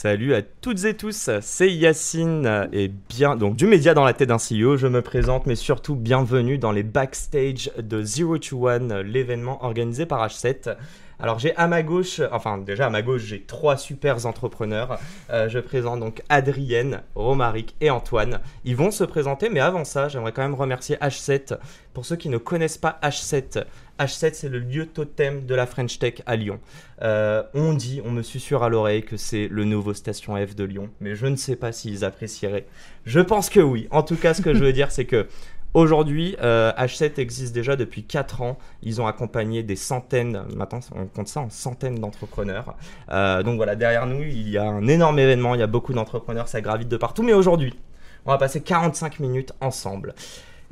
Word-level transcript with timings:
Salut 0.00 0.32
à 0.32 0.42
toutes 0.42 0.84
et 0.84 0.94
tous, 0.94 1.28
c'est 1.40 1.72
Yacine 1.72 2.68
et 2.72 2.86
bien 3.08 3.34
donc 3.34 3.56
du 3.56 3.66
média 3.66 3.94
dans 3.94 4.04
la 4.04 4.12
tête 4.12 4.28
d'un 4.28 4.36
CEO. 4.36 4.76
Je 4.76 4.86
me 4.86 5.02
présente, 5.02 5.46
mais 5.46 5.56
surtout 5.56 5.96
bienvenue 5.96 6.56
dans 6.56 6.70
les 6.70 6.84
backstage 6.84 7.72
de 7.76 8.00
Zero 8.04 8.38
to 8.38 8.68
One, 8.68 9.00
l'événement 9.00 9.64
organisé 9.64 10.06
par 10.06 10.24
H7. 10.24 10.76
Alors 11.20 11.40
j'ai 11.40 11.54
à 11.56 11.66
ma 11.66 11.82
gauche, 11.82 12.20
enfin 12.30 12.58
déjà 12.58 12.86
à 12.86 12.90
ma 12.90 13.02
gauche, 13.02 13.22
j'ai 13.22 13.42
trois 13.42 13.76
super 13.76 14.24
entrepreneurs. 14.24 15.00
Euh, 15.30 15.48
je 15.48 15.58
présente 15.58 15.98
donc 15.98 16.22
Adrienne, 16.28 17.02
Romaric 17.16 17.74
et 17.80 17.90
Antoine. 17.90 18.38
Ils 18.64 18.76
vont 18.76 18.92
se 18.92 19.02
présenter, 19.02 19.48
mais 19.48 19.58
avant 19.58 19.84
ça, 19.84 20.08
j'aimerais 20.08 20.30
quand 20.30 20.42
même 20.42 20.54
remercier 20.54 20.94
H7. 20.96 21.58
Pour 21.92 22.06
ceux 22.06 22.14
qui 22.14 22.28
ne 22.28 22.38
connaissent 22.38 22.78
pas 22.78 23.00
H7, 23.02 23.64
H7 23.98 24.30
c'est 24.34 24.48
le 24.48 24.60
lieu 24.60 24.86
totem 24.86 25.44
de 25.44 25.54
la 25.56 25.66
French 25.66 25.98
Tech 25.98 26.22
à 26.24 26.36
Lyon. 26.36 26.60
Euh, 27.02 27.42
on 27.52 27.72
dit, 27.74 28.00
on 28.04 28.12
me 28.12 28.22
susurre 28.22 28.62
à 28.62 28.68
l'oreille 28.68 29.02
que 29.02 29.16
c'est 29.16 29.48
le 29.48 29.64
nouveau 29.64 29.94
Station 29.94 30.36
F 30.36 30.54
de 30.54 30.62
Lyon, 30.62 30.88
mais 31.00 31.16
je 31.16 31.26
ne 31.26 31.34
sais 31.34 31.56
pas 31.56 31.72
s'ils 31.72 32.04
apprécieraient. 32.04 32.66
Je 33.06 33.18
pense 33.18 33.50
que 33.50 33.58
oui. 33.58 33.88
En 33.90 34.04
tout 34.04 34.16
cas, 34.16 34.34
ce 34.34 34.42
que 34.42 34.54
je 34.54 34.62
veux 34.62 34.72
dire, 34.72 34.92
c'est 34.92 35.04
que 35.06 35.26
Aujourd'hui, 35.74 36.34
H7 36.40 37.02
euh, 37.02 37.14
existe 37.18 37.54
déjà 37.54 37.76
depuis 37.76 38.02
4 38.02 38.42
ans. 38.42 38.58
Ils 38.82 39.00
ont 39.00 39.06
accompagné 39.06 39.62
des 39.62 39.76
centaines, 39.76 40.44
maintenant 40.56 40.80
on 40.94 41.06
compte 41.06 41.28
ça 41.28 41.40
en 41.40 41.50
centaines 41.50 41.98
d'entrepreneurs. 41.98 42.74
Euh, 43.10 43.42
donc 43.42 43.56
voilà, 43.56 43.76
derrière 43.76 44.06
nous, 44.06 44.22
il 44.22 44.48
y 44.48 44.56
a 44.56 44.64
un 44.64 44.86
énorme 44.86 45.18
événement, 45.18 45.54
il 45.54 45.60
y 45.60 45.62
a 45.62 45.66
beaucoup 45.66 45.92
d'entrepreneurs, 45.92 46.48
ça 46.48 46.60
gravite 46.60 46.88
de 46.88 46.96
partout. 46.96 47.22
Mais 47.22 47.34
aujourd'hui, 47.34 47.78
on 48.24 48.30
va 48.30 48.38
passer 48.38 48.62
45 48.62 49.20
minutes 49.20 49.52
ensemble. 49.60 50.14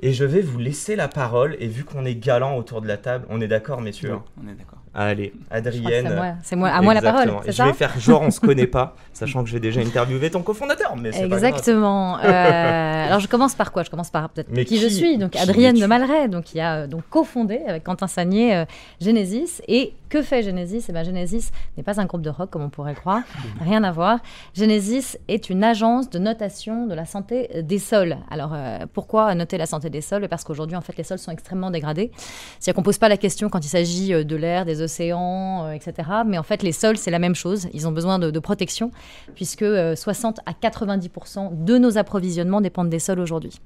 Et 0.01 0.13
je 0.13 0.25
vais 0.25 0.41
vous 0.41 0.59
laisser 0.59 0.97
la 0.97 1.09
parole. 1.09 1.57
Et 1.59 1.69
vu 1.69 1.85
qu'on 1.85 2.05
est 2.05 2.15
galant 2.15 2.57
autour 2.57 2.81
de 2.81 2.89
la 2.89 2.97
table, 2.97 3.27
on 3.31 3.41
est 3.41 3.49
d'accord, 3.49 3.81
messieurs? 3.81 4.19
On 4.43 4.49
est 4.49 4.55
d'accord. 4.55 4.79
Allez, 4.99 5.35
Adrienne. 5.51 6.37
C'est 6.43 6.57
moi, 6.57 6.71
à 6.71 6.81
moi 6.81 6.95
la 6.95 7.03
parole. 7.03 7.31
je 7.47 7.63
vais 7.63 7.73
faire 7.75 8.01
genre 8.01 8.23
on 8.23 8.31
se 8.31 8.41
connaît 8.41 8.67
pas, 8.67 8.97
sachant 9.13 9.45
que 9.45 9.51
j'ai 9.51 9.61
déjà 9.61 9.83
interviewé 9.83 10.31
ton 10.31 10.41
cofondateur. 10.41 10.97
Mais 10.97 11.11
Exactement. 11.23 12.19
euh, 12.19 13.07
alors 13.07 13.21
je 13.21 13.29
commence 13.29 13.55
par 13.55 13.73
quoi? 13.73 13.83
Je 13.83 13.91
commence 13.91 14.09
par 14.09 14.31
peut-être 14.31 14.51
qui, 14.65 14.79
je 14.79 14.89
suis. 14.89 15.19
Donc 15.19 15.37
Adrienne 15.37 15.79
de 15.79 15.85
Malray, 15.85 16.29
donc 16.29 16.45
qui 16.45 16.61
a 16.61 16.77
euh, 16.77 16.87
donc 16.87 17.03
cofondé 17.11 17.61
avec 17.67 17.85
Quentin 17.85 18.07
Sagnier 18.07 18.57
euh, 18.57 18.65
Genesis. 19.01 19.61
Et 19.69 19.93
que 20.09 20.23
fait 20.23 20.43
Genesis? 20.43 20.87
Eh 20.89 20.93
ben 20.93 21.05
Genesis 21.05 21.51
n'est 21.77 21.83
pas 21.83 22.01
un 22.01 22.07
groupe 22.07 22.23
de 22.23 22.31
rock 22.31 22.49
comme 22.49 22.63
on 22.63 22.71
pourrait 22.71 22.95
croire, 22.95 23.23
rien 23.61 23.85
à 23.85 23.93
voir. 23.93 24.21
Genesis 24.55 25.19
est 25.29 25.51
une 25.51 25.63
agence 25.63 26.09
de 26.09 26.19
notation 26.19 26.87
de 26.87 26.95
la 26.95 27.05
santé 27.05 27.51
des 27.63 27.79
sols. 27.79 28.17
Alors 28.31 28.53
euh, 28.55 28.87
pourquoi 28.95 29.35
noter 29.35 29.59
la 29.59 29.67
santé 29.67 29.91
des 29.91 30.01
sols? 30.01 30.27
Parce 30.29 30.43
qu'aujourd'hui 30.43 30.77
en 30.77 30.81
fait 30.81 30.97
les 30.97 31.05
sols 31.05 31.19
sont 31.19 31.33
extrêmement 31.33 31.71
dégradés. 31.71 32.11
C'est-à-dire 32.59 32.77
qu'on 32.77 32.83
pose 32.83 32.99
pas 32.99 33.11
la 33.11 33.19
question 33.19 33.51
quand 33.51 33.63
il 33.63 33.69
s'agit 33.69 34.25
de 34.25 34.37
l'air, 34.37 34.65
des 34.65 34.86
océans, 34.87 35.67
euh, 35.67 35.73
etc. 35.73 36.09
Mais 36.27 36.39
en 36.39 36.43
fait, 36.43 36.63
les 36.63 36.73
sols, 36.73 36.97
c'est 36.97 37.11
la 37.11 37.19
même 37.19 37.35
chose. 37.35 37.69
Ils 37.75 37.87
ont 37.87 37.93
besoin 37.93 38.19
de, 38.19 38.39
protection, 38.39 38.91
puisque 39.35 39.65
60 39.65 40.39
euh, 40.39 40.43
à 40.47 40.53
90% 40.53 41.65
de 41.65 41.79
nos 41.79 41.99
approvisionnements 41.99 42.61
dépendent 42.61 42.91
des 42.91 42.99
sols 42.99 43.21
aujourd'hui. 43.21 43.61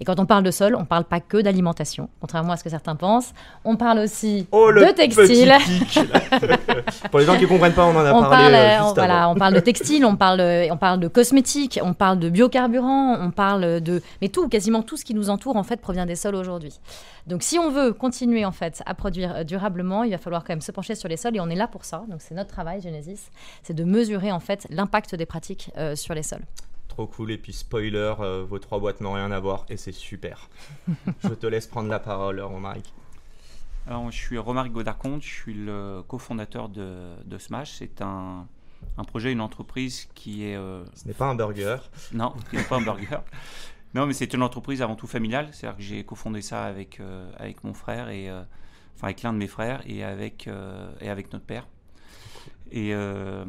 Et 0.00 0.04
quand 0.04 0.20
on 0.20 0.26
parle 0.26 0.42
de 0.42 0.50
sol, 0.50 0.74
on 0.74 0.80
ne 0.80 0.84
parle 0.84 1.04
pas 1.04 1.20
que 1.20 1.38
d'alimentation, 1.38 2.08
contrairement 2.20 2.52
à 2.52 2.56
ce 2.56 2.64
que 2.64 2.70
certains 2.70 2.96
pensent. 2.96 3.32
On 3.64 3.76
parle 3.76 4.00
aussi 4.00 4.46
oh, 4.52 4.70
de 4.72 4.92
textile. 4.92 5.52
Pour 7.10 7.20
les 7.20 7.26
gens 7.26 7.36
qui 7.36 7.42
ne 7.42 7.48
comprennent 7.48 7.72
pas, 7.72 7.86
on 7.86 7.96
en 7.96 8.04
a 8.04 8.12
on 8.12 8.22
parlé. 8.22 8.52
Parle, 8.52 8.54
euh, 8.54 8.92
voilà, 8.94 9.28
on 9.30 9.34
parle 9.34 9.54
de 9.54 9.60
textile, 9.60 10.04
on 10.04 10.16
parle, 10.16 10.40
on 10.70 10.76
parle 10.76 11.00
de 11.00 11.08
cosmétiques, 11.08 11.80
on 11.82 11.94
parle 11.94 12.18
de 12.18 12.28
biocarburants, 12.28 13.18
on 13.20 13.30
parle 13.30 13.80
de... 13.80 14.02
Mais 14.20 14.28
tout, 14.28 14.48
quasiment 14.48 14.82
tout 14.82 14.96
ce 14.96 15.04
qui 15.04 15.14
nous 15.14 15.30
entoure, 15.30 15.56
en 15.56 15.64
fait, 15.64 15.80
provient 15.80 16.06
des 16.06 16.16
sols 16.16 16.36
aujourd'hui. 16.36 16.78
Donc 17.28 17.42
si 17.42 17.58
on 17.58 17.70
veut 17.70 17.92
continuer, 17.92 18.46
en 18.46 18.52
fait, 18.52 18.82
à 18.86 18.94
produire 18.94 19.44
durablement, 19.44 20.02
il 20.02 20.10
va 20.10 20.18
falloir 20.18 20.44
quand 20.44 20.52
même 20.52 20.62
se 20.62 20.72
pencher 20.72 20.94
sur 20.94 21.08
les 21.08 21.18
sols 21.18 21.36
et 21.36 21.40
on 21.40 21.50
est 21.50 21.54
là 21.54 21.68
pour 21.68 21.84
ça. 21.84 22.04
Donc 22.08 22.22
c'est 22.22 22.34
notre 22.34 22.50
travail, 22.50 22.80
Genesis, 22.80 23.30
c'est 23.62 23.74
de 23.74 23.84
mesurer 23.84 24.32
en 24.32 24.40
fait 24.40 24.66
l'impact 24.70 25.14
des 25.14 25.26
pratiques 25.26 25.70
euh, 25.76 25.94
sur 25.94 26.14
les 26.14 26.22
sols. 26.22 26.44
Trop 26.88 27.06
cool. 27.06 27.30
Et 27.30 27.38
puis 27.38 27.52
spoiler, 27.52 28.14
euh, 28.18 28.44
vos 28.48 28.58
trois 28.58 28.80
boîtes 28.80 29.02
n'ont 29.02 29.12
rien 29.12 29.30
à 29.30 29.40
voir 29.40 29.66
et 29.68 29.76
c'est 29.76 29.92
super. 29.92 30.48
je 31.22 31.34
te 31.34 31.46
laisse 31.46 31.66
prendre 31.66 31.90
la 31.90 32.00
parole, 32.00 32.40
Romaric. 32.40 32.94
Alors, 33.86 34.10
je 34.10 34.16
suis 34.16 34.38
Romaric 34.38 34.72
Godard-Comte, 34.72 35.22
je 35.22 35.32
suis 35.32 35.54
le 35.54 36.02
cofondateur 36.08 36.68
de, 36.68 37.14
de 37.24 37.38
Smash. 37.38 37.76
C'est 37.78 38.02
un, 38.02 38.46
un, 38.96 39.04
projet, 39.04 39.32
une 39.32 39.40
entreprise 39.40 40.08
qui 40.14 40.44
est. 40.44 40.56
Euh, 40.56 40.84
Ce 40.94 41.06
n'est 41.06 41.14
pas 41.14 41.26
un 41.26 41.34
burger. 41.34 41.76
Non, 42.12 42.34
ce 42.50 42.56
n'est 42.56 42.62
pas 42.64 42.76
un 42.76 42.82
burger. 42.82 43.18
Non, 43.98 44.06
mais 44.06 44.12
c'est 44.12 44.32
une 44.32 44.42
entreprise 44.42 44.80
avant 44.80 44.96
tout 44.96 45.06
familiale. 45.06 45.48
C'est-à-dire 45.52 45.76
que 45.76 45.82
j'ai 45.82 46.04
cofondé 46.04 46.40
ça 46.40 46.64
avec, 46.64 47.00
avec 47.38 47.64
mon 47.64 47.74
frère 47.74 48.08
et 48.10 48.30
enfin 48.98 49.06
avec 49.06 49.22
l'un 49.22 49.32
de 49.32 49.38
mes 49.38 49.46
frères 49.46 49.80
et 49.86 50.02
avec, 50.02 50.48
euh, 50.48 50.92
et 51.00 51.08
avec 51.08 51.32
notre 51.32 51.44
père. 51.44 51.66
Et 52.70 52.92
euh, 52.92 53.44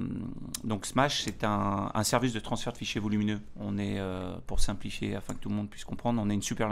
donc 0.64 0.86
Smash, 0.86 1.24
c'est 1.24 1.44
un, 1.44 2.04
service 2.04 2.32
de 2.34 2.40
transfert 2.40 2.72
de 2.72 2.78
fichiers 2.78 3.02
volumineux. 3.02 3.42
On 3.60 3.78
est, 3.78 4.00
euh, 4.00 4.38
pour 4.48 4.60
simplifier, 4.60 5.16
afin 5.16 5.34
que 5.34 5.40
tout 5.40 5.50
le 5.50 5.56
monde 5.56 5.70
puisse 5.70 5.84
comprendre, 5.84 6.22
on 6.24 6.30
est 6.30 6.34
une 6.34 6.42
super, 6.42 6.70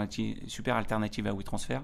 super 0.47 0.75
alternative 0.75 1.27
à 1.27 1.33
WeTransfer. 1.33 1.79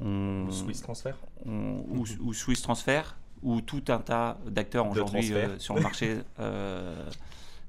On, 0.00 0.46
ou 0.46 0.52
Swiss 0.52 0.80
Transfer. 0.80 1.14
ou, 1.44 2.32
Swiss 2.32 2.62
Transfer, 2.62 3.16
ou 3.42 3.60
tout 3.60 3.84
un 3.88 3.98
tas 3.98 4.38
d'acteurs 4.46 4.88
aujourd'hui 4.88 5.32
sur 5.58 5.74
le 5.74 5.82
marché 5.82 6.18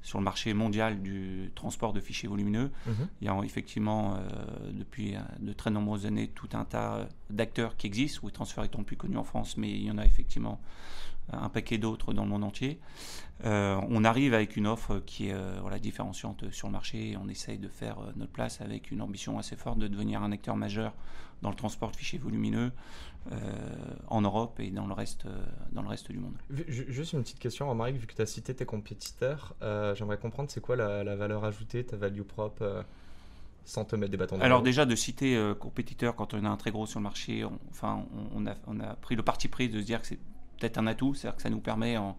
sur 0.02 0.18
le 0.18 0.24
marché 0.24 0.54
mondial 0.54 1.02
du 1.02 1.50
transport 1.54 1.92
de 1.92 2.00
fichiers 2.00 2.28
volumineux. 2.28 2.70
Mhm. 2.86 3.08
Il 3.20 3.26
y 3.26 3.30
a 3.30 3.38
effectivement, 3.44 4.14
euh, 4.14 4.18
depuis 4.72 5.16
euh, 5.16 5.20
de 5.40 5.52
très 5.52 5.70
nombreuses 5.70 6.06
années, 6.06 6.28
tout 6.28 6.48
un 6.52 6.64
tas 6.64 6.96
euh, 6.96 7.04
d'acteurs 7.30 7.76
qui 7.76 7.86
existent, 7.86 8.20
WeTransfer 8.24 8.64
étant 8.64 8.78
le 8.78 8.84
plus 8.84 8.96
connu 8.96 9.16
en 9.16 9.24
France, 9.24 9.56
mais 9.56 9.70
il 9.70 9.82
y 9.82 9.90
en 9.90 9.98
a 9.98 10.04
effectivement 10.04 10.60
un 11.32 11.48
paquet 11.48 11.78
d'autres 11.78 12.12
dans 12.12 12.24
le 12.24 12.30
monde 12.30 12.44
entier. 12.44 12.78
on 13.44 14.04
arrive 14.04 14.34
avec 14.34 14.56
une 14.56 14.66
offre 14.66 15.00
qui 15.04 15.28
est 15.28 15.60
voilà, 15.60 15.78
différenciante 15.78 16.50
sur 16.50 16.68
le 16.68 16.72
marché 16.72 17.10
et 17.10 17.16
on 17.16 17.28
essaye 17.28 17.58
de 17.58 17.68
faire 17.68 17.98
notre 18.16 18.32
place 18.32 18.60
avec 18.60 18.90
une 18.90 19.02
ambition 19.02 19.38
assez 19.38 19.56
forte 19.56 19.78
de 19.78 19.88
devenir 19.88 20.22
un 20.22 20.32
acteur 20.32 20.56
majeur 20.56 20.94
dans 21.42 21.50
le 21.50 21.56
transport 21.56 21.90
de 21.90 21.96
fichiers 21.96 22.18
volumineux 22.18 22.72
euh, 23.32 23.36
en 24.08 24.22
Europe 24.22 24.58
et 24.60 24.70
dans 24.70 24.86
le 24.86 24.94
reste, 24.94 25.26
euh, 25.26 25.44
dans 25.72 25.82
le 25.82 25.88
reste 25.88 26.10
du 26.10 26.18
monde. 26.18 26.34
Juste 26.50 27.12
une 27.12 27.22
petite 27.22 27.38
question, 27.38 27.68
Romaric, 27.68 27.96
vu 27.96 28.06
que 28.06 28.14
tu 28.14 28.22
as 28.22 28.26
cité 28.26 28.54
tes 28.54 28.64
compétiteurs, 28.64 29.54
euh, 29.62 29.94
j'aimerais 29.94 30.18
comprendre 30.18 30.50
c'est 30.50 30.60
quoi 30.60 30.76
la, 30.76 31.16
valeur 31.16 31.44
ajoutée, 31.44 31.84
ta 31.84 31.96
value 31.96 32.22
propre 32.22 32.84
sans 33.64 33.84
te 33.84 33.96
mettre 33.96 34.12
des 34.12 34.16
bâtons 34.16 34.38
dans 34.38 34.44
Alors 34.44 34.62
déjà 34.62 34.86
de 34.86 34.94
citer 34.94 35.52
compétiteurs 35.60 36.16
quand 36.16 36.32
on 36.32 36.42
a 36.44 36.48
un 36.48 36.56
très 36.56 36.70
gros 36.70 36.86
sur 36.86 37.00
le 37.00 37.04
marché, 37.04 37.44
on, 37.44 37.58
enfin 37.70 38.06
on, 38.34 38.46
a, 38.46 38.54
on, 38.66 38.80
a, 38.80 38.94
pris 38.94 39.14
le 39.14 39.22
parti 39.22 39.48
pris 39.48 39.68
de 39.68 39.78
se 39.78 39.84
dire 39.84 40.00
que 40.00 40.06
c'est 40.06 40.18
peut-être 40.58 40.78
un 40.78 40.86
atout, 40.86 41.14
c'est-à-dire 41.14 41.36
que 41.36 41.42
ça 41.42 41.50
nous 41.50 41.60
permet 41.60 41.96
en, 41.96 42.16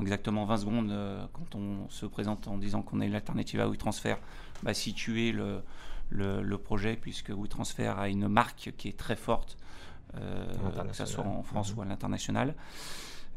exactement 0.00 0.44
20 0.44 0.56
secondes, 0.58 1.28
quand 1.32 1.54
on 1.56 1.88
se 1.88 2.06
présente 2.06 2.46
en 2.46 2.58
disant 2.58 2.82
qu'on 2.82 3.00
est 3.00 3.08
l'alternative 3.08 3.60
à 3.60 3.66
WeTransfer, 3.66 4.16
bah, 4.62 4.72
situer 4.72 5.32
le, 5.32 5.62
le, 6.10 6.42
le, 6.42 6.58
projet, 6.58 6.96
puisque 6.96 7.30
WeTransfer 7.30 7.94
a 7.98 8.08
une 8.08 8.28
marque 8.28 8.72
qui 8.76 8.88
est 8.88 8.96
très 8.96 9.16
forte 9.16 9.56
euh, 10.16 10.44
que 10.88 10.96
ce 10.96 11.06
soit 11.06 11.24
en 11.24 11.42
France 11.42 11.74
ou 11.76 11.82
à 11.82 11.84
l'international. 11.84 12.54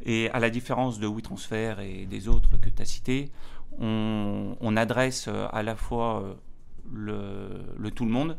Et 0.06 0.30
à 0.32 0.40
la 0.40 0.50
différence 0.50 1.00
de 1.00 1.08
WeTransfer 1.08 1.76
et 1.82 2.06
des 2.06 2.28
autres 2.28 2.58
que 2.60 2.70
tu 2.70 2.82
as 2.82 2.86
cités, 2.86 3.32
on, 3.80 4.76
adresse 4.76 5.28
euh, 5.28 5.48
à 5.52 5.62
la 5.64 5.76
fois 5.76 6.24
euh, 6.24 7.62
le, 7.78 7.92
tout 7.92 8.06
le 8.06 8.12
monde, 8.12 8.38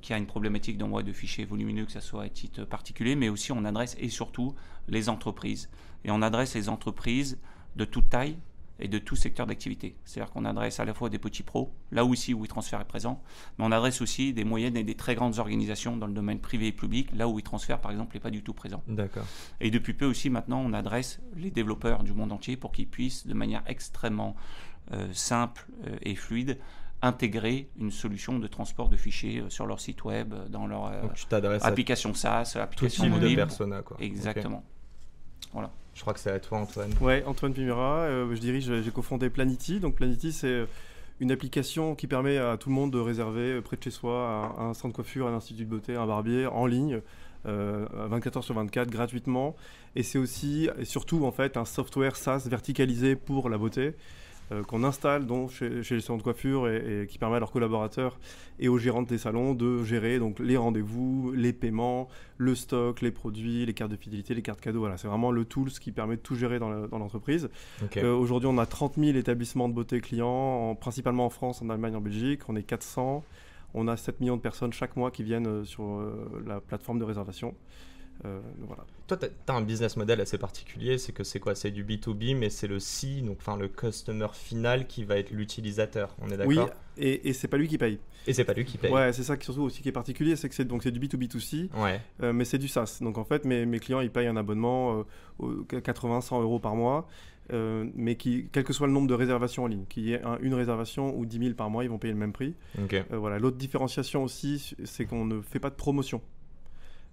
qui 0.00 0.12
a 0.12 0.18
une 0.18 0.26
problématique 0.26 0.78
d'envoi 0.78 1.02
de 1.02 1.12
fichiers 1.12 1.44
volumineux, 1.44 1.86
que 1.86 1.92
ce 1.92 2.00
soit 2.00 2.24
à 2.24 2.28
titre 2.28 2.64
particulier, 2.64 3.14
mais 3.14 3.28
aussi 3.28 3.52
on 3.52 3.64
adresse 3.64 3.96
et 3.98 4.08
surtout 4.08 4.54
les 4.90 5.08
entreprises. 5.08 5.70
Et 6.04 6.10
on 6.10 6.20
adresse 6.22 6.54
les 6.54 6.68
entreprises 6.68 7.38
de 7.76 7.84
toute 7.84 8.10
taille, 8.10 8.36
et 8.80 8.88
de 8.88 8.98
tout 8.98 9.14
secteur 9.14 9.46
d'activité. 9.46 9.94
C'est-à-dire 10.04 10.32
qu'on 10.32 10.44
adresse 10.44 10.80
à 10.80 10.84
la 10.84 10.94
fois 10.94 11.10
des 11.10 11.18
petits 11.18 11.42
pros, 11.42 11.72
là 11.92 12.04
où 12.04 12.14
ici 12.14 12.34
WeTransfer 12.34 12.78
est 12.80 12.84
présent, 12.84 13.22
mais 13.58 13.64
on 13.64 13.72
adresse 13.72 14.00
aussi 14.00 14.32
des 14.32 14.44
moyennes 14.44 14.76
et 14.76 14.82
des 14.82 14.94
très 14.94 15.14
grandes 15.14 15.38
organisations 15.38 15.96
dans 15.96 16.06
le 16.06 16.14
domaine 16.14 16.40
privé 16.40 16.68
et 16.68 16.72
public, 16.72 17.10
là 17.14 17.28
où 17.28 17.36
WeTransfer 17.36 17.76
par 17.80 17.90
exemple 17.92 18.14
n'est 18.14 18.20
pas 18.20 18.30
du 18.30 18.42
tout 18.42 18.54
présent. 18.54 18.82
D'accord. 18.88 19.26
Et 19.60 19.70
depuis 19.70 19.92
peu 19.92 20.06
aussi 20.06 20.30
maintenant 20.30 20.60
on 20.60 20.72
adresse 20.72 21.20
les 21.36 21.50
développeurs 21.50 22.02
du 22.02 22.12
monde 22.12 22.32
entier 22.32 22.56
pour 22.56 22.72
qu'ils 22.72 22.88
puissent 22.88 23.26
de 23.26 23.34
manière 23.34 23.62
extrêmement 23.66 24.34
euh, 24.92 25.08
simple 25.12 25.66
euh, 25.86 25.96
et 26.02 26.14
fluide 26.14 26.58
intégrer 27.02 27.70
une 27.78 27.90
solution 27.90 28.38
de 28.38 28.46
transport 28.46 28.90
de 28.90 28.96
fichiers 28.96 29.40
euh, 29.40 29.48
sur 29.48 29.66
leur 29.66 29.80
site 29.80 30.04
web, 30.04 30.34
dans 30.50 30.66
leur 30.66 30.92
application 31.62 32.12
SaaS, 32.12 32.56
application 32.60 33.04
tout 33.04 33.10
mobile. 33.10 33.30
de 33.30 33.36
persona, 33.36 33.82
quoi. 33.82 33.96
Exactement. 34.00 34.64
Voilà. 35.52 35.70
Je 35.94 36.00
crois 36.02 36.14
que 36.14 36.20
c'est 36.20 36.30
à 36.30 36.38
toi, 36.38 36.58
Antoine. 36.58 36.90
Ouais, 37.00 37.22
Antoine 37.26 37.52
Pimera. 37.52 38.06
je 38.08 38.38
dirige, 38.38 38.70
j'ai 38.82 38.90
cofondé 38.90 39.28
Planity. 39.28 39.80
Donc 39.80 39.96
Planity, 39.96 40.32
c'est 40.32 40.66
une 41.18 41.32
application 41.32 41.94
qui 41.94 42.06
permet 42.06 42.38
à 42.38 42.56
tout 42.56 42.68
le 42.68 42.74
monde 42.74 42.92
de 42.92 42.98
réserver 42.98 43.60
près 43.60 43.76
de 43.76 43.82
chez 43.82 43.90
soi 43.90 44.54
un, 44.58 44.72
centre 44.72 44.88
de 44.88 44.94
coiffure, 44.94 45.26
un 45.26 45.34
institut 45.34 45.64
de 45.64 45.70
beauté, 45.70 45.96
un 45.96 46.06
barbier 46.06 46.46
en 46.46 46.66
ligne. 46.66 47.00
24 47.44 48.36
heures 48.36 48.44
sur 48.44 48.54
24 48.54 48.90
gratuitement 48.90 49.56
et 49.96 50.02
c'est 50.02 50.18
aussi 50.18 50.68
et 50.78 50.84
surtout 50.84 51.24
en 51.24 51.32
fait 51.32 51.56
un 51.56 51.64
software 51.64 52.14
SaaS 52.14 52.46
verticalisé 52.46 53.16
pour 53.16 53.48
la 53.48 53.56
beauté 53.56 53.94
euh, 54.52 54.62
qu'on 54.62 54.84
installe 54.84 55.26
donc 55.26 55.50
chez, 55.50 55.68
les 55.68 56.00
salons 56.00 56.18
de 56.18 56.22
coiffure 56.22 56.68
et, 56.68 57.06
qui 57.08 57.18
permet 57.18 57.36
à 57.36 57.38
leurs 57.38 57.52
collaborateurs 57.52 58.18
et 58.58 58.68
aux 58.68 58.78
gérants 58.78 59.02
des 59.02 59.18
salons 59.18 59.54
de 59.54 59.84
gérer 59.84 60.18
donc 60.18 60.38
les 60.38 60.56
rendez-vous, 60.56 61.32
les 61.32 61.52
paiements, 61.52 62.08
le 62.36 62.54
stock, 62.54 63.00
les 63.00 63.10
produits, 63.10 63.64
les 63.64 63.74
cartes 63.74 63.90
de 63.90 63.96
fidélité, 63.96 64.34
les 64.34 64.42
cartes 64.42 64.60
cadeaux. 64.60 64.80
Voilà, 64.80 64.96
c'est 64.96 65.08
vraiment 65.08 65.30
le 65.30 65.44
tool 65.44 65.70
qui 65.70 65.92
permet 65.92 66.16
de 66.16 66.20
tout 66.20 66.34
gérer 66.34 66.58
dans 66.58 66.70
l'entreprise. 66.70 67.48
Euh, 67.96 68.14
aujourd'hui, 68.14 68.48
on 68.50 68.58
a 68.58 68.66
30 68.66 68.96
000 68.96 69.16
établissements 69.16 69.68
de 69.68 69.74
beauté 69.74 70.00
clients, 70.00 70.74
principalement 70.74 71.26
en 71.26 71.30
France, 71.30 71.62
en 71.62 71.70
Allemagne, 71.70 71.94
en 71.94 72.00
Belgique. 72.00 72.48
On 72.48 72.56
est 72.56 72.62
400. 72.62 73.24
On 73.74 73.86
a 73.86 73.96
7 73.96 74.20
millions 74.20 74.36
de 74.36 74.42
personnes 74.42 74.72
chaque 74.72 74.96
mois 74.96 75.10
qui 75.10 75.22
viennent 75.22 75.46
euh, 75.46 75.64
sur 75.64 76.02
la 76.44 76.60
plateforme 76.60 76.98
de 76.98 77.04
réservation. 77.04 77.54
Euh, 78.24 78.40
voilà. 78.60 78.84
Toi, 79.06 79.16
tu 79.16 79.26
as, 79.26 79.54
un 79.54 79.62
business 79.62 79.96
model 79.96 80.20
assez 80.20 80.38
particulier, 80.38 80.98
c'est 80.98 81.12
que 81.12 81.24
c'est 81.24 81.40
quoi? 81.40 81.54
C'est 81.54 81.70
du 81.70 81.84
B2B, 81.84 82.36
mais 82.36 82.50
c'est 82.50 82.66
le 82.66 82.78
C, 82.78 83.22
donc 83.22 83.38
enfin 83.40 83.56
le 83.56 83.68
customer 83.68 84.28
final 84.32 84.86
qui 84.86 85.04
va 85.04 85.16
être 85.16 85.30
l'utilisateur. 85.30 86.14
On 86.20 86.28
est 86.28 86.36
d'accord? 86.36 86.48
Oui, 86.48 86.58
et, 86.98 87.28
et 87.28 87.32
c'est 87.32 87.48
pas 87.48 87.56
lui 87.56 87.68
qui 87.68 87.78
paye. 87.78 87.98
Et 88.26 88.34
c'est 88.34 88.44
pas 88.44 88.52
lui 88.52 88.64
qui 88.64 88.78
paye. 88.78 88.92
Ouais, 88.92 89.12
c'est 89.12 89.22
ça 89.22 89.36
qui 89.36 89.44
surtout 89.44 89.62
aussi 89.62 89.82
qui 89.82 89.88
est 89.88 89.92
particulier, 89.92 90.36
c'est 90.36 90.48
que 90.48 90.54
c'est 90.54 90.66
donc 90.66 90.82
c'est 90.82 90.90
du 90.90 91.00
B2B2C, 91.00 91.70
ouais. 91.82 92.00
Euh, 92.22 92.32
mais 92.32 92.44
c'est 92.44 92.58
du 92.58 92.68
SaaS. 92.68 92.98
Donc 93.00 93.18
en 93.18 93.24
fait, 93.24 93.44
mes, 93.44 93.64
mes, 93.66 93.80
clients 93.80 94.00
ils 94.00 94.10
payent 94.10 94.28
un 94.28 94.36
abonnement 94.36 95.04
80-100 95.40 96.38
euh, 96.38 96.42
euros 96.42 96.58
par 96.58 96.76
mois. 96.76 97.08
mais 97.50 98.16
qui, 98.16 98.48
quel 98.52 98.64
que 98.64 98.72
soit 98.72 98.86
le 98.86 98.92
nombre 98.92 99.08
de 99.08 99.14
réservations 99.14 99.64
en 99.64 99.66
ligne, 99.66 99.86
qu'il 99.88 100.04
y 100.04 100.12
ait 100.12 100.22
une 100.42 100.54
réservation 100.54 101.16
ou 101.16 101.24
10 101.24 101.38
000 101.38 101.54
par 101.54 101.70
mois, 101.70 101.84
ils 101.84 101.90
vont 101.90 101.98
payer 101.98 102.12
le 102.12 102.20
même 102.20 102.32
prix. 102.32 102.54
voilà. 103.10 103.38
L'autre 103.38 103.56
différenciation 103.56 104.22
aussi, 104.22 104.76
c'est 104.84 105.06
qu'on 105.06 105.24
ne 105.24 105.40
fait 105.40 105.58
pas 105.58 105.70
de 105.70 105.74
promotion. 105.74 106.20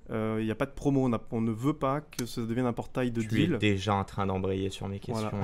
Il 0.09 0.15
euh, 0.15 0.43
n'y 0.43 0.51
a 0.51 0.55
pas 0.55 0.65
de 0.65 0.71
promo, 0.71 1.09
on, 1.31 1.41
ne 1.41 1.51
veut 1.51 1.73
pas 1.73 1.99
que 1.99 2.25
ça 2.25 2.41
devienne 2.41 2.65
un 2.65 2.73
portail 2.73 3.11
de 3.11 3.21
deal. 3.21 3.49
Tu 3.49 3.55
es 3.55 3.57
déjà 3.57 3.93
en 3.93 4.05
train 4.05 4.25
d'embrayer 4.25 4.69
sur 4.69 4.87
mes 4.87 4.99
questions. 4.99 5.41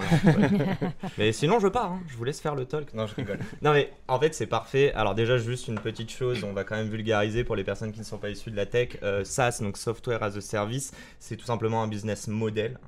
mais 1.17 1.33
sinon, 1.33 1.59
je 1.59 1.67
pars, 1.67 1.91
hein. 1.91 1.99
je 2.07 2.15
vous 2.15 2.23
laisse 2.23 2.39
faire 2.39 2.55
le 2.55 2.65
talk. 2.65 2.93
Non, 2.93 3.05
je 3.05 3.15
rigole. 3.15 3.39
non, 3.61 3.73
mais 3.73 3.91
en 4.07 4.19
fait, 4.19 4.33
c'est 4.33 4.47
parfait. 4.47 4.93
Alors, 4.93 5.15
déjà, 5.15 5.37
juste 5.37 5.67
une 5.67 5.79
petite 5.79 6.11
chose, 6.11 6.43
on 6.45 6.53
va 6.53 6.63
quand 6.63 6.75
même 6.75 6.87
vulgariser 6.87 7.43
pour 7.43 7.57
les 7.57 7.65
personnes 7.65 7.91
qui 7.91 7.99
ne 7.99 8.05
sont 8.05 8.17
pas 8.17 8.29
issues 8.29 8.51
de 8.51 8.55
la 8.55 8.65
tech. 8.65 8.97
Euh, 9.03 9.25
SaaS, 9.25 9.59
donc 9.61 9.77
Software 9.77 10.23
as 10.23 10.37
a 10.37 10.41
Service, 10.41 10.93
c'est 11.19 11.35
tout 11.35 11.45
simplement 11.45 11.83
un 11.83 11.87
business 11.87 12.29
model, 12.29 12.79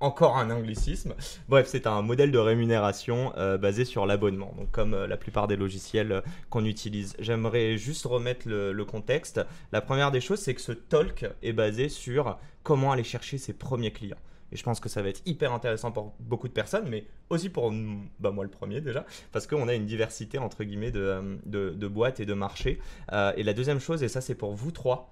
encore 0.00 0.36
un 0.36 0.50
anglicisme. 0.50 1.14
Bref, 1.48 1.66
c'est 1.68 1.86
un 1.86 2.02
modèle 2.02 2.32
de 2.32 2.38
rémunération 2.38 3.32
euh, 3.36 3.56
basé 3.56 3.84
sur 3.84 4.06
l'abonnement, 4.06 4.52
donc 4.56 4.70
comme 4.70 4.94
euh, 4.94 5.06
la 5.06 5.16
plupart 5.16 5.48
des 5.48 5.56
logiciels 5.56 6.12
euh, 6.12 6.20
qu'on 6.50 6.64
utilise. 6.64 7.14
J'aimerais 7.18 7.76
juste 7.76 8.04
remettre 8.04 8.48
le, 8.48 8.84
contexte. 8.84 9.40
La 9.70 9.80
première 9.80 10.10
des 10.10 10.20
choses, 10.20 10.40
c'est 10.40 10.54
que 10.54 10.60
ce 10.60 10.72
talk 10.72 11.26
est 11.42 11.52
basé 11.52 11.88
sur 11.88 12.38
comment 12.62 12.92
aller 12.92 13.04
chercher 13.04 13.38
ses 13.38 13.52
premiers 13.52 13.92
clients. 13.92 14.18
Et 14.50 14.56
je 14.56 14.62
pense 14.64 14.80
que 14.80 14.88
ça 14.88 15.00
va 15.00 15.08
être 15.08 15.22
hyper 15.24 15.52
intéressant 15.52 15.92
pour 15.92 16.12
beaucoup 16.20 16.48
de 16.48 16.52
personnes, 16.52 16.86
mais 16.88 17.06
aussi 17.30 17.48
pour 17.48 17.72
bah, 18.18 18.32
moi 18.32 18.44
le 18.44 18.50
premier 18.50 18.82
déjà, 18.82 19.06
parce 19.30 19.46
qu'on 19.46 19.66
a 19.68 19.74
une 19.74 19.86
diversité 19.86 20.36
entre 20.36 20.64
guillemets 20.64 20.90
de, 20.90 21.38
de 21.46 21.88
boîtes 21.88 22.20
et 22.20 22.26
de 22.26 22.34
marchés. 22.34 22.78
et 23.10 23.42
la 23.42 23.52
deuxième 23.54 23.80
chose, 23.80 24.02
et 24.02 24.08
ça 24.08 24.20
c'est 24.20 24.34
pour 24.34 24.52
vous 24.52 24.70
trois, 24.70 25.10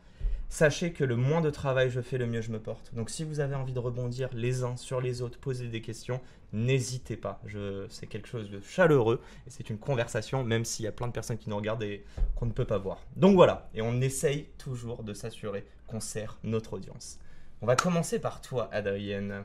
Sachez 0.52 0.92
que 0.92 1.04
le 1.04 1.14
moins 1.14 1.40
de 1.40 1.48
travail 1.48 1.90
je 1.90 2.00
fais, 2.00 2.18
le 2.18 2.26
mieux 2.26 2.40
je 2.40 2.50
me 2.50 2.58
porte. 2.58 2.92
Donc 2.92 3.08
si 3.08 3.22
vous 3.22 3.38
avez 3.38 3.54
envie 3.54 3.72
de 3.72 3.78
rebondir 3.78 4.28
les 4.32 4.64
uns 4.64 4.76
sur 4.76 5.00
les 5.00 5.22
autres, 5.22 5.38
poser 5.38 5.68
des 5.68 5.80
questions, 5.80 6.20
n'hésitez 6.52 7.16
pas. 7.16 7.40
C'est 7.88 8.08
quelque 8.08 8.26
chose 8.26 8.50
de 8.50 8.60
chaleureux 8.60 9.22
et 9.46 9.50
c'est 9.50 9.70
une 9.70 9.78
conversation, 9.78 10.42
même 10.42 10.64
s'il 10.64 10.84
y 10.84 10.88
a 10.88 10.92
plein 10.92 11.06
de 11.06 11.12
personnes 11.12 11.38
qui 11.38 11.48
nous 11.48 11.56
regardent 11.56 11.84
et 11.84 12.04
qu'on 12.34 12.46
ne 12.46 12.52
peut 12.52 12.64
pas 12.64 12.78
voir. 12.78 13.06
Donc 13.14 13.36
voilà, 13.36 13.70
et 13.74 13.80
on 13.80 14.00
essaye 14.00 14.48
toujours 14.58 15.04
de 15.04 15.14
s'assurer 15.14 15.64
qu'on 15.86 16.00
sert 16.00 16.36
notre 16.42 16.72
audience. 16.72 17.20
On 17.62 17.66
va 17.66 17.76
commencer 17.76 18.18
par 18.18 18.40
toi, 18.40 18.68
Adrienne. 18.72 19.44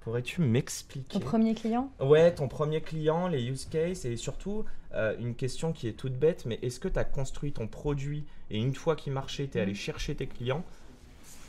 Pourrais-tu 0.00 0.40
m'expliquer 0.40 1.18
Ton 1.18 1.20
premier 1.20 1.54
client? 1.54 1.92
Ouais, 2.00 2.34
ton 2.34 2.48
premier 2.48 2.80
client, 2.80 3.28
les 3.28 3.42
use 3.44 3.66
cases 3.66 4.04
et 4.06 4.16
surtout 4.16 4.64
euh, 4.94 5.14
une 5.18 5.34
question 5.34 5.72
qui 5.72 5.88
est 5.88 5.92
toute 5.92 6.14
bête, 6.14 6.46
mais 6.46 6.58
est-ce 6.62 6.80
que 6.80 6.88
tu 6.88 6.98
as 6.98 7.04
construit 7.04 7.52
ton 7.52 7.68
produit 7.68 8.24
et 8.50 8.58
une 8.58 8.74
fois 8.74 8.96
qu'il 8.96 9.12
marchait, 9.12 9.46
tu 9.46 9.58
es 9.58 9.60
allé 9.60 9.72
mm. 9.72 9.76
chercher 9.76 10.14
tes 10.14 10.26
clients 10.26 10.64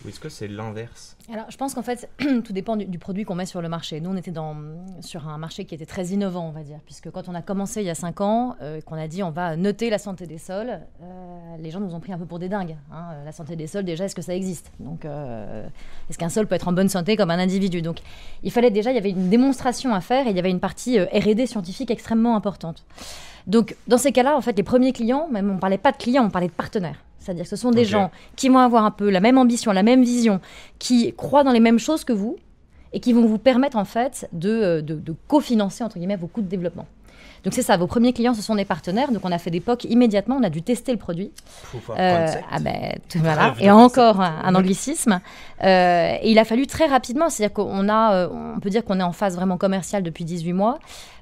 ou 0.03 0.09
est-ce 0.09 0.19
que 0.19 0.29
c'est 0.29 0.47
l'inverse 0.47 1.15
Alors, 1.31 1.45
je 1.49 1.57
pense 1.57 1.73
qu'en 1.73 1.81
fait, 1.81 2.09
tout 2.43 2.53
dépend 2.53 2.75
du, 2.75 2.99
produit 2.99 3.23
qu'on 3.23 3.35
met 3.35 3.45
sur 3.45 3.61
le 3.61 3.69
marché. 3.69 3.99
Nous, 3.99 4.09
on 4.09 4.15
était 4.15 4.31
dans, 4.31 4.55
sur 5.01 5.27
un 5.27 5.37
marché 5.37 5.65
qui 5.65 5.75
était 5.75 5.85
très 5.85 6.07
innovant, 6.07 6.47
on 6.47 6.51
va 6.51 6.63
dire, 6.63 6.79
puisque 6.85 7.11
quand 7.11 7.29
on 7.29 7.35
a 7.35 7.41
commencé 7.41 7.81
il 7.81 7.85
y 7.85 7.89
a 7.89 7.95
5 7.95 8.21
ans, 8.21 8.55
euh, 8.61 8.81
qu'on 8.81 8.95
a 8.95 9.07
dit 9.07 9.23
on 9.23 9.31
va 9.31 9.55
noter 9.55 9.89
la 9.89 9.97
santé 9.97 10.27
des 10.27 10.37
sols, 10.37 10.79
euh, 11.01 11.57
les 11.59 11.71
gens 11.71 11.79
nous 11.79 11.93
ont 11.93 11.99
pris 11.99 12.13
un 12.13 12.17
peu 12.17 12.25
pour 12.25 12.39
des 12.39 12.49
dingues. 12.49 12.77
Hein. 12.91 13.23
La 13.25 13.31
santé 13.31 13.55
des 13.55 13.67
sols, 13.67 13.83
déjà, 13.83 14.05
est-ce 14.05 14.15
que 14.15 14.21
ça 14.21 14.35
existe? 14.35 14.71
Donc, 14.79 15.05
euh, 15.05 15.67
est-ce 16.09 16.17
qu'un 16.17 16.29
sol 16.29 16.47
peut 16.47 16.55
être 16.55 16.67
en 16.67 16.73
bonne 16.73 16.89
santé 16.89 17.15
comme 17.15 17.31
un 17.31 17.39
individu? 17.39 17.81
Donc, 17.81 17.99
il 18.43 18.51
fallait 18.51 18.71
déjà, 18.71 18.91
il 18.91 18.95
y 18.95 18.99
avait 18.99 19.11
une 19.11 19.29
démonstration 19.29 19.93
à 19.93 20.01
faire 20.01 20.27
et 20.27 20.31
il 20.31 20.35
y 20.35 20.39
avait 20.39 20.51
une 20.51 20.59
partie 20.59 20.99
R&D 20.99 21.45
scientifique 21.45 21.91
extrêmement 21.91 22.35
importante. 22.35 22.83
Donc, 23.47 23.75
dans 23.87 23.97
ces 23.97 24.11
cas-là, 24.11 24.35
en 24.35 24.41
fait, 24.41 24.55
les 24.57 24.63
premiers 24.63 24.93
clients, 24.93 25.27
même 25.31 25.49
on 25.49 25.55
ne 25.55 25.59
parlait 25.59 25.77
pas 25.77 25.91
de 25.91 25.97
clients, 25.97 26.25
on 26.25 26.29
parlait 26.29 26.47
de 26.47 26.53
partenaires. 26.53 26.97
C'est-à-dire 27.21 27.43
que 27.43 27.49
ce 27.49 27.55
sont 27.55 27.71
des 27.71 27.85
gens 27.85 28.11
qui 28.35 28.49
vont 28.49 28.57
avoir 28.59 28.83
un 28.83 28.91
peu 28.91 29.09
la 29.09 29.19
même 29.19 29.37
ambition, 29.37 29.71
la 29.71 29.83
même 29.83 30.03
vision, 30.03 30.41
qui 30.79 31.13
croient 31.13 31.43
dans 31.43 31.51
les 31.51 31.59
mêmes 31.59 31.79
choses 31.79 32.03
que 32.03 32.13
vous 32.13 32.37
et 32.93 32.99
qui 32.99 33.13
vont 33.13 33.25
vous 33.25 33.37
permettre 33.37 33.77
en 33.77 33.85
fait 33.85 34.27
de, 34.33 34.49
euh, 34.49 34.81
de, 34.81 34.95
de 34.95 35.15
cofinancer 35.27 35.83
entre 35.83 35.97
guillemets 35.97 36.17
vos 36.17 36.27
coûts 36.27 36.41
de 36.41 36.47
développement. 36.47 36.87
Donc 37.43 37.53
c'est 37.53 37.63
ça, 37.63 37.75
vos 37.75 37.87
premiers 37.87 38.13
clients, 38.13 38.33
ce 38.33 38.41
sont 38.41 38.55
des 38.55 38.65
partenaires. 38.65 39.11
Donc 39.11 39.25
on 39.25 39.31
a 39.31 39.37
fait 39.37 39.49
des 39.49 39.59
POC 39.59 39.85
immédiatement, 39.85 40.37
on 40.39 40.43
a 40.43 40.49
dû 40.49 40.61
tester 40.61 40.91
le 40.91 40.97
produit. 40.97 41.31
Euh, 41.97 42.27
ah 42.51 42.59
ben, 42.59 42.99
voilà. 43.15 43.55
Et 43.59 43.71
encore 43.71 44.21
un, 44.21 44.53
anglicisme. 44.53 45.21
Euh, 45.63 46.15
et 46.21 46.31
il 46.31 46.37
a 46.37 46.45
fallu 46.45 46.67
très 46.67 46.85
rapidement, 46.85 47.29
c'est-à-dire 47.29 47.53
qu'on 47.53 47.89
a, 47.89 48.13
euh, 48.13 48.29
on 48.55 48.59
peut 48.59 48.69
dire 48.69 48.85
qu'on 48.85 48.99
est 48.99 49.03
en 49.03 49.11
phase 49.11 49.35
vraiment 49.35 49.57
commerciale 49.57 50.03
depuis 50.03 50.23
18 50.23 50.53
mois. 50.53 50.79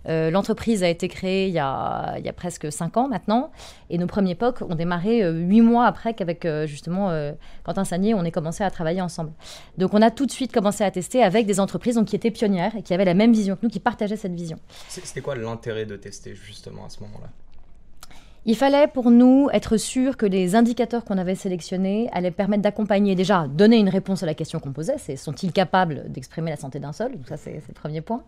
Euh, 0.08 0.32
l'entreprise 0.32 0.84
a 0.84 0.90
été 0.90 1.08
créée 1.08 1.48
il 1.48 1.54
y 1.54 1.60
a, 1.60 2.16
il 2.18 2.26
y 2.26 2.30
a 2.30 2.34
presque 2.34 2.72
5 2.72 2.98
ans 2.98 3.08
maintenant. 3.08 3.52
Et 3.90 3.98
nos 3.98 4.08
premiers 4.08 4.36
POC 4.36 4.62
ont 4.62 4.76
démarré 4.76 5.30
8 5.30 5.62
mois 5.62 5.86
après 5.86 6.14
qu'avec 6.14 6.48
justement 6.66 7.12
Quentin 7.64 7.84
Sagnier, 7.84 8.14
on 8.14 8.24
ait 8.24 8.32
commencé 8.32 8.64
à 8.64 8.70
travailler 8.70 9.02
ensemble. 9.02 9.32
Donc 9.78 9.94
on 9.94 10.02
a 10.02 10.12
tout 10.12 10.26
de 10.26 10.32
suite 10.32 10.52
commencé 10.52 10.84
à 10.84 10.92
tester 10.92 11.24
avec 11.24 11.46
des 11.46 11.60
entreprises 11.60 11.96
donc, 11.96 12.08
qui 12.08 12.16
étaient 12.16 12.32
pionnières 12.32 12.76
et 12.76 12.82
qui 12.82 12.94
avaient 12.94 13.06
la 13.06 13.14
même 13.14 13.34
vision 13.34 13.56
que 13.56 13.62
nous, 13.64 13.70
qui 13.70 13.80
partageaient 13.80 14.16
cette 14.16 14.36
vision. 14.36 14.58
C'était 14.88 15.22
quoi 15.22 15.36
l'intérêt 15.36 15.86
de 15.86 15.96
tester 15.96 16.36
justement 16.36 16.86
à 16.86 16.90
ce 16.90 17.02
moment-là? 17.02 17.30
Il 18.46 18.56
fallait 18.56 18.88
pour 18.88 19.12
nous 19.12 19.50
être 19.52 19.76
sûr 19.76 20.16
que 20.16 20.26
les 20.26 20.56
indicateurs 20.56 21.04
qu'on 21.04 21.18
avait 21.18 21.36
sélectionnés 21.36 22.10
allaient 22.14 22.32
permettre 22.32 22.64
d'accompagner, 22.64 23.14
déjà, 23.14 23.48
donner 23.48 23.78
une 23.78 23.90
réponse 23.90 24.24
à 24.24 24.26
la 24.26 24.34
question 24.34 24.60
qu'on 24.60 24.72
posait, 24.72 24.98
c'est 24.98 25.18
sont-ils 25.18 25.52
capables 25.52 26.10
d'exprimer 26.10 26.50
la 26.50 26.58
santé 26.58 26.80
d'un 26.80 26.94
sol 26.94 27.12
Donc 27.12 27.28
ça, 27.28 27.36
c'est 27.36 27.62
le 27.68 27.74
premier 27.74 28.00
point 28.00 28.24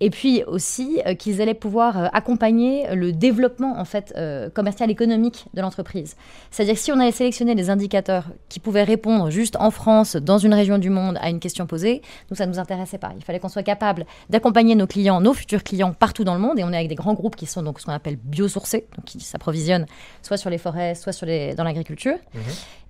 et 0.00 0.10
puis 0.10 0.42
aussi 0.44 1.00
euh, 1.06 1.14
qu'ils 1.14 1.40
allaient 1.40 1.54
pouvoir 1.54 1.98
euh, 1.98 2.06
accompagner 2.12 2.94
le 2.94 3.12
développement 3.12 3.78
en 3.78 3.84
fait 3.84 4.12
euh, 4.16 4.50
commercial 4.50 4.90
économique 4.90 5.46
de 5.54 5.60
l'entreprise. 5.60 6.16
C'est-à-dire 6.50 6.74
que 6.74 6.80
si 6.80 6.92
on 6.92 6.98
avait 6.98 7.12
sélectionné 7.12 7.54
des 7.54 7.70
indicateurs 7.70 8.26
qui 8.48 8.60
pouvaient 8.60 8.82
répondre 8.82 9.30
juste 9.30 9.56
en 9.56 9.70
France, 9.70 10.16
dans 10.16 10.38
une 10.38 10.54
région 10.54 10.78
du 10.78 10.90
monde, 10.90 11.18
à 11.20 11.30
une 11.30 11.40
question 11.40 11.66
posée, 11.66 12.02
nous 12.30 12.36
ça 12.36 12.46
ne 12.46 12.52
nous 12.52 12.58
intéressait 12.58 12.98
pas. 12.98 13.12
Il 13.16 13.24
fallait 13.24 13.38
qu'on 13.38 13.48
soit 13.48 13.62
capable 13.62 14.06
d'accompagner 14.30 14.74
nos 14.74 14.86
clients, 14.86 15.20
nos 15.20 15.32
futurs 15.32 15.62
clients 15.62 15.92
partout 15.92 16.24
dans 16.24 16.34
le 16.34 16.40
monde, 16.40 16.58
et 16.58 16.64
on 16.64 16.72
est 16.72 16.76
avec 16.76 16.88
des 16.88 16.94
grands 16.94 17.14
groupes 17.14 17.36
qui 17.36 17.46
sont 17.46 17.62
donc 17.62 17.80
ce 17.80 17.86
qu'on 17.86 17.92
appelle 17.92 18.16
biosourcés, 18.16 18.86
donc 18.96 19.04
qui 19.04 19.20
s'approvisionnent 19.20 19.86
soit 20.22 20.36
sur 20.36 20.50
les 20.50 20.58
forêts, 20.58 20.94
soit 20.94 21.12
dans 21.56 21.64
l'agriculture. 21.64 22.16
Mmh. 22.34 22.38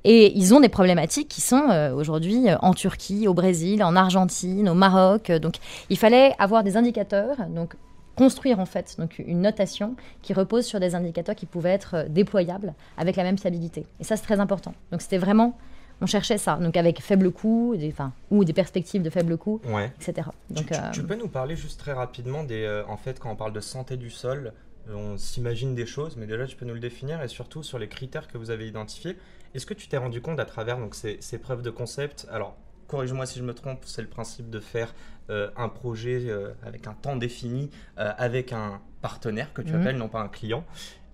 Et 0.05 0.37
ils 0.37 0.53
ont 0.53 0.61
des 0.61 0.69
problématiques 0.69 1.29
qui 1.29 1.41
sont 1.41 1.71
euh, 1.71 1.95
aujourd'hui 1.95 2.49
euh, 2.49 2.57
en 2.61 2.75
Turquie, 2.75 3.27
au 3.27 3.35
Brésil, 3.35 3.83
en 3.83 3.97
Argentine, 3.97 4.69
au 4.69 4.75
Maroc. 4.75 5.33
Donc 5.33 5.57
il 5.89 5.97
fallait 5.97 6.35
avoir 6.39 6.63
des 6.63 6.77
indicateurs, 6.77 7.37
donc 7.49 7.75
construire 8.15 8.61
en 8.61 8.67
fait 8.67 8.95
donc 8.99 9.19
une 9.19 9.41
notation 9.41 9.97
qui 10.23 10.35
repose 10.35 10.67
sur 10.67 10.79
des 10.79 10.95
indicateurs 10.95 11.35
qui 11.35 11.47
pouvaient 11.47 11.71
être 11.71 11.95
euh, 11.95 12.09
déployables 12.09 12.75
avec 12.99 13.17
la 13.17 13.23
même 13.23 13.39
fiabilité. 13.39 13.87
Et 13.99 14.05
ça 14.05 14.17
c'est 14.17 14.25
très 14.25 14.41
important. 14.41 14.75
Donc 14.93 15.01
c'était 15.01 15.19
vraiment 15.19 15.57
on 16.01 16.07
cherchait 16.07 16.39
ça, 16.39 16.57
donc 16.57 16.77
avec 16.77 17.01
faible 17.01 17.31
coût, 17.31 17.77
des, 17.79 17.95
ou 18.31 18.45
des 18.45 18.53
perspectives 18.53 19.01
de 19.01 19.11
faible 19.11 19.39
coût, 19.39 19.61
etc. 20.01 20.29
Donc, 20.51 20.67
tu, 20.93 21.03
peux 21.05 21.15
nous 21.15 21.29
parler 21.29 21.55
juste 21.55 21.79
très 21.79 21.93
rapidement 21.93 22.43
des, 22.43 22.83
en 22.89 22.97
fait, 22.97 23.21
quand 23.21 23.31
on 23.31 23.37
parle 23.37 23.53
de 23.53 23.61
santé 23.61 23.97
du 23.97 24.11
sol, 24.11 24.53
on 24.93 25.17
s'imagine 25.17 25.75
des 25.75 25.87
choses, 25.87 26.17
mais 26.17 26.27
déjà 26.27 26.47
tu 26.47 26.57
peux 26.57 26.67
nous 26.67 26.75
le 26.75 26.81
définir 26.81 27.23
et 27.23 27.29
surtout 27.29 27.63
sur 27.63 27.79
les 27.79 27.89
critères 27.89 28.29
que 28.29 28.37
vous 28.39 28.51
avez 28.51 28.67
identifiés. 28.67 29.17
Est-ce 29.55 29.67
que 29.67 29.75
tu 29.75 29.89
t'es 29.89 29.97
rendu 29.97 30.21
compte 30.21 30.41
à 30.41 30.45
travers 30.45 30.79
donc, 30.79 30.95
ces, 30.95 31.39
preuves 31.39 31.63
de 31.63 31.71
concept? 31.71 32.27
Alors, 32.31 32.57
corrige-moi 32.89 33.27
si 33.27 33.39
je 33.39 33.45
me 33.45 33.55
trompe, 33.55 33.83
c'est 33.85 34.03
le 34.03 34.09
principe 34.09 34.51
de 34.51 34.61
faire 34.61 34.95
euh, 35.31 35.51
un 35.57 35.69
projet 35.69 36.25
euh, 36.27 36.53
avec 36.65 36.87
un 36.87 36.95
temps 36.95 37.17
défini, 37.17 37.71
euh, 37.99 38.13
avec 38.19 38.53
un 38.53 38.81
partenaire 39.01 39.53
que 39.53 39.63
tu 39.63 39.73
mhm. 39.73 39.81
appelles, 39.81 39.97
non 39.97 40.09
pas 40.09 40.21
un 40.21 40.29
client. 40.29 40.65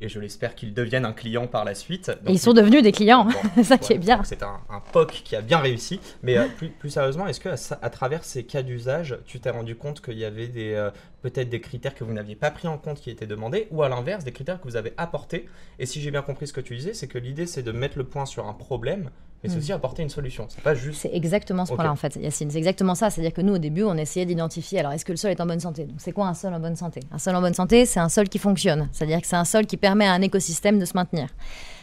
Et 0.00 0.08
je 0.08 0.18
l'espère 0.18 0.54
qu'ils 0.54 0.74
deviennent 0.74 1.04
un 1.04 1.12
client 1.12 1.46
par 1.46 1.64
la 1.64 1.74
suite. 1.74 2.10
et 2.26 2.32
ils 2.32 2.38
sont 2.38 2.52
devenus 2.52 2.82
des 2.82 2.92
clients, 2.92 3.28
ça 3.62 3.78
qui 3.78 3.92
est 3.92 3.98
bien. 3.98 4.22
C'est 4.24 4.42
un, 4.42 4.60
POC 4.92 5.22
qui 5.24 5.36
a 5.36 5.42
bien 5.42 5.58
réussi. 5.58 6.00
Mais 6.22 6.38
euh, 6.38 6.46
plus, 6.78 6.90
sérieusement, 6.90 7.26
est-ce 7.26 7.40
que 7.40 7.48
à, 7.48 7.90
travers 7.90 8.24
ces 8.24 8.44
cas 8.44 8.62
d'usage, 8.62 9.18
tu 9.26 9.40
t'es 9.40 9.50
rendu 9.50 9.76
compte 9.76 10.00
qu'il 10.00 10.18
y 10.18 10.24
avait 10.24 10.48
des 10.48 10.74
euh, 10.74 10.90
peut-être 11.22 11.48
des 11.48 11.60
critères 11.60 11.94
que 11.94 12.04
vous 12.04 12.12
n'aviez 12.12 12.36
pas 12.36 12.50
pris 12.50 12.68
en 12.68 12.78
compte 12.78 13.00
qui 13.00 13.10
étaient 13.10 13.26
demandés, 13.26 13.68
ou 13.70 13.82
à 13.82 13.88
l'inverse, 13.88 14.24
des 14.24 14.32
critères 14.32 14.58
que 14.58 14.64
vous 14.64 14.76
avez 14.76 14.94
apportés? 14.96 15.48
Et 15.78 15.86
si 15.86 16.00
j'ai 16.00 16.10
bien 16.10 16.22
compris 16.22 16.46
ce 16.46 16.52
que 16.52 16.60
tu 16.60 16.76
disais, 16.76 16.94
c'est 16.94 17.08
que 17.08 17.18
l'idée 17.18 17.46
c'est 17.46 17.62
de 17.62 17.72
mettre 17.72 17.98
le 17.98 18.04
point 18.04 18.26
sur 18.26 18.46
un 18.46 18.54
problème 18.54 19.10
mais 19.42 19.48
c'est 19.48 19.56
hmm. 19.56 19.58
aussi 19.58 19.72
apporter 19.72 20.02
une 20.02 20.10
solution. 20.10 20.46
C'est 20.48 20.62
pas 20.62 20.74
juste. 20.74 21.00
C'est 21.00 21.14
exactement 21.14 21.64
ce 21.64 21.72
point-là 21.72 21.92
en 21.92 21.96
fait, 21.96 22.16
Yacine. 22.16 22.50
C'est 22.50 22.58
exactement 22.58 22.94
ça. 22.94 23.08
C'est-à-dire 23.08 23.32
que 23.32 23.40
nous, 23.40 23.54
au 23.54 23.58
début, 23.58 23.84
on 23.84 23.96
essayait 23.96 24.26
d'identifier. 24.26 24.80
Alors, 24.80 24.92
est-ce 24.92 25.04
que 25.04 25.12
le 25.12 25.16
sol 25.16 25.30
est 25.30 25.40
en 25.40 25.46
bonne 25.46 25.60
santé? 25.60 25.84
Donc, 25.84 25.96
c'est 25.98 26.12
quoi 26.12 26.26
un 26.26 26.34
sol 26.34 26.52
en 26.52 26.60
bonne 26.60 26.76
santé? 26.76 27.00
Un 27.10 27.18
sol 27.18 27.34
en 27.34 27.40
bonne 27.40 27.54
santé, 27.54 27.86
c'est 27.86 28.00
un 28.00 28.10
sol 28.10 28.28
qui 28.28 28.38
fonctionne. 28.38 28.88
C'est-à-dire 28.92 29.20
que 29.20 29.26
c'est 29.26 29.36
un 29.36 29.44
sol 29.44 29.66
qui 29.66 29.76
permet 29.76 30.06
à 30.06 30.12
un 30.12 30.20
écosystème 30.20 30.78
de 30.78 30.84
se 30.84 30.92
maintenir. 30.94 31.28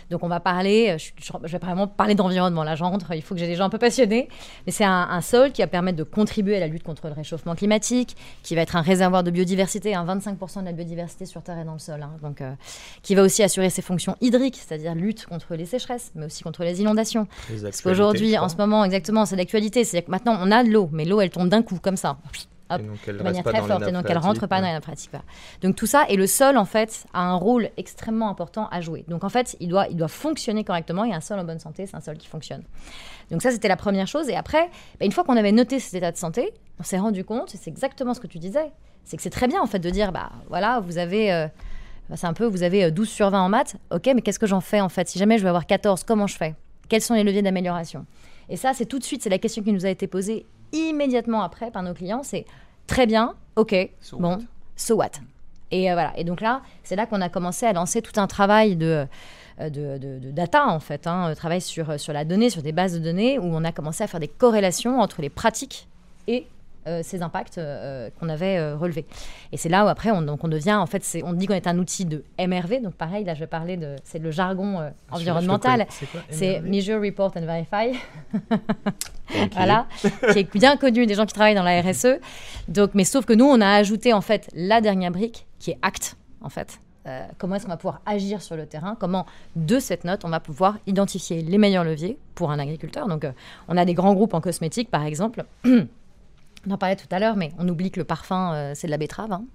Donc 0.09 0.23
on 0.23 0.27
va 0.27 0.39
parler, 0.39 0.89
euh, 0.89 0.97
je, 0.97 1.47
vais 1.47 1.57
vraiment 1.57 1.87
parler 1.87 2.15
d'environnement, 2.15 2.63
là 2.63 2.75
j'entre, 2.75 3.13
il 3.13 3.21
faut 3.21 3.35
que 3.35 3.39
j'ai 3.39 3.47
des 3.47 3.55
gens 3.55 3.65
un 3.65 3.69
peu 3.69 3.77
passionnés, 3.77 4.29
mais 4.65 4.71
c'est 4.71 4.85
un, 4.85 5.21
sol 5.21 5.51
qui 5.51 5.61
va 5.61 5.67
permettre 5.67 5.97
de 5.97 6.03
contribuer 6.03 6.57
à 6.57 6.59
la 6.59 6.67
lutte 6.67 6.83
contre 6.83 7.07
le 7.07 7.13
réchauffement 7.13 7.55
climatique, 7.55 8.15
qui 8.43 8.55
va 8.55 8.61
être 8.61 8.75
un 8.75 8.81
réservoir 8.81 9.23
de 9.23 9.31
biodiversité, 9.31 9.91
25% 9.91 10.61
de 10.61 10.65
la 10.65 10.71
biodiversité 10.71 11.25
sur 11.25 11.41
Terre 11.41 11.57
est 11.57 11.65
dans 11.65 11.73
le 11.73 11.79
sol, 11.79 12.01
hein. 12.01 12.11
donc, 12.21 12.41
euh, 12.41 12.53
qui 13.03 13.15
va 13.15 13.23
aussi 13.23 13.43
assurer 13.43 13.69
ses 13.69 13.81
fonctions 13.81 14.15
hydriques, 14.21 14.55
c'est-à-dire 14.57 14.95
lutte 14.95 15.25
contre 15.25 15.55
les 15.55 15.65
sécheresses, 15.65 16.11
mais 16.15 16.27
aussi 16.27 16.43
contre 16.43 16.63
les 16.63 16.79
inondations. 16.79 17.27
Parce 17.61 17.81
qu'aujourd'hui, 17.81 18.37
en 18.37 18.47
ce 18.47 18.55
moment, 18.55 18.85
exactement, 18.85 19.25
c'est 19.25 19.35
l'actualité, 19.35 19.83
c'est-à-dire 19.83 20.05
que 20.05 20.11
maintenant 20.11 20.37
on 20.41 20.51
a 20.51 20.63
de 20.63 20.69
l'eau, 20.69 20.89
mais 20.91 21.05
l'eau 21.05 21.19
elle 21.19 21.29
tombe 21.29 21.49
d'un 21.49 21.63
coup 21.63 21.79
comme 21.81 21.97
ça 21.97 22.17
de 22.69 23.23
manière 23.23 23.43
très 23.43 23.61
forte, 23.61 23.87
et 23.87 23.91
donc 23.91 24.05
elle 24.09 24.17
rentre 24.17 24.47
pas 24.47 24.61
dans 24.61 24.71
la 24.71 24.81
pratique. 24.81 25.11
Donc 25.61 25.75
tout 25.75 25.85
ça, 25.85 26.05
et 26.09 26.17
le 26.17 26.27
sol, 26.27 26.57
en 26.57 26.65
fait, 26.65 27.05
a 27.13 27.21
un 27.21 27.35
rôle 27.35 27.69
extrêmement 27.77 28.29
important 28.29 28.67
à 28.71 28.81
jouer. 28.81 29.05
Donc 29.07 29.23
en 29.23 29.29
fait, 29.29 29.55
il 29.59 29.69
doit, 29.69 29.87
il 29.87 29.95
doit 29.95 30.07
fonctionner 30.07 30.63
correctement, 30.63 31.05
et 31.05 31.13
un 31.13 31.21
sol 31.21 31.39
en 31.39 31.43
bonne 31.43 31.59
santé, 31.59 31.85
c'est 31.85 31.95
un 31.95 32.01
sol 32.01 32.17
qui 32.17 32.27
fonctionne. 32.27 32.63
Donc 33.31 33.41
ça, 33.41 33.51
c'était 33.51 33.67
la 33.67 33.77
première 33.77 34.07
chose. 34.07 34.29
Et 34.29 34.35
après, 34.35 34.69
bah, 34.99 35.05
une 35.05 35.11
fois 35.11 35.23
qu'on 35.23 35.37
avait 35.37 35.51
noté 35.51 35.79
cet 35.79 35.93
état 35.93 36.11
de 36.11 36.17
santé, 36.17 36.53
on 36.79 36.83
s'est 36.83 36.99
rendu 36.99 37.23
compte, 37.23 37.53
et 37.55 37.57
c'est 37.57 37.69
exactement 37.69 38.13
ce 38.13 38.19
que 38.19 38.27
tu 38.27 38.39
disais, 38.39 38.71
c'est 39.03 39.17
que 39.17 39.23
c'est 39.23 39.29
très 39.29 39.47
bien, 39.47 39.61
en 39.61 39.67
fait, 39.67 39.79
de 39.79 39.89
dire, 39.89 40.11
bah 40.11 40.29
voilà, 40.49 40.79
vous 40.79 40.97
avez... 40.97 41.31
Euh, 41.33 41.47
bah, 42.09 42.15
c'est 42.15 42.27
un 42.27 42.33
peu, 42.33 42.45
vous 42.45 42.63
avez 42.63 42.89
12 42.89 43.07
euh, 43.07 43.11
sur 43.11 43.29
20 43.29 43.41
en 43.41 43.49
maths, 43.49 43.75
ok, 43.91 44.09
mais 44.15 44.21
qu'est-ce 44.21 44.39
que 44.39 44.47
j'en 44.47 44.61
fais 44.61 44.79
en 44.79 44.87
fait? 44.87 45.09
Si 45.09 45.19
jamais 45.19 45.37
je 45.37 45.43
veux 45.43 45.49
avoir 45.49 45.65
14, 45.65 46.03
comment 46.03 46.27
je 46.27 46.37
fais? 46.37 46.55
Quels 46.87 47.01
sont 47.01 47.13
les 47.13 47.23
leviers 47.23 47.41
d'amélioration? 47.41 48.05
Et 48.49 48.55
ça, 48.55 48.73
c'est 48.73 48.85
tout 48.85 48.97
de 48.97 49.03
suite, 49.03 49.21
c'est 49.21 49.29
la 49.29 49.39
question 49.39 49.61
qui 49.61 49.73
nous 49.73 49.85
a 49.85 49.89
été 49.89 50.07
posée 50.07 50.45
immédiatement 50.71 51.41
après 51.41 51.71
par 51.71 51.83
nos 51.83 51.93
clients, 51.93 52.23
c'est 52.23 52.45
très 52.87 53.05
bien, 53.05 53.35
ok, 53.55 53.75
bon, 54.13 54.39
so 54.75 54.95
what? 54.95 55.11
Et 55.71 55.91
euh, 55.91 55.93
voilà. 55.93 56.17
Et 56.17 56.23
donc 56.23 56.41
là, 56.41 56.61
c'est 56.83 56.95
là 56.95 57.05
qu'on 57.05 57.21
a 57.21 57.29
commencé 57.29 57.65
à 57.65 57.73
lancer 57.73 58.01
tout 58.01 58.19
un 58.19 58.27
travail 58.27 58.75
de, 58.75 59.05
euh, 59.59 59.69
de, 59.69 60.31
data, 60.31 60.67
en 60.67 60.79
fait, 60.79 61.07
hein, 61.07 61.25
un 61.25 61.35
travail 61.35 61.61
sur, 61.61 61.99
sur 61.99 62.13
la 62.13 62.25
donnée, 62.25 62.49
sur 62.49 62.61
des 62.61 62.71
bases 62.71 62.93
de 62.93 62.99
données, 62.99 63.37
où 63.37 63.45
on 63.45 63.63
a 63.63 63.71
commencé 63.71 64.03
à 64.03 64.07
faire 64.07 64.19
des 64.19 64.27
corrélations 64.27 64.99
entre 65.01 65.21
les 65.21 65.29
pratiques 65.29 65.87
et 66.27 66.45
euh, 66.45 66.56
ces 67.03 67.21
impacts 67.21 67.57
euh, 67.57 68.09
qu'on 68.19 68.29
avait 68.29 68.57
euh, 68.57 68.75
relevés. 68.75 69.05
Et 69.51 69.57
c'est 69.57 69.69
là 69.69 69.85
où 69.85 69.87
après 69.87 70.11
on, 70.11 70.21
donc 70.21 70.43
on 70.43 70.47
devient, 70.47 70.75
en 70.75 70.85
fait, 70.85 71.05
on 71.23 71.33
dit 71.33 71.45
qu'on 71.45 71.53
est 71.53 71.67
un 71.67 71.77
outil 71.77 72.05
de 72.05 72.23
MRV, 72.39 72.81
donc 72.81 72.95
pareil, 72.95 73.23
là 73.23 73.33
je 73.33 73.41
vais 73.41 73.47
parler 73.47 73.77
de, 73.77 73.95
c'est 74.03 74.19
le 74.19 74.31
jargon 74.31 74.91
environnemental, 75.11 75.85
c'est 76.29 76.61
Measure, 76.61 77.01
Report 77.01 77.31
and 77.35 77.45
Verify, 77.45 77.97
voilà, 79.51 79.87
qui 80.31 80.39
est 80.39 80.53
bien 80.53 80.77
connu 80.77 81.05
des 81.05 81.15
gens 81.15 81.25
qui 81.25 81.33
travaillent 81.33 81.55
dans 81.55 81.63
la 81.63 81.81
RSE. 81.81 82.19
Donc, 82.67 82.91
mais 82.93 83.03
sauf 83.03 83.25
que 83.25 83.33
nous 83.33 83.45
on 83.45 83.61
a 83.61 83.69
ajouté 83.69 84.13
en 84.13 84.21
fait 84.21 84.49
la 84.53 84.81
dernière 84.81 85.11
brique 85.11 85.45
qui 85.59 85.71
est 85.71 85.79
ACT, 85.81 86.15
en 86.41 86.49
fait. 86.49 86.79
comment 87.37 87.55
est-ce 87.55 87.65
qu'on 87.65 87.71
va 87.71 87.77
pouvoir 87.77 88.01
agir 88.05 88.41
sur 88.41 88.55
le 88.55 88.65
terrain, 88.65 88.95
comment 88.99 89.25
de 89.55 89.79
cette 89.79 90.03
note 90.03 90.25
on 90.25 90.29
va 90.29 90.39
pouvoir 90.39 90.77
identifier 90.87 91.41
les 91.41 91.57
meilleurs 91.57 91.83
leviers 91.83 92.17
pour 92.35 92.51
un 92.51 92.59
agriculteur? 92.59 93.07
Donc 93.07 93.25
on 93.67 93.77
a 93.77 93.85
des 93.85 93.93
grands 93.93 94.13
groupes 94.13 94.33
en 94.33 94.41
cosmétique 94.41 94.89
par 94.89 95.03
exemple 95.03 95.45
On 96.65 96.71
en 96.71 96.77
parlait 96.77 96.95
tout 96.95 97.07
à 97.11 97.19
l'heure, 97.19 97.35
mais 97.35 97.51
on 97.59 97.67
oublie 97.67 97.91
que 97.91 97.99
le 97.99 98.05
parfum, 98.05 98.53
euh, 98.53 98.71
c'est 98.75 98.87
de 98.87 98.91
la 98.91 98.97
betterave. 98.97 99.31
Hein. 99.31 99.45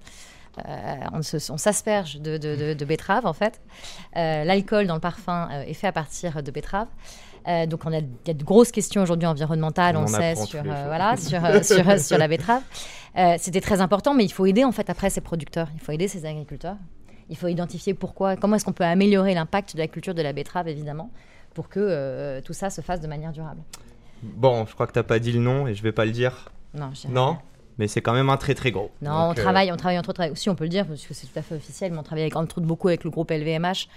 Euh, 0.69 0.97
on, 1.15 1.57
s'asperge 1.57 2.21
de, 2.21 2.85
betterave, 2.85 3.27
en 3.27 3.33
fait. 3.33 3.61
Euh, 4.17 4.45
l'alcool 4.45 4.87
dans 4.87 4.95
le 4.95 5.01
parfum 5.01 5.49
est 5.67 5.73
fait 5.73 5.87
à 5.87 5.93
partir 5.93 6.43
de 6.43 6.51
betterave. 6.51 6.89
donc, 7.69 7.87
on 7.87 7.93
a, 7.93 7.99
il 7.99 8.09
y 8.27 8.31
a 8.31 8.35
de 8.35 8.45
grosses 8.45 8.71
questions 8.71 9.03
aujourd'hui 9.03 9.27
environnementales, 9.27 9.97
on, 9.97 10.07
sait, 10.07 10.35
sur, 10.37 10.63
voilà, 10.63 11.17
sur, 11.17 11.41
sur, 11.65 11.99
sur, 11.99 12.19
la 12.19 12.29
betterave. 12.29 12.63
C'était 13.39 13.63
très 13.63 13.81
important, 13.81 14.13
mais 14.13 14.25
il 14.25 14.33
faut 14.33 14.45
aider, 14.45 14.65
en 14.65 14.73
fait, 14.73 14.91
après 14.91 15.09
ces 15.09 15.23
producteurs. 15.23 15.69
Il 15.75 15.81
faut 15.81 15.93
aider 15.93 16.07
ces 16.07 16.27
agriculteurs. 16.27 16.77
Il 17.31 17.37
faut 17.39 17.49
identifier 17.49 17.95
pourquoi, 17.95 18.37
comment 18.37 18.57
est-ce 18.57 18.67
qu'on 18.67 18.75
peut 18.75 18.85
améliorer 18.85 19.33
l'impact 19.33 19.75
de 19.75 19.79
la 19.79 19.89
culture 19.89 20.15
de 20.15 20.21
la 20.21 20.35
betterave, 20.35 20.69
évidemment, 20.69 21.11
pour 21.55 21.71
que 21.71 22.41
tout 22.41 22.53
ça 22.53 22.69
se 22.69 22.83
fasse 22.83 23.01
de 23.01 23.07
manière 23.07 23.33
durable. 23.33 23.63
Bon, 24.23 24.67
je 24.67 24.75
crois 24.75 24.87
que 24.87 24.93
tu 24.93 24.99
n'as 24.99 25.05
pas 25.05 25.19
dit 25.19 25.33
le 25.33 25.41
nom 25.41 25.67
et 25.67 25.75
je 25.75 25.83
vais 25.83 25.93
pas 25.93 26.05
le 26.05 26.13
dire. 26.13 26.51
Non, 26.75 26.91
non? 27.11 27.39
mais 27.79 27.89
c'est 27.89 28.01
quand 28.01 28.13
même 28.13 28.31
un 28.31 28.37
très 28.37 28.55
très 28.55 28.71
gros. 28.71 28.91
Non, 29.01 29.11
on, 29.11 29.31
euh, 29.31 29.35
travaille, 29.35 29.73
on 29.73 29.77
travaille 29.77 29.99
entre 29.99 30.11
autres, 30.11 30.31
aussi 30.31 30.49
on 30.51 30.55
peut 30.55 30.65
le 30.65 30.71
dire, 30.71 30.87
parce 30.87 31.05
que 31.05 31.15
c'est 31.15 31.27
tout 31.27 31.39
à 31.39 31.43
fait 31.43 31.55
officiel, 31.55 31.93
mais 31.93 31.99
on 31.99 32.03
travaille 32.03 32.23
avec, 32.23 32.37
entre 32.37 32.59
autres 32.59 32.67
beaucoup 32.67 32.89
avec 32.89 33.05
le 33.05 33.11
groupe 33.11 33.31
LVMH. 33.31 33.89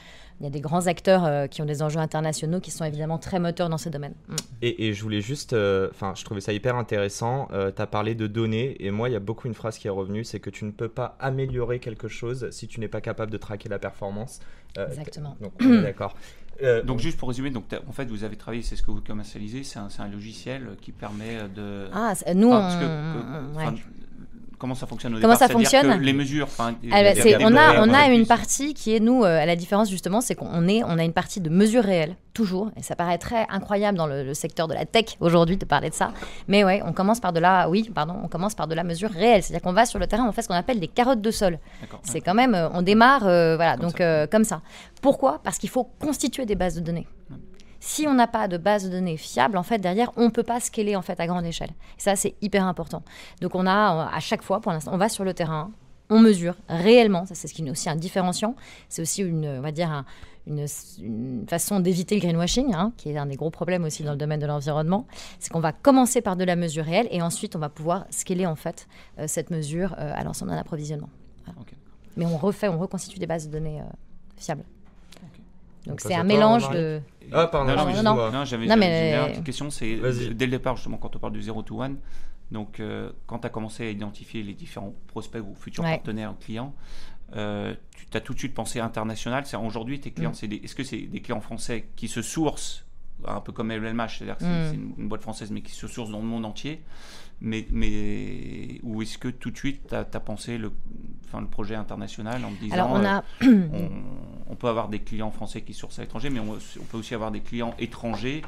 Il 0.42 0.44
y 0.44 0.48
a 0.48 0.50
des 0.50 0.60
grands 0.60 0.88
acteurs 0.88 1.24
euh, 1.24 1.48
qui 1.48 1.62
ont 1.62 1.66
des 1.66 1.82
enjeux 1.82 2.00
internationaux 2.00 2.60
qui 2.60 2.70
sont 2.70 2.84
évidemment 2.84 3.18
très 3.18 3.40
moteurs 3.40 3.70
dans 3.70 3.78
ce 3.78 3.88
domaine. 3.88 4.14
Mm. 4.28 4.36
Et, 4.64 4.94
je 4.94 5.02
voulais 5.02 5.22
juste, 5.22 5.54
euh, 5.54 5.90
enfin, 5.92 6.14
je 6.16 6.26
trouvais 6.26 6.42
ça 6.42 6.52
hyper 6.52 6.76
intéressant. 6.76 7.48
tu 7.52 7.82
as 7.82 7.88
parlé 7.88 8.16
de 8.16 8.28
données, 8.28 8.76
et 8.80 8.92
moi, 8.92 9.10
il 9.10 9.14
y 9.14 9.16
a 9.16 9.20
beaucoup 9.20 9.48
une 9.48 9.54
phrase 9.54 9.78
qui 9.78 9.88
est 9.88 9.92
revenue 9.92 10.24
c'est 10.24 10.40
que 10.40 10.50
tu 10.50 10.66
ne 10.66 10.72
peux 10.72 10.90
pas 10.90 11.16
améliorer 11.20 11.80
quelque 11.80 12.08
chose 12.08 12.50
si 12.52 12.68
tu 12.68 12.80
n'es 12.80 12.88
pas 12.88 13.02
capable 13.02 13.32
de 13.32 13.38
traquer 13.38 13.70
la 13.70 13.80
performance. 13.80 14.40
Exactement. 14.78 15.38
Donc, 15.40 15.54
on 15.62 15.74
est 15.74 15.82
d'accord. 15.82 16.16
Euh, 16.62 16.84
donc 16.84 17.00
juste 17.00 17.18
pour 17.18 17.28
résumer, 17.28 17.50
donc 17.50 17.66
en 17.88 17.92
fait 17.92 18.06
vous 18.06 18.24
avez 18.24 18.38
travaillé, 18.38 18.64
c'est 18.64 18.76
ce 18.76 18.84
que 18.84 18.92
vous 18.92 19.02
commercialisez, 19.02 19.64
c'est 19.64 19.80
un, 19.80 19.90
un, 20.00 20.08
logiciel 20.08 20.78
qui 20.82 20.92
permet 20.92 21.50
de. 21.54 21.88
Ah, 21.94 22.14
nous, 22.34 22.54
comment 24.66 24.76
ça 24.76 24.88
fonctionne 24.88 25.16
au 25.16 25.20
Comment 25.22 25.36
ça 25.36 25.48
fonctionne 25.48 26.02
Les 26.02 26.14
mesures. 26.14 26.48
Ah, 26.58 26.72
bah, 26.92 27.12
on 27.42 27.56
a, 27.56 27.86
on 27.86 27.94
a 27.94 28.08
une 28.08 28.26
partie 28.26 28.74
qui 28.74 28.96
est 28.96 29.00
nous, 29.00 29.24
euh, 29.24 29.42
à 29.42 29.46
la 29.46 29.56
différence 29.56 29.92
justement, 29.92 30.22
c'est 30.22 30.34
qu'on 30.34 30.68
est, 30.68 30.84
on 30.84 30.98
a 30.98 31.04
une 31.04 31.14
partie 31.14 31.40
de 31.40 31.50
mesures 31.50 31.84
réelles 31.84 32.16
toujours, 32.34 32.72
et 32.76 32.82
ça 32.82 32.96
paraît 32.96 33.20
très 33.20 33.46
incroyable 33.50 33.98
dans 33.98 34.08
le, 34.08 34.34
secteur 34.34 34.68
de 34.68 34.74
la 34.74 34.86
tech 34.86 35.18
aujourd'hui 35.20 35.58
de 35.58 35.66
parler 35.66 35.90
de 35.92 35.94
ça. 35.94 36.12
Mais 36.48 36.64
ouais, 36.64 36.82
on 36.84 36.94
commence 36.94 37.20
par 37.20 37.32
de 37.32 37.40
la, 37.40 37.70
oui, 37.70 37.90
pardon, 37.94 38.16
on 38.24 38.28
commence 38.28 38.56
par 38.56 38.68
de 38.68 38.74
la 38.74 38.84
mesure 38.84 39.12
réelle, 39.12 39.44
c'est-à-dire 39.44 39.62
qu'on 39.62 39.74
va 39.74 39.86
sur 39.86 40.00
le 40.00 40.08
terrain, 40.08 40.28
on 40.28 40.32
fait 40.32 40.42
ce 40.42 40.48
qu'on 40.48 40.56
appelle 40.56 40.80
des 40.80 40.88
carottes 40.88 41.22
de 41.22 41.32
sol. 41.32 41.60
C'est 42.02 42.22
quand 42.22 42.34
même, 42.34 42.56
euh, 42.56 42.68
on 42.74 42.82
démarre, 42.82 43.28
euh, 43.28 43.56
voilà, 43.56 43.78
donc 43.78 44.02
comme 44.32 44.44
ça. 44.44 44.62
Pourquoi? 45.02 45.40
Parce 45.44 45.60
qu'il 45.60 45.70
faut 45.70 45.88
constituer 46.00 46.46
des 46.46 46.56
bases 46.56 46.76
de 46.76 46.82
données. 46.82 47.08
Si 47.80 48.08
on 48.08 48.14
n'a 48.14 48.28
pas 48.28 48.48
de 48.48 48.58
base 48.58 48.86
de 48.86 48.90
données 48.90 49.18
fiable, 49.18 49.58
en 49.58 49.64
fait, 49.64 49.80
derrière, 49.80 50.12
on 50.18 50.26
ne 50.26 50.30
peut 50.30 50.44
pas 50.44 50.60
scaler 50.60 50.96
en 50.96 51.02
fait 51.02 51.20
à 51.20 51.28
grande 51.28 51.46
échelle. 51.46 51.72
Et 51.98 52.02
ça, 52.02 52.16
c'est 52.16 52.36
hyper 52.42 52.66
important. 52.66 53.04
Donc, 53.42 53.56
on 53.56 53.66
a 53.68 54.10
à 54.14 54.20
chaque 54.20 54.42
fois, 54.42 54.62
pour 54.62 54.72
l'instant, 54.72 54.92
on 54.94 54.98
va 54.98 55.10
sur 55.10 55.24
le 55.24 55.34
terrain, 55.34 55.72
on 56.10 56.20
mesure 56.20 56.56
réellement. 56.70 57.26
Ça, 57.26 57.36
c'est 57.36 57.48
ce 57.48 57.54
qui 57.54 57.66
est 57.66 57.70
aussi 57.70 57.90
un 57.90 57.96
différenciant. 57.96 58.56
C'est 58.90 59.02
aussi 59.02 59.22
une, 59.22 59.46
on 59.48 59.62
va 59.62 59.72
dire, 59.72 60.04
une, 60.48 61.46
façon 61.48 61.80
d'éviter 61.80 62.16
le 62.16 62.22
greenwashing, 62.22 62.74
hein, 62.74 62.94
qui 62.98 63.10
est 63.10 63.18
un 63.18 63.26
des 63.26 63.36
gros 63.36 63.50
problèmes 63.50 63.84
aussi 63.84 64.04
dans 64.04 64.12
le 64.12 64.18
domaine 64.18 64.40
de 64.40 64.46
l'environnement. 64.46 65.08
C'est 65.40 65.52
qu'on 65.52 65.60
va 65.60 65.72
commencer 65.72 66.22
par 66.22 66.36
de 66.36 66.44
la 66.44 66.56
mesure 66.56 66.86
réelle 66.86 67.08
et 67.12 67.22
ensuite 67.22 67.56
on 67.56 67.60
va 67.60 67.70
pouvoir 67.70 68.06
scaler 68.10 68.46
en 68.46 68.56
fait 68.56 68.88
euh, 69.20 69.26
cette 69.28 69.50
mesure 69.50 69.96
euh, 69.98 70.12
à 70.16 70.24
l'ensemble 70.24 70.52
d'un 70.52 70.58
approvisionnement. 70.58 71.10
Mais 72.18 72.26
on 72.26 72.38
refait, 72.38 72.70
on 72.70 72.80
reconstitue 72.80 73.20
des 73.20 73.28
bases 73.28 73.48
de 73.48 73.52
données 73.52 73.82
euh, 73.82 73.86
fiables. 74.38 74.64
Donc 75.88 76.02
c'est 76.02 76.16
un 76.16 76.24
mélange 76.24 76.70
de. 76.70 77.02
Ah, 77.32 77.48
pardon, 77.48 77.76
non, 77.76 78.04
non, 78.04 78.32
non, 78.32 78.46
j'avais 78.46 78.66
une 78.66 79.30
petite 79.30 79.44
question. 79.44 79.70
C'est 79.70 79.96
dès 80.34 80.46
le 80.46 80.52
départ, 80.52 80.76
justement, 80.76 80.98
quand 80.98 81.16
on 81.16 81.20
parle 81.20 81.34
du 81.34 81.42
0 81.42 81.64
to 81.64 81.82
1, 81.82 81.96
donc 82.52 82.80
euh, 82.80 83.12
quand 83.26 83.40
tu 83.40 83.48
as 83.48 83.50
commencé 83.50 83.88
à 83.88 83.90
identifier 83.90 84.44
les 84.44 84.54
différents 84.54 84.94
prospects 85.08 85.42
ou 85.42 85.56
futurs 85.56 85.84
partenaires 85.84 86.34
clients, 86.40 86.74
euh, 87.36 87.74
tu 88.12 88.18
as 88.18 88.22
tout 88.22 88.34
de 88.34 88.40
suite 88.40 88.54
pensé 88.54 88.80
international. 88.80 89.44
Aujourd'hui, 89.64 90.00
tes 90.00 90.12
clients, 90.12 90.32
mm. 90.32 90.54
est-ce 90.64 90.76
que 90.76 90.84
c'est 90.84 91.02
des 91.02 91.22
clients 91.22 91.42
français 91.42 91.88
qui 91.96 92.08
se 92.08 92.22
sourcent, 92.22 92.85
un 93.28 93.40
peu 93.40 93.52
comme 93.52 93.72
LVMH, 93.72 94.18
c'est-à-dire 94.18 94.38
que 94.38 94.44
c'est 94.44 94.78
mm. 94.78 94.94
une, 94.98 95.08
boîte 95.08 95.22
française 95.22 95.52
mais 95.52 95.62
qui 95.62 95.72
se 95.72 95.88
source 95.88 96.10
dans 96.10 96.20
le 96.20 96.26
monde 96.26 96.46
entier 96.46 96.82
mais, 97.42 97.68
mais 97.72 98.80
ou 98.84 99.02
est-ce 99.02 99.18
que 99.18 99.28
tout 99.28 99.52
de 99.52 99.58
suite 99.58 99.88
tu 99.90 99.96
as, 99.96 100.04
pensé 100.06 100.58
le, 100.58 100.72
enfin, 101.26 101.42
le 101.42 101.48
projet 101.48 101.76
international 101.76 102.44
en 102.46 102.52
te 102.52 102.60
disant 102.60 102.76
Alors 102.76 102.92
on, 102.92 103.06
a... 103.06 103.24
Euh, 103.44 103.90
on, 104.50 104.56
peut 104.56 104.68
avoir 104.68 104.90
des 104.90 105.00
clients 105.00 105.32
français 105.32 105.62
qui 105.62 105.74
sourcent 105.74 106.00
à 106.00 106.04
l'étranger, 106.04 106.30
mais 106.30 106.40
on, 106.40 106.58
peut 106.90 106.98
aussi 106.98 107.14
avoir 107.14 107.32
des 107.32 107.42
clients 107.42 107.74
étrangers 107.78 108.42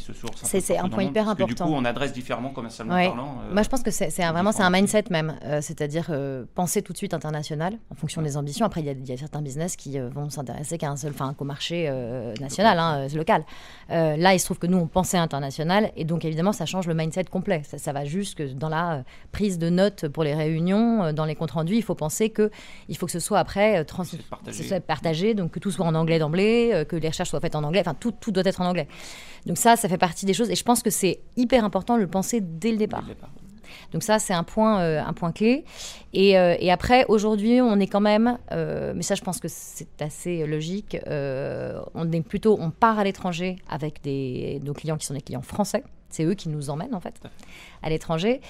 qui 0.00 0.12
qui 0.12 0.18
se 0.18 0.20
sourcent. 0.20 0.44
C'est 0.44 0.78
un 0.78 0.88
point 0.88 1.04
hyper 1.04 1.28
important. 1.28 1.46
du 1.46 1.54
coup, 1.54 1.74
on 1.74 1.84
adresse 1.84 2.12
différemment 2.12 2.50
commercialement 2.50 2.94
parlant. 2.94 3.36
Moi, 3.52 3.62
je 3.62 3.68
pense 3.68 3.82
que 3.82 3.90
c'est 3.90 4.08
vraiment 4.08 4.52
c'est 4.52 4.62
un 4.62 4.70
mindset 4.70 5.04
même, 5.10 5.36
c'est-à-dire 5.60 6.10
penser 6.54 6.82
tout 6.82 6.92
de 6.92 6.98
suite 6.98 7.14
international 7.14 7.78
en 7.90 7.94
fonction 7.94 8.22
des 8.22 8.36
ambitions. 8.36 8.66
Après, 8.66 8.80
il 8.80 9.08
y, 9.08 9.12
a 9.12 9.16
certains 9.16 9.42
business 9.42 9.76
qui 9.76 9.98
vont 9.98 10.30
s'intéresser 10.30 10.78
qu'à 10.78 10.90
un 10.90 10.96
seul, 10.96 11.12
enfin, 11.12 11.34
qu'au 11.34 11.44
marché 11.44 11.90
national, 12.40 12.78
hein, 12.78 13.06
local. 13.14 13.44
là, 13.88 14.34
il 14.34 14.40
se 14.40 14.44
trouve 14.44 14.58
que 14.58 14.66
nous, 14.66 14.78
on 14.78 14.86
pensait 14.86 15.18
international, 15.18 15.92
et 15.96 16.04
donc 16.04 16.24
évidemment, 16.24 16.52
ça 16.52 16.66
change 16.66 16.86
le 16.86 16.94
mindset 16.94 17.24
complet. 17.24 17.62
Ça, 17.64 17.78
ça 17.78 17.92
va 17.92 18.04
juste 18.04 18.36
que 18.36 18.44
dans 18.44 18.68
la 18.68 19.04
prise 19.32 19.58
de 19.58 19.68
notes 19.68 20.08
pour 20.08 20.24
les 20.24 20.34
réunions, 20.34 21.12
dans 21.12 21.24
les 21.24 21.34
comptes 21.34 21.52
rendus, 21.52 21.76
il 21.76 21.82
faut 21.82 21.94
penser 21.94 22.30
que 22.30 22.50
il 22.88 22.96
faut 22.96 23.06
que 23.06 23.12
ce 23.12 23.20
soit 23.20 23.38
après 23.38 23.84
trans 23.84 24.04
partagé. 24.30 24.80
partagé, 24.80 25.34
donc 25.34 25.52
que 25.52 25.58
tout 25.58 25.70
soit 25.70 25.86
en 25.86 25.94
anglais 25.94 26.18
d'emblée, 26.18 26.84
que 26.88 26.96
les 26.96 27.08
recherches 27.08 27.30
soient 27.30 27.40
faites 27.40 27.54
en 27.54 27.64
anglais. 27.64 27.80
Enfin, 27.80 27.94
tout, 27.94 28.12
tout 28.12 28.32
doit 28.32 28.44
être 28.46 28.60
en 28.60 28.66
anglais. 28.66 28.88
Donc 29.46 29.58
ça, 29.58 29.76
ça 29.76 29.88
fait 29.88 29.98
partie 29.98 30.26
des 30.26 30.34
choses. 30.34 30.50
Et 30.50 30.54
je 30.54 30.64
pense 30.64 30.82
que 30.82 30.90
c'est 30.90 31.20
hyper 31.36 31.64
important 31.64 31.96
de 31.96 32.02
le 32.02 32.06
penser 32.06 32.40
dès 32.40 32.72
le 32.72 32.78
départ. 32.78 33.04
Donc 33.92 34.02
ça, 34.02 34.18
c'est 34.18 34.32
un 34.32 34.44
point, 34.44 34.80
euh, 34.80 35.02
un 35.02 35.12
point 35.12 35.32
clé. 35.32 35.64
Et, 36.12 36.38
euh, 36.38 36.56
et 36.58 36.70
après, 36.70 37.04
aujourd'hui, 37.08 37.60
on 37.60 37.78
est 37.78 37.86
quand 37.86 38.00
même, 38.00 38.38
euh, 38.52 38.92
mais 38.94 39.02
ça, 39.02 39.14
je 39.14 39.22
pense 39.22 39.40
que 39.40 39.48
c'est 39.48 40.02
assez 40.02 40.46
logique. 40.46 40.96
on 41.06 42.12
est 42.12 42.20
plutôt, 42.22 42.56
on 42.60 42.70
part 42.70 42.98
à 42.98 43.04
l'étranger 43.04 43.56
avec 43.68 44.02
des, 44.02 44.60
nos 44.64 44.74
clients 44.74 44.96
qui 44.96 45.06
sont 45.06 45.14
des 45.14 45.20
clients 45.20 45.42
français. 45.42 45.84
C'est 46.08 46.24
eux 46.24 46.34
qui 46.34 46.48
nous 46.48 46.70
emmènent 46.70 46.94
en 46.94 47.00
fait 47.00 47.14
à 47.82 47.88
l'étranger 47.88 48.40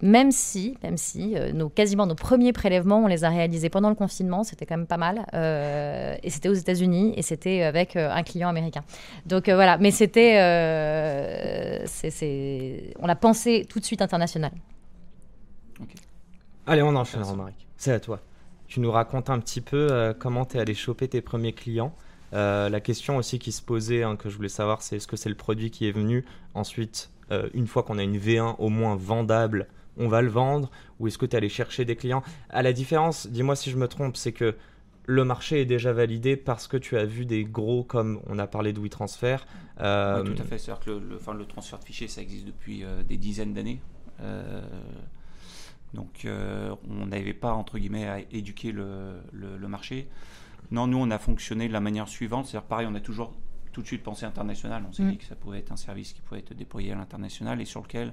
même 0.00 0.30
si, 0.30 0.76
même 0.82 0.96
si 0.96 1.36
euh, 1.36 1.52
nos, 1.52 1.68
quasiment 1.68 2.06
nos 2.06 2.14
premiers 2.14 2.52
prélèvements, 2.52 3.02
on 3.02 3.08
les 3.08 3.24
a 3.24 3.30
réalisés 3.30 3.68
pendant 3.68 3.88
le 3.88 3.96
confinement, 3.96 4.44
c'était 4.44 4.64
quand 4.64 4.76
même 4.76 4.86
pas 4.86 4.96
mal. 4.96 5.26
Euh, 5.34 6.16
et 6.22 6.30
c'était 6.30 6.48
aux 6.48 6.54
États-Unis 6.54 7.14
et 7.16 7.22
c'était 7.22 7.62
avec 7.62 7.96
euh, 7.96 8.10
un 8.10 8.22
client 8.22 8.48
américain. 8.48 8.84
Donc 9.26 9.48
voilà, 9.48 9.76
mais 9.78 9.90
c'était. 9.90 10.36
on 13.00 13.08
a 13.08 13.16
pensé 13.16 13.66
tout 13.68 13.80
de 13.80 13.84
suite 13.84 14.02
international. 14.02 14.52
Allez, 16.66 16.82
on 16.82 16.94
enchaîne, 16.94 17.22
Romaric. 17.22 17.66
C'est 17.76 17.92
à 17.92 18.00
toi. 18.00 18.20
Tu 18.68 18.80
nous 18.80 18.92
racontes 18.92 19.30
un 19.30 19.40
petit 19.40 19.62
peu 19.62 20.14
comment 20.18 20.44
tu 20.44 20.58
es 20.58 20.60
allé 20.60 20.74
choper 20.74 21.08
tes 21.08 21.22
premiers 21.22 21.54
clients. 21.54 21.94
la 22.32 22.80
question 22.80 23.16
aussi 23.16 23.38
qui 23.38 23.50
se 23.50 23.62
posait, 23.62 24.02
hein, 24.02 24.16
que 24.16 24.28
je 24.28 24.36
voulais 24.36 24.48
savoir, 24.48 24.82
c'est 24.82 24.96
est-ce 24.96 25.08
que 25.08 25.16
c'est 25.16 25.30
le 25.30 25.34
produit 25.34 25.70
qui 25.70 25.88
est 25.88 25.92
venu 25.92 26.24
ensuite, 26.54 27.10
une 27.54 27.66
fois 27.66 27.82
qu'on 27.82 27.98
a 27.98 28.02
une 28.02 28.18
V1 28.18 28.56
au 28.58 28.68
moins 28.68 28.94
vendable, 28.94 29.68
on 29.98 30.08
va 30.08 30.22
le 30.22 30.28
vendre 30.28 30.70
ou 30.98 31.08
est-ce 31.08 31.18
que 31.18 31.26
tu 31.26 31.34
es 31.34 31.36
allé 31.36 31.48
chercher 31.48 31.84
des 31.84 31.96
clients 31.96 32.22
À 32.50 32.62
la 32.62 32.72
différence, 32.72 33.26
dis-moi 33.26 33.56
si 33.56 33.70
je 33.70 33.76
me 33.76 33.88
trompe, 33.88 34.16
c'est 34.16 34.32
que 34.32 34.54
le 35.08 35.24
marché 35.24 35.62
est 35.62 35.64
déjà 35.64 35.92
validé 35.94 36.36
parce 36.36 36.68
que 36.68 36.76
tu 36.76 36.98
as 36.98 37.06
vu 37.06 37.24
des 37.24 37.44
gros 37.44 37.82
comme 37.82 38.20
on 38.26 38.38
a 38.38 38.46
parlé 38.46 38.74
de 38.74 38.80
WeTransfer. 38.80 39.38
Euh... 39.80 40.22
tout 40.22 40.42
à 40.42 40.44
fait. 40.44 40.58
C'est-à-dire 40.58 40.84
que 40.84 40.90
le, 40.90 41.38
le, 41.38 41.46
transfert 41.46 41.78
de 41.78 41.84
fichiers, 41.84 42.08
ça 42.08 42.20
existe 42.20 42.46
depuis 42.46 42.84
euh, 42.84 43.02
des 43.02 43.16
dizaines 43.16 43.54
d'années. 43.54 43.80
Euh, 44.20 44.60
donc 45.94 46.26
euh, 46.26 46.74
on 46.90 47.06
n'avait 47.06 47.32
pas, 47.32 47.52
entre 47.52 47.78
guillemets, 47.78 48.06
à 48.06 48.20
éduquer 48.32 48.70
le, 48.70 49.22
marché. 49.66 50.08
Non, 50.70 50.86
nous, 50.86 50.98
on 50.98 51.10
a 51.10 51.18
fonctionné 51.18 51.68
de 51.68 51.72
la 51.72 51.80
manière 51.80 52.08
suivante. 52.08 52.46
C'est-à-dire, 52.46 52.68
pareil, 52.68 52.86
on 52.90 52.94
a 52.94 53.00
toujours 53.00 53.32
tout 53.72 53.80
de 53.80 53.86
suite 53.86 54.02
pensé 54.02 54.26
international. 54.26 54.84
On 54.86 54.92
s'est 54.92 55.04
mm. 55.04 55.10
dit 55.10 55.18
que 55.18 55.24
ça 55.24 55.36
pouvait 55.36 55.58
être 55.58 55.72
un 55.72 55.76
service 55.76 56.12
qui 56.12 56.20
pouvait 56.20 56.40
être 56.40 56.52
déployé 56.52 56.92
à 56.92 56.96
l'international 56.96 57.62
et 57.62 57.64
sur 57.64 57.80
lequel 57.80 58.12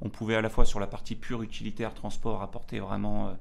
on 0.00 0.08
pouvait 0.08 0.36
à 0.36 0.40
la 0.40 0.50
fois 0.50 0.64
sur 0.64 0.80
la 0.80 0.86
partie 0.86 1.14
pure 1.16 1.42
utilitaire 1.42 1.94
transport 1.94 2.42
apporter 2.42 2.80
vraiment 2.80 3.28
euh, 3.28 3.32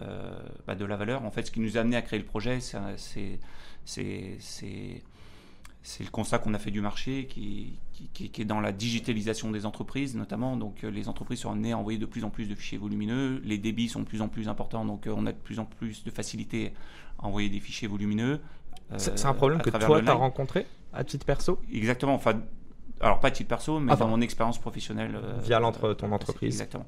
euh, 0.00 0.38
bah, 0.66 0.74
de 0.74 0.84
la 0.84 0.96
valeur. 0.96 1.24
En 1.24 1.30
fait, 1.30 1.46
ce 1.46 1.50
qui 1.50 1.60
nous 1.60 1.76
a 1.76 1.80
amené 1.80 1.96
à 1.96 2.02
créer 2.02 2.18
le 2.18 2.24
projet, 2.24 2.60
c'est 2.60 3.38
le 6.00 6.10
constat 6.10 6.38
qu'on 6.38 6.54
a 6.54 6.58
fait 6.58 6.70
du 6.70 6.80
marché 6.80 7.26
qui, 7.26 7.78
est 8.20 8.44
dans 8.44 8.60
la 8.60 8.72
digitalisation 8.72 9.50
des 9.50 9.66
entreprises 9.66 10.16
notamment. 10.16 10.56
Donc 10.56 10.84
euh, 10.84 10.90
les 10.90 11.08
entreprises 11.08 11.40
sont 11.40 11.50
amenées 11.50 11.72
à 11.72 11.78
envoyer 11.78 11.98
de 11.98 12.06
plus 12.06 12.24
en 12.24 12.30
plus 12.30 12.48
de 12.48 12.54
fichiers 12.54 12.78
volumineux, 12.78 13.40
les 13.44 13.58
débits 13.58 13.88
sont 13.88 14.00
de 14.00 14.06
plus 14.06 14.20
en 14.20 14.28
plus 14.28 14.48
importants, 14.48 14.84
donc 14.84 15.08
on 15.10 15.26
a 15.26 15.32
de 15.32 15.38
plus 15.38 15.58
en 15.58 15.64
plus 15.64 16.04
de 16.04 16.10
facilité 16.10 16.72
à 17.18 17.26
envoyer 17.26 17.48
des 17.48 17.60
fichiers 17.60 17.88
volumineux. 17.88 18.40
c'est 18.98 19.24
un 19.24 19.34
problème 19.34 19.62
que 19.62 19.70
toi 19.70 20.02
tu 20.02 20.08
as 20.08 20.14
rencontré 20.14 20.66
à 20.96 21.04
titre 21.04 21.26
perso? 21.26 21.60
Exactement. 21.72 22.14
Enfin, 22.14 22.40
alors 23.00 23.20
pas 23.20 23.30
titre 23.30 23.48
perso, 23.48 23.78
mais 23.78 23.94
dans 23.96 24.08
mon 24.08 24.20
expérience 24.20 24.58
professionnelle. 24.58 25.16
Euh, 25.16 25.38
via 25.42 25.60
ton 25.94 26.12
entreprise. 26.12 26.54
Exactement. 26.54 26.86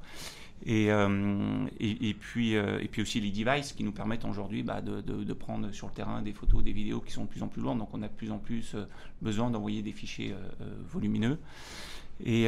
Et, 0.67 0.91
euh, 0.91 1.67
et, 1.79 2.15
puis, 2.15 2.57
euh, 2.57 2.81
et 2.81 2.89
puis 2.89 3.03
aussi 3.03 3.21
les 3.21 3.31
devices 3.31 3.73
qui 3.73 3.85
nous 3.85 3.93
permettent 3.93 4.25
aujourd'hui 4.25 4.65
bah, 4.65 4.81
de, 4.81 5.01
de, 5.01 5.33
prendre 5.33 5.71
sur 5.71 5.87
le 5.87 5.93
terrain 5.93 6.21
des 6.21 6.33
photos, 6.33 6.65
des 6.65 6.73
vidéos 6.73 7.01
qui 7.01 7.13
sont 7.13 7.25
de 7.25 7.29
plus 7.29 7.43
en 7.43 7.47
plus 7.47 7.63
lourdes. 7.63 7.79
Donc 7.79 7.91
on 7.93 8.03
a 8.03 8.09
de 8.09 8.13
plus 8.13 8.33
en 8.33 8.39
plus 8.39 8.75
besoin 9.23 9.51
d'envoyer 9.51 9.83
des 9.83 9.93
fichiers 9.93 10.35
volumineux. 10.89 11.39
Et, 12.25 12.47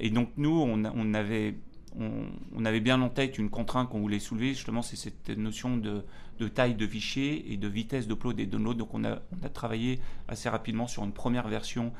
et, 0.00 0.10
donc 0.10 0.30
nous, 0.36 0.60
on, 0.60 0.84
on 0.84 1.14
avait, 1.14 1.54
on, 1.96 2.64
avait 2.64 2.80
bien 2.80 3.00
en 3.00 3.08
tête 3.08 3.38
une 3.38 3.50
contrainte 3.50 3.88
qu'on 3.88 4.00
voulait 4.00 4.18
soulever, 4.18 4.48
justement, 4.48 4.82
c'est 4.82 4.96
cette 4.96 5.28
notion 5.28 5.76
de, 5.76 6.02
de, 6.40 6.48
taille 6.48 6.74
de 6.74 6.86
fichier 6.88 7.52
et 7.52 7.56
de 7.56 7.68
vitesse 7.68 8.08
d'upload 8.08 8.40
et 8.40 8.46
de 8.46 8.50
download. 8.50 8.78
Donc 8.78 8.92
on 8.94 9.04
a, 9.04 9.20
on 9.30 9.46
a 9.46 9.48
travaillé 9.48 10.00
assez 10.26 10.48
rapidement 10.48 10.88
sur 10.88 11.04
une 11.04 11.12
première 11.12 11.46
version 11.46 11.92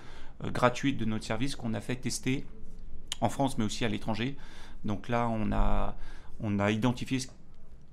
gratuite 0.45 0.99
de 0.99 1.05
notre 1.05 1.25
service 1.25 1.57
qu'on 1.57 1.75
a 1.75 1.81
fait 1.81 1.97
tester 1.97 2.45
en 3.21 3.29
France 3.29 3.59
mais 3.59 3.65
aussi 3.65 3.85
à 3.85 3.89
l'étranger. 3.89 4.37
Donc 4.85 5.09
là, 5.09 5.29
on 5.29 5.53
a, 5.53 5.97
on 6.41 6.59
a 6.59 6.71
identifié 6.71 7.21
ce 7.21 7.29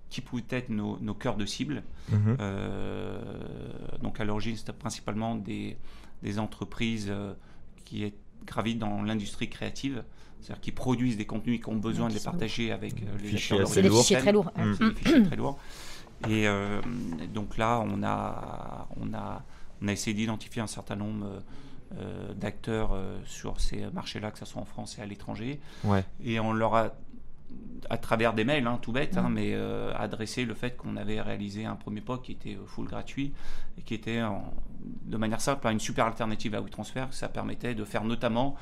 qui 0.09 0.21
pouvaient 0.21 0.43
être 0.49 0.69
nos, 0.69 0.99
nos 0.99 1.13
cœurs 1.13 1.37
de 1.37 1.45
cible. 1.45 1.83
Mhm. 2.11 2.37
Euh, 2.39 3.19
donc 4.01 4.19
à 4.19 4.25
l'origine, 4.25 4.55
c'était 4.55 4.73
principalement 4.73 5.35
des, 5.35 5.77
des 6.21 6.39
entreprises 6.39 7.07
euh, 7.09 7.33
qui 7.85 8.13
gravitent 8.45 8.79
dans 8.79 9.01
l'industrie 9.01 9.49
créative, 9.49 10.03
c'est-à-dire 10.41 10.61
qui 10.61 10.71
produisent 10.71 11.17
des 11.17 11.25
contenus 11.25 11.57
et 11.57 11.61
qui 11.61 11.69
ont 11.69 11.77
besoin 11.77 12.09
de 12.09 12.13
les 12.13 12.19
partager 12.19 12.71
avec 12.71 12.93
les 13.21 13.29
fichiers 13.29 13.65
C'est 13.65 13.81
des 13.81 13.89
fichiers 13.89 14.17
très 14.17 14.31
lourds. 14.31 14.51
Des 14.55 14.93
fichiers 14.95 15.23
très 15.23 15.35
lourds. 15.35 15.57
Et 16.29 16.45
donc 17.33 17.57
là, 17.57 17.79
on 17.85 18.03
a, 18.03 18.87
on 18.97 19.13
a, 19.13 19.43
on 19.81 19.87
a 19.87 19.91
essayé 19.91 20.13
d'identifier 20.13 20.61
un 20.61 20.67
certain 20.67 20.97
nombre 20.97 21.41
euh, 21.99 22.33
d'acteurs 22.33 22.93
euh, 22.93 23.19
sur 23.23 23.59
ces 23.59 23.85
marchés-là, 23.93 24.31
que 24.31 24.39
ce 24.39 24.45
soit 24.45 24.59
en 24.59 24.65
France 24.65 24.97
et 24.97 25.01
à 25.03 25.05
l'étranger. 25.05 25.59
Et 26.23 26.39
on 26.39 26.51
leur 26.51 26.73
a 26.73 26.93
à 27.87 27.97
travers 27.97 28.33
des 28.33 28.45
mails, 28.45 28.65
hein, 28.65 28.79
tout 28.81 28.91
bête, 28.91 29.15
hein, 29.15 29.27
mais 29.29 29.51
euh, 29.53 29.93
adressé 29.95 30.43
le 30.43 30.55
fait 30.55 30.75
qu'on 30.75 30.97
avait 30.97 31.21
réalisé 31.21 31.65
un 31.65 31.75
premier 31.75 32.01
POC 32.01 32.23
qui 32.23 32.31
était 32.31 32.57
full 32.65 32.87
gratuit 32.87 33.31
et 33.77 33.81
qui 33.81 33.93
était 33.93 34.21
de 35.05 35.17
manière 35.17 35.39
simple 35.39 35.67
une 35.67 35.79
super 35.79 36.07
alternative 36.07 36.55
à 36.55 36.61
WeTransfer. 36.61 37.05
Ça 37.11 37.29
permettait 37.29 37.75
de 37.75 37.85
faire 37.85 38.05
notamment 38.05 38.55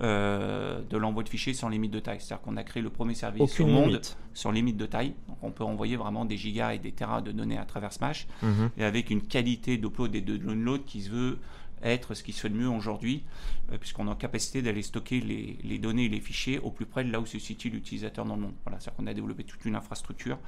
de 0.00 0.96
l'envoi 0.96 1.22
de 1.22 1.28
fichiers 1.30 1.54
sans 1.54 1.70
limite 1.70 1.92
de 1.92 2.00
taille. 2.00 2.20
C'est-à-dire 2.20 2.42
qu'on 2.42 2.58
a 2.58 2.64
créé 2.64 2.82
le 2.82 2.90
premier 2.90 3.14
service 3.14 3.58
au 3.60 3.66
monde 3.66 3.98
sans 4.34 4.50
limite 4.50 4.76
de 4.76 4.86
taille. 4.86 5.14
Donc 5.28 5.38
on 5.40 5.50
peut 5.50 5.64
envoyer 5.64 5.96
vraiment 5.96 6.26
des 6.26 6.36
gigas 6.36 6.74
et 6.74 6.78
des 6.78 6.92
terras 6.92 7.22
de 7.22 7.32
données 7.32 7.58
à 7.58 7.64
travers 7.64 7.94
Smash 7.94 8.26
mhm. 8.42 8.70
et 8.76 8.84
avec 8.84 9.08
une 9.08 9.22
qualité 9.22 9.78
d'upload 9.78 10.14
et 10.14 10.20
de 10.20 10.36
download 10.36 10.84
qui 10.84 11.02
se 11.02 11.10
veut 11.10 11.38
être 11.82 12.14
ce 12.14 12.22
qui 12.22 12.32
se 12.32 12.40
fait 12.40 12.48
mieux 12.48 12.68
aujourd'hui, 12.68 13.22
puisqu'on 13.78 14.06
est 14.06 14.10
en 14.10 14.14
capacité 14.14 14.62
d'aller 14.62 14.82
stocker 14.82 15.20
les, 15.20 15.78
données 15.78 16.04
et 16.04 16.08
les 16.08 16.20
fichiers 16.20 16.58
au 16.58 16.70
plus 16.70 16.86
près 16.86 17.04
de 17.04 17.12
là 17.12 17.20
où 17.20 17.26
se 17.26 17.38
situe 17.38 17.68
l'utilisateur 17.70 18.24
dans 18.24 18.36
le 18.36 18.42
monde. 18.42 18.54
Voilà, 18.64 18.80
c'est-à-dire 18.80 18.96
qu'on 18.96 19.06
a 19.06 19.14
développé 19.14 19.44
toute 19.44 19.64
une 19.64 19.76
infrastructure 19.76 20.38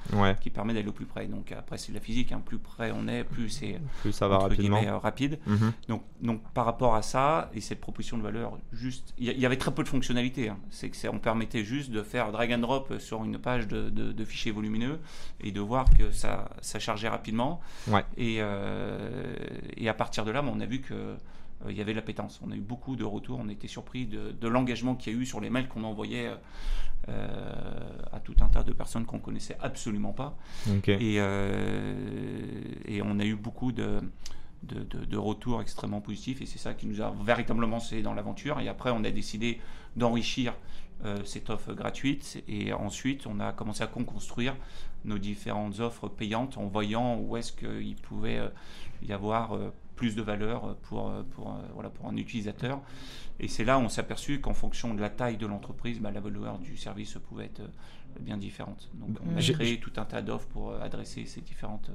qui 0.41 0.49
permet 0.49 0.73
d'aller 0.73 0.87
au 0.87 0.93
plus 0.93 1.05
près. 1.05 1.27
Donc 1.27 1.51
après, 1.51 1.77
c'est 1.77 1.91
de 1.91 1.97
la 1.97 2.01
physique, 2.01 2.31
hein. 2.31 2.41
plus 2.43 2.57
près 2.57 2.91
on 2.91 3.07
est, 3.07 3.23
plus 3.23 3.49
c'est 3.49 3.79
plus 4.01 4.11
ça 4.11 4.27
va 4.27 4.37
rapidement. 4.39 4.81
Euh, 4.83 4.97
rapide. 4.97 5.39
Mhm. 5.45 5.73
Donc, 5.87 6.03
donc 6.21 6.41
par 6.53 6.65
rapport 6.65 6.95
à 6.95 7.01
ça 7.01 7.49
et 7.53 7.61
cette 7.61 7.79
proposition 7.79 8.17
de 8.17 8.23
valeur, 8.23 8.57
juste, 8.71 9.13
il 9.17 9.25
y, 9.25 9.45
avait 9.45 9.57
très 9.57 9.71
peu 9.71 9.83
de 9.83 9.87
fonctionnalités. 9.87 10.49
Hein. 10.49 10.57
C'est 10.69 10.89
que 10.89 11.07
on 11.07 11.19
permettait 11.19 11.63
juste 11.63 11.91
de 11.91 12.01
faire 12.01 12.31
drag 12.31 12.51
and 12.53 12.59
drop 12.59 12.97
sur 12.99 13.23
une 13.23 13.37
page 13.37 13.67
de, 13.67 14.25
fichiers 14.25 14.51
volumineux 14.51 14.99
et 15.39 15.51
de 15.51 15.61
voir 15.61 15.85
que 15.97 16.11
ça, 16.11 16.49
ça 16.61 16.79
chargeait 16.79 17.09
rapidement. 17.09 17.61
Et, 18.17 18.37
euh, 18.39 19.35
et 19.75 19.87
à 19.87 19.93
partir 19.93 20.25
de 20.25 20.31
là, 20.31 20.43
on 20.43 20.59
a 20.59 20.65
vu 20.65 20.81
que 20.81 20.93
euh, 20.93 21.15
il 21.69 21.75
y 21.75 21.81
avait 21.81 21.91
de 21.91 21.97
l'appétence. 21.97 22.39
On 22.45 22.51
a 22.51 22.55
eu 22.55 22.61
beaucoup 22.61 22.95
de 22.95 23.03
retours, 23.03 23.39
on 23.39 23.49
était 23.49 23.67
surpris 23.67 24.05
de, 24.05 24.47
l'engagement 24.47 24.95
qu'il 24.95 25.13
y 25.13 25.15
a 25.15 25.19
eu 25.19 25.25
sur 25.25 25.41
les 25.41 25.49
mails 25.49 25.67
qu'on 25.67 25.83
envoyait 25.83 26.31
euh, 27.09 27.89
à 28.11 28.19
tout 28.19 28.35
un 28.41 28.47
tas 28.47 28.63
de 28.63 28.73
personnes 28.73 29.05
qu'on 29.05 29.19
connaissait 29.19 29.57
absolument 29.61 30.13
pas. 30.13 30.37
Euh, 30.87 32.61
et, 32.85 33.01
on 33.01 33.19
a 33.19 33.25
eu 33.25 33.35
beaucoup 33.35 33.71
de, 33.71 34.01
de, 34.63 35.17
retours 35.17 35.61
extrêmement 35.61 36.01
positifs 36.01 36.41
et 36.41 36.45
c'est 36.45 36.59
ça 36.59 36.73
qui 36.73 36.85
nous 36.85 37.01
a 37.01 37.13
véritablement 37.23 37.77
lancé 37.77 38.01
dans 38.01 38.13
l'aventure. 38.13 38.59
Et 38.59 38.67
après, 38.67 38.91
on 38.91 39.03
a 39.03 39.11
décidé 39.11 39.59
d'enrichir 39.95 40.53
cette 41.25 41.51
offre 41.51 41.73
gratuite 41.73 42.43
et 42.47 42.73
ensuite 42.73 43.27
on 43.27 43.39
a 43.39 43.51
commencé 43.51 43.83
à 43.83 43.87
construire 43.87 44.55
nos 45.05 45.19
différentes 45.19 45.79
offres 45.79 46.07
payantes 46.07 46.57
en 46.57 46.65
voyant 46.65 47.19
où 47.19 47.37
est-ce 47.37 47.53
qu'il 47.53 47.95
pouvait 47.97 48.41
y 49.03 49.13
avoir 49.13 49.55
plus 49.97 50.15
de 50.15 50.21
valeur 50.21 50.77
pour, 50.83 51.11
pour, 51.31 51.59
voilà, 51.73 51.89
pour 51.89 52.07
un 52.07 52.15
utilisateur. 52.15 52.79
Et 53.39 53.47
c'est 53.47 53.65
là 53.65 53.77
où 53.77 53.81
on 53.81 53.89
s'est 53.89 54.01
aperçu 54.01 54.39
qu'en 54.39 54.53
fonction 54.53 54.93
de 54.93 55.01
la 55.01 55.09
taille 55.09 55.37
de 55.37 55.45
l'entreprise, 55.45 55.99
bah, 55.99 56.11
la 56.11 56.21
valeur 56.21 56.57
du 56.59 56.77
service 56.77 57.17
pouvait 57.29 57.45
être 57.45 57.59
euh, 57.59 57.67
bien 58.19 58.37
différente. 58.37 58.89
Donc 58.93 59.17
on 59.25 59.37
a 59.37 59.41
créé 59.41 59.79
tout 59.79 59.91
un 59.97 60.05
tas 60.05 60.21
d'offres 60.21 60.47
pour 60.47 60.71
euh, 60.71 60.79
adresser 60.81 61.25
ces 61.25 61.41
différentes 61.41 61.91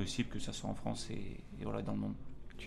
euh, 0.00 0.04
cibles, 0.06 0.28
que 0.28 0.38
ce 0.38 0.52
soit 0.52 0.68
en 0.68 0.74
France 0.74 1.08
et, 1.10 1.36
voilà, 1.62 1.82
dans 1.82 1.92
le 1.92 1.98
monde. 1.98 2.14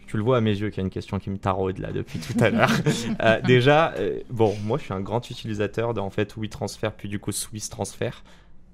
tu 0.07 0.15
le 0.15 0.23
vois 0.23 0.37
à 0.37 0.41
mes 0.41 0.57
yeux 0.57 0.69
qu'il 0.69 0.77
y 0.77 0.81
a 0.81 0.85
une 0.85 0.89
question 0.89 1.19
qui 1.19 1.29
me 1.29 1.37
taraude 1.37 1.79
là 1.79 1.91
depuis 1.91 2.19
tout 2.19 2.35
à 2.39 2.49
l'heure. 2.49 2.71
Euh, 3.19 3.41
déjà, 3.41 3.93
euh, 3.93 4.21
bon, 4.29 4.55
moi 4.63 4.77
je 4.77 4.83
suis 4.83 4.93
un 4.93 5.01
grand 5.01 5.27
utilisateur 5.29 5.93
de 5.93 5.99
en 5.99 6.09
fait 6.09 6.35
WeTransfer 6.37 6.91
puis 6.97 7.09
du 7.09 7.19
coup 7.19 7.31
Swiss 7.31 7.69
Transfer. 7.69 8.23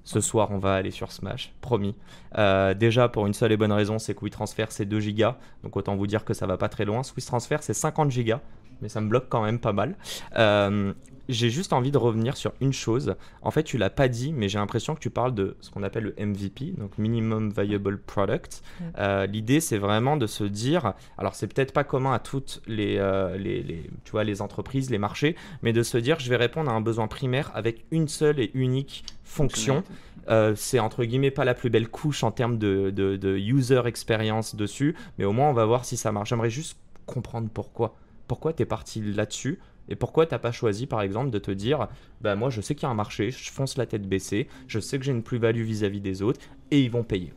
Ce 0.04 0.20
soir, 0.20 0.50
on 0.50 0.58
va 0.58 0.74
aller 0.74 0.90
sur 0.90 1.10
Smash, 1.10 1.54
promis. 1.62 1.94
Euh, 2.36 2.74
déjà, 2.74 3.08
pour 3.08 3.26
une 3.26 3.32
seule 3.32 3.52
et 3.52 3.56
bonne 3.56 3.72
raison, 3.72 3.98
c'est 3.98 4.14
que 4.14 4.22
WeTransfer 4.22 4.66
c'est 4.68 4.84
2 4.84 5.00
gigas, 5.00 5.38
donc 5.62 5.76
autant 5.76 5.96
vous 5.96 6.06
dire 6.06 6.24
que 6.24 6.34
ça 6.34 6.46
va 6.46 6.58
pas 6.58 6.68
très 6.68 6.84
loin. 6.84 7.02
Swiss 7.02 7.24
Transfer 7.24 7.56
c'est 7.62 7.74
50 7.74 8.10
gigas, 8.10 8.40
mais 8.82 8.88
ça 8.88 9.00
me 9.00 9.08
bloque 9.08 9.28
quand 9.28 9.42
même 9.42 9.58
pas 9.58 9.72
mal. 9.72 9.96
Euh, 10.36 10.92
j'ai 11.28 11.50
juste 11.50 11.72
envie 11.72 11.90
de 11.90 11.98
revenir 11.98 12.36
sur 12.36 12.52
une 12.60 12.72
chose. 12.72 13.14
En 13.42 13.50
fait, 13.50 13.62
tu 13.62 13.78
l'as 13.78 13.90
pas 13.90 14.08
dit, 14.08 14.32
mais 14.32 14.48
j'ai 14.48 14.58
l'impression 14.58 14.94
que 14.94 15.00
tu 15.00 15.10
parles 15.10 15.34
de 15.34 15.56
ce 15.60 15.70
qu'on 15.70 15.82
appelle 15.82 16.14
le 16.16 16.26
MVP, 16.26 16.74
donc 16.76 16.98
Minimum 16.98 17.50
Viable 17.50 17.98
Product. 17.98 18.62
Euh, 18.98 19.26
l'idée, 19.26 19.60
c'est 19.60 19.78
vraiment 19.78 20.16
de 20.16 20.26
se 20.26 20.44
dire, 20.44 20.94
alors 21.18 21.34
c'est 21.34 21.46
peut-être 21.46 21.72
pas 21.72 21.84
commun 21.84 22.12
à 22.12 22.18
toutes 22.18 22.60
les, 22.66 22.96
euh, 22.98 23.36
les, 23.36 23.62
les, 23.62 23.90
tu 24.04 24.12
vois, 24.12 24.24
les 24.24 24.42
entreprises, 24.42 24.90
les 24.90 24.98
marchés, 24.98 25.36
mais 25.62 25.72
de 25.72 25.82
se 25.82 25.98
dire, 25.98 26.18
je 26.20 26.28
vais 26.28 26.36
répondre 26.36 26.70
à 26.70 26.74
un 26.74 26.80
besoin 26.80 27.08
primaire 27.08 27.50
avec 27.54 27.84
une 27.90 28.08
seule 28.08 28.40
et 28.40 28.50
unique 28.54 29.04
fonction. 29.22 29.82
Euh, 30.28 30.54
c'est 30.56 30.78
entre 30.78 31.04
guillemets 31.04 31.30
pas 31.30 31.44
la 31.44 31.52
plus 31.52 31.68
belle 31.68 31.88
couche 31.88 32.24
en 32.24 32.30
termes 32.30 32.56
de, 32.56 32.90
de, 32.90 33.16
de 33.16 33.36
user 33.36 33.82
experience 33.84 34.56
dessus, 34.56 34.94
mais 35.18 35.26
au 35.26 35.32
moins 35.32 35.50
on 35.50 35.52
va 35.52 35.66
voir 35.66 35.84
si 35.84 35.98
ça 35.98 36.12
marche. 36.12 36.30
J'aimerais 36.30 36.50
juste 36.50 36.78
comprendre 37.06 37.48
pourquoi. 37.52 37.94
Pourquoi 38.26 38.52
tu 38.52 38.62
es 38.62 38.66
parti 38.66 39.00
là-dessus 39.00 39.58
et 39.88 39.96
pourquoi 39.96 40.24
t'as 40.24 40.38
pas 40.38 40.50
choisi, 40.50 40.86
par 40.86 41.02
exemple, 41.02 41.30
de 41.30 41.38
te 41.38 41.50
dire, 41.50 41.88
bah 42.22 42.36
moi 42.36 42.48
je 42.48 42.62
sais 42.62 42.74
qu'il 42.74 42.84
y 42.84 42.86
a 42.86 42.90
un 42.90 42.94
marché, 42.94 43.30
je 43.30 43.50
fonce 43.50 43.76
la 43.76 43.84
tête 43.84 44.08
baissée, 44.08 44.48
je 44.66 44.80
sais 44.80 44.98
que 44.98 45.04
j'ai 45.04 45.12
une 45.12 45.22
plus-value 45.22 45.62
vis-à-vis 45.62 46.00
des 46.00 46.22
autres, 46.22 46.40
et 46.70 46.82
ils 46.82 46.90
vont 46.90 47.04
payer. 47.04 47.34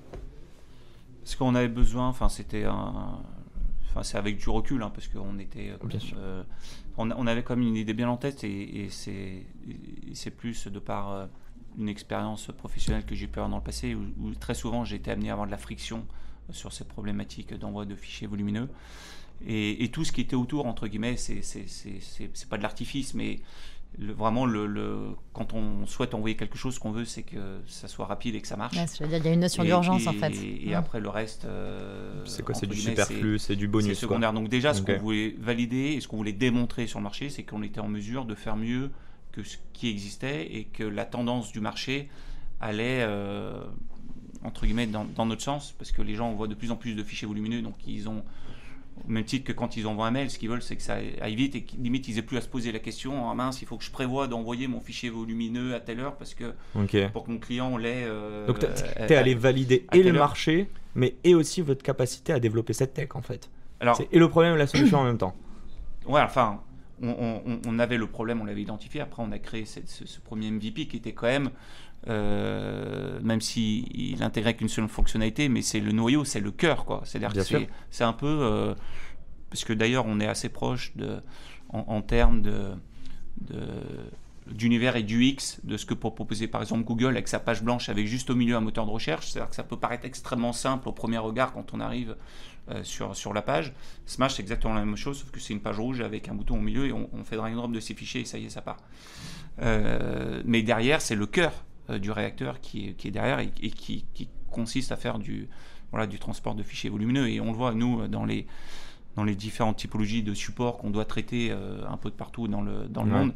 Parce 1.24 1.36
qu'on 1.36 1.56
avait 1.56 1.68
besoin, 1.68 2.08
enfin 2.08 2.30
c'était 2.30 2.64
un, 2.64 3.20
enfin 3.90 4.04
c'est 4.04 4.18
avec 4.18 4.38
du 4.38 4.50
recul, 4.50 4.82
hein, 4.82 4.92
parce 4.94 5.10
qu'on 5.10 5.40
était, 5.40 5.74
Bien 5.84 6.00
sûr. 6.00 6.16
euh, 6.20 6.42
on, 6.98 7.12
on 7.12 7.28
avait 7.28 7.44
comme 7.44 7.62
une 7.62 7.76
idée 7.76 7.94
bien 7.94 8.08
en 8.08 8.16
tête, 8.16 8.46
et, 8.46 8.84
et 8.84 8.90
c'est, 8.90 9.44
et 9.68 10.14
c'est 10.14 10.32
plus 10.32 10.68
de 10.68 10.80
par 10.80 11.12
euh, 11.12 11.26
une 11.78 11.90
expérience 11.90 12.50
professionnelle 12.58 13.06
que 13.06 13.14
j'ai 13.14 13.28
pu 13.28 13.40
avoir 13.40 13.50
dans 13.50 13.58
le 13.58 13.64
passé, 13.64 13.94
où, 13.94 14.06
où 14.22 14.34
très 14.36 14.54
souvent 14.54 14.86
j'ai 14.86 14.96
été 14.96 15.12
amené 15.12 15.30
à 15.30 15.34
avoir 15.34 15.48
de 15.48 15.52
la 15.52 15.58
friction 15.58 16.06
sur 16.52 16.72
ces 16.72 16.86
problématiques 16.86 17.54
d'envoi 17.56 17.84
de 17.84 17.94
fichiers 17.94 18.26
volumineux. 18.28 18.70
Et, 19.46 19.84
et 19.84 19.90
tout 19.90 20.04
ce 20.04 20.12
qui 20.12 20.22
était 20.22 20.36
autour, 20.36 20.66
entre 20.66 20.88
guillemets, 20.88 21.18
c'est, 21.18 21.42
c'est, 21.44 21.66
c'est, 21.68 22.00
c'est, 22.02 22.30
c'est 22.34 22.50
pas 22.50 22.58
de 22.58 22.64
l'artifice, 22.64 23.14
mais 23.14 23.40
le- 24.00 24.14
vraiment, 24.14 24.46
le, 24.46 24.66
le- 24.66 25.10
quand 25.34 25.54
on 25.54 25.86
souhaite 25.86 26.14
envoyer 26.16 26.36
quelque 26.36 26.58
chose, 26.58 26.76
ce 26.76 26.80
qu'on 26.80 26.92
veut, 26.92 27.06
c'est 27.06 27.24
que 27.24 27.60
ça 27.68 27.88
soit 27.88 28.06
rapide 28.08 28.36
et 28.36 28.42
que 28.42 28.48
ça 28.48 28.58
marche. 28.58 28.76
Ouais, 28.76 28.86
dire, 29.08 29.18
il 29.20 29.26
y 29.26 29.30
a 29.30 29.34
une 29.34 29.40
notion 29.42 29.64
Et- 29.64 29.68
d'urgence 29.68 30.08
en 30.08 30.14
fait. 30.14 30.34
Et, 30.36 30.68
Ouais. 30.70 30.74
après, 30.74 31.00
le 31.00 31.10
reste. 31.10 31.46
euh, 31.46 32.24
C'est 32.26 32.44
quoi 32.44 32.56
C'est 32.56 32.68
du 32.68 32.76
superflu, 32.76 33.38
c'est 33.40 33.56
du 33.56 33.66
c'est 33.66 33.68
bonus. 33.68 33.88
quoi. 33.88 33.96
secondaire. 33.96 34.34
Donc 34.34 34.50
déjà, 34.50 34.74
ce 34.74 34.82
qu'on 34.82 34.98
voulait 34.98 35.36
valider 35.40 35.94
et 35.94 36.02
ce 36.02 36.08
qu'on 36.08 36.18
voulait 36.18 36.34
démontrer 36.34 36.88
sur 36.88 37.00
le 37.00 37.04
marché, 37.04 37.30
c'est 37.30 37.44
qu'on 37.44 37.62
était 37.64 37.80
en 37.80 37.88
mesure 37.88 38.26
de 38.26 38.36
faire 38.36 38.56
mieux 38.58 38.92
que 39.32 39.44
ce 39.44 39.58
qui 39.74 39.88
existait 39.90 40.52
et 40.56 40.64
que 40.66 40.84
la 40.84 41.06
tendance 41.06 41.52
du 41.52 41.60
marché 41.60 42.10
allait, 42.60 43.02
euh, 43.02 43.62
entre 44.44 44.66
guillemets, 44.66 44.88
dans, 44.88 45.06
dans 45.06 45.26
notre 45.28 45.44
sens, 45.44 45.74
parce 45.78 45.92
que 45.92 46.02
les 46.02 46.16
gens 46.16 46.30
envoient 46.30 46.48
de 46.48 46.56
plus 46.56 46.72
en 46.72 46.76
plus 46.76 46.96
de 46.96 47.04
fichiers 47.04 47.28
volumineux, 47.28 47.62
donc 47.62 47.76
ils 47.88 48.10
ont, 48.10 48.24
au 49.06 49.12
même 49.12 49.24
titre 49.26 49.46
que 49.46 49.52
quand 49.54 49.78
ils 49.78 49.86
envoient 49.88 50.08
un 50.08 50.12
mail, 50.12 50.30
ce 50.30 50.40
qu'ils 50.40 50.50
veulent, 50.50 50.62
c'est 50.62 50.76
que 50.76 50.82
ça 50.82 50.98
aille 51.22 51.36
vite 51.36 51.56
et 51.56 51.66
limite, 51.78 52.08
ils 52.08 52.16
n'aient 52.16 52.22
plus 52.22 52.38
à 52.38 52.42
se 52.42 52.48
poser 52.48 52.72
la 52.72 52.80
question, 52.80 53.30
ah 53.30 53.34
mince, 53.36 53.62
il 53.62 53.68
faut 53.68 53.78
que 53.78 53.84
je 53.84 53.92
prévoie 53.92 54.28
d'envoyer 54.28 54.68
mon 54.68 54.80
fichier 54.80 55.10
volumineux 55.10 55.76
à 55.76 55.80
telle 55.80 56.00
heure, 56.00 56.16
parce 56.16 56.34
que 56.34 56.54
pour 57.10 57.24
que 57.26 57.32
mon 57.32 57.38
client 57.40 57.78
l'ait... 57.78 58.04
euh, 58.06 58.48
Donc 58.48 58.64
euh, 58.64 58.74
t'es 59.08 59.16
allé 59.16 59.36
valider 59.36 59.86
et 59.94 60.04
le 60.04 60.14
marché, 60.14 60.70
mais 60.96 61.16
et 61.24 61.36
aussi 61.36 61.62
votre 61.62 61.84
capacité 61.84 62.34
à 62.34 62.40
développer 62.40 62.74
cette 62.74 62.94
tech 62.94 63.10
en 63.16 63.22
fait. 63.22 63.50
Alors, 63.80 64.02
et 64.12 64.18
le 64.20 64.28
problème 64.30 64.56
et 64.56 64.58
la 64.58 64.68
solution 64.68 65.00
en 65.00 65.04
même 65.04 65.18
temps. 65.18 65.36
Ouais, 66.08 66.22
enfin, 66.22 66.62
on, 67.02 67.10
on- 67.46 67.60
on 67.68 67.80
avait 67.80 67.98
le 67.98 68.08
problème, 68.08 68.40
on 68.42 68.46
l'avait 68.46 68.62
identifié. 68.62 69.02
Après, 69.02 69.22
on 69.22 69.32
a 69.34 69.40
créé 69.40 69.66
cette- 69.66 69.90
ce, 69.90 70.08
ce 70.08 70.20
premier 70.22 70.50
MVP 70.50 70.88
qui 70.88 70.96
était 70.98 71.12
quand 71.12 71.28
même, 71.28 71.50
euh, 72.08 73.20
même 73.22 73.42
s'il 73.42 73.86
il 74.00 74.24
intégrait 74.24 74.56
qu'une 74.56 74.70
seule 74.70 74.88
fonctionnalité, 74.88 75.50
mais 75.50 75.62
c'est 75.62 75.80
le 75.80 75.92
noyau, 75.92 76.24
c'est 76.26 76.40
le 76.40 76.52
cœur, 76.52 76.86
quoi. 76.86 77.02
C'est-à-dire 77.06 77.34
que 77.34 77.44
c'est- 77.90 78.04
un 78.04 78.14
peu, 78.14 78.28
euh, 78.28 78.74
parce 79.50 79.64
que 79.66 79.74
d'ailleurs, 79.74 80.06
on 80.08 80.20
est 80.20 80.28
assez 80.28 80.50
proche 80.50 80.96
de, 80.96 81.20
en, 81.70 81.80
en 81.88 82.02
termes 82.02 82.42
de, 82.42 82.72
d'univers 84.48 84.96
et 84.96 85.04
du 85.04 85.26
X 85.26 85.60
de 85.66 85.76
ce 85.76 85.86
que 85.86 85.94
peut 85.94 86.10
proposer 86.10 86.48
par 86.48 86.62
exemple 86.62 86.84
Google 86.86 87.10
avec 87.10 87.28
sa 87.28 87.40
page 87.40 87.62
blanche 87.62 87.90
avec 87.90 88.08
juste 88.08 88.30
au 88.30 88.36
milieu 88.36 88.56
un 88.56 88.62
moteur 88.62 88.86
de 88.86 88.92
recherche. 88.92 89.28
C'est-à-dire 89.30 89.50
que 89.50 89.56
ça 89.56 89.64
peut 89.64 89.78
paraître 89.78 90.06
extrêmement 90.06 90.54
simple 90.54 90.88
au 90.88 90.94
premier 90.94 91.18
regard 91.18 91.52
quand 91.52 91.74
on 91.74 91.82
arrive 91.82 92.16
euh, 92.70 92.82
sur, 92.84 93.14
sur 93.16 93.34
la 93.34 93.42
page. 93.42 93.74
Smash, 94.06 94.36
c'est 94.36 94.42
exactement 94.42 94.74
la 94.74 94.86
même 94.86 94.96
chose, 94.96 95.20
sauf 95.20 95.32
que 95.32 95.40
c'est 95.42 95.54
une 95.54 95.60
page 95.60 95.78
rouge 95.80 96.00
avec 96.02 96.30
un 96.30 96.34
bouton 96.34 96.56
au 96.58 96.62
milieu 96.62 96.86
et 96.88 96.94
on, 96.94 97.10
on 97.14 97.24
fait 97.26 97.36
drag 97.36 97.54
and 97.54 97.58
drop 97.58 97.72
de 97.74 97.80
ces 97.82 97.94
fichiers 97.94 98.22
et 98.22 98.26
ça 98.26 98.38
y 98.38 98.46
est, 98.46 98.50
ça 98.50 98.62
part. 98.62 98.78
Euh, 99.62 100.42
mais 100.46 100.62
derrière, 100.62 101.02
c'est 101.02 101.16
le 101.16 101.26
cœur 101.26 101.52
du 101.90 102.12
réacteur 102.12 102.60
qui 102.62 102.90
est, 102.90 102.94
qui 102.94 103.08
est 103.08 103.12
derrière 103.12 103.40
et, 103.40 103.52
et 103.62 103.70
qui, 103.72 104.06
qui 104.14 104.28
consiste 104.52 104.92
à 104.92 104.96
faire 104.98 105.20
du, 105.20 105.48
voilà, 105.92 106.08
du 106.08 106.20
transport 106.20 106.56
de 106.56 106.64
fichiers 106.64 106.90
volumineux. 106.90 107.28
Et 107.30 107.40
on 107.40 107.48
le 107.52 107.58
voit, 107.58 107.74
nous, 107.74 108.08
dans 108.08 108.26
les, 108.26 108.46
dans 109.16 109.24
les 109.24 109.36
différentes 109.36 109.78
typologies 109.78 110.24
de 110.24 110.34
supports 110.34 110.78
qu'on 110.78 110.90
doit 110.90 111.06
traiter 111.06 111.50
euh, 111.52 111.84
un 111.88 111.98
peu 111.98 112.10
de 112.10 112.16
partout 112.16 112.48
dans 112.48 112.62
le, 112.62 112.88
dans 112.88 113.04
le 113.04 113.12
Ouais. 113.12 113.20
monde, 113.20 113.34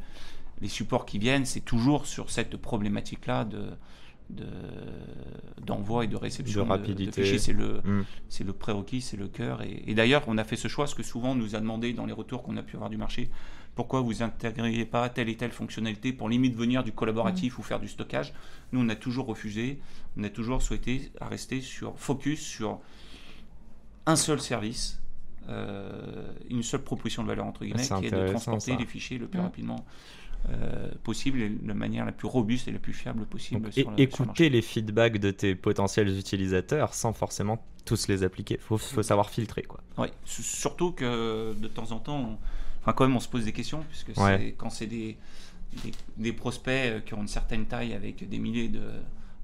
les 0.62 0.68
supports 0.68 1.06
qui 1.06 1.18
viennent, 1.18 1.46
c'est 1.46 1.62
toujours 1.62 2.06
sur 2.06 2.30
cette 2.30 2.56
problématique-là 2.58 3.46
de 3.46 3.70
de- 4.30 4.46
d'envoi 5.66 6.06
et 6.06 6.08
de 6.08 6.16
réception 6.16 6.64
De 6.64 6.70
rapidité. 6.70 7.22
fichiers. 7.22 7.38
C'est 7.38 7.52
le, 7.54 7.82
Mm. 7.84 8.06
c'est 8.30 8.44
le 8.46 8.54
prérequis, 8.54 9.02
c'est 9.02 9.18
le 9.18 9.28
cœur. 9.28 9.62
Et, 9.62 9.84
et 9.88 9.94
d'ailleurs, 9.94 10.24
on 10.28 10.38
a 10.38 10.44
fait 10.46 10.56
ce 10.56 10.68
choix, 10.70 10.86
parce 10.86 10.94
que 10.94 11.04
souvent 11.04 11.32
on 11.32 11.36
nous 11.36 11.56
a 11.56 11.60
demandé 11.60 11.92
dans 11.94 12.06
les 12.06 12.14
retours 12.14 12.42
qu'on 12.44 12.56
a 12.56 12.64
pu 12.64 12.76
avoir 12.76 12.90
du 12.90 12.96
marché, 12.98 13.30
pourquoi 13.76 14.02
vous 14.02 14.22
intégriez 14.22 14.86
pas 14.86 15.10
telle 15.10 15.30
et 15.30 15.38
telle 15.38 15.52
fonctionnalité 15.52 16.14
pour 16.14 16.30
limite 16.30 16.56
venir 16.56 16.84
du 16.84 16.92
collaboratif 16.92 17.58
ou 17.60 17.64
faire 17.64 17.80
du 17.80 17.88
stockage. 17.88 18.34
Nous, 18.72 18.82
on 18.82 18.90
a 18.90 18.96
toujours 18.96 19.26
refusé, 19.28 19.80
on 20.18 20.24
a 20.24 20.30
toujours 20.30 20.62
souhaité 20.62 21.12
rester 21.22 21.62
sur 21.62 21.98
focus 21.98 22.42
sur 22.42 22.80
un 24.06 24.16
seul 24.16 24.42
service, 24.42 25.00
euh, 25.50 26.34
une 26.50 26.64
seule 26.64 26.82
proposition 26.84 27.24
de 27.24 27.28
valeur 27.28 27.46
entre 27.46 27.64
guillemets, 27.66 27.84
qui 27.84 28.06
est 28.06 28.12
de 28.12 28.30
transporter 28.30 28.72
ça. 28.74 28.78
les 28.78 28.86
fichiers 28.86 29.18
le 29.18 29.28
plus 29.28 29.40
Mm. 29.40 29.44
rapidement 29.44 29.86
euh, 30.50 30.90
possible 31.04 31.40
et 31.40 31.50
de 31.50 31.68
la 31.68 31.76
manière 31.76 32.04
la 32.04 32.12
plus 32.12 32.28
robuste 32.28 32.68
et 32.68 32.72
la 32.72 32.80
plus 32.80 32.94
fiable 32.94 33.26
possible. 33.26 33.62
Donc, 33.62 33.74
sur 33.74 33.92
le 33.92 33.98
écouter 34.02 34.50
les 34.50 34.64
feedbacks 34.64 35.20
de 35.20 35.30
tes 35.30 35.54
potentiels 35.54 36.10
utilisateurs 36.18 36.96
sans 36.96 37.14
forcément 37.14 37.64
tous 37.86 38.08
les 38.08 38.24
appliquer. 38.24 38.58
Faut, 38.58 38.78
faut 38.80 39.04
savoir 39.04 39.30
filtrer 39.30 39.62
quoi. 39.62 39.82
Ouais, 40.00 40.12
s- 40.26 40.42
surtout 40.42 40.94
que 40.94 41.54
de 41.54 41.68
temps 41.68 41.92
en 41.92 42.00
temps, 42.00 42.18
on, 42.20 42.38
enfin 42.82 42.94
quand 42.94 43.08
même, 43.08 43.16
on 43.16 43.20
se 43.20 43.28
pose 43.30 43.46
des 43.46 43.54
questions, 43.54 43.84
puisque 43.90 44.10
Ouais. 44.20 44.38
c'est- 44.38 44.52
quand 44.58 44.70
c'est 44.70 44.88
des, 44.88 45.18
des, 45.84 45.92
des 46.18 46.34
prospects 46.34 46.68
euh, 46.74 47.00
qui 47.00 47.14
ont 47.14 47.22
une 47.22 47.28
certaine 47.28 47.66
taille 47.66 47.94
avec 47.94 48.28
des 48.28 48.40
milliers 48.40 48.68
de- 48.70 48.82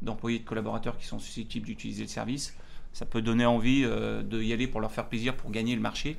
d'employés, 0.01 0.39
de, 0.39 0.43
collaborateurs 0.45 0.97
qui 0.97 1.05
sont 1.05 1.19
susceptibles 1.19 1.65
d'utiliser 1.65 2.03
le 2.03 2.09
service, 2.09 2.55
ça 2.93 3.05
peut 3.05 3.21
donner 3.21 3.45
envie 3.45 3.83
euh, 3.83 4.23
de 4.23 4.41
y 4.41 4.53
aller 4.53 4.67
pour 4.67 4.81
leur 4.81 4.91
faire 4.91 5.07
plaisir, 5.07 5.35
pour 5.35 5.51
gagner 5.51 5.75
le 5.75 5.81
marché. 5.81 6.17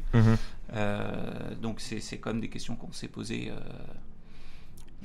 Euh, 0.75 1.55
donc 1.61 1.81
c'est 1.81 2.01
c'est 2.01 2.19
quand 2.19 2.31
même 2.31 2.41
des 2.41 2.49
questions 2.51 2.77
qu'on 2.77 2.93
s'est 2.93 3.09
posées 3.09 3.51
euh, 3.51 3.55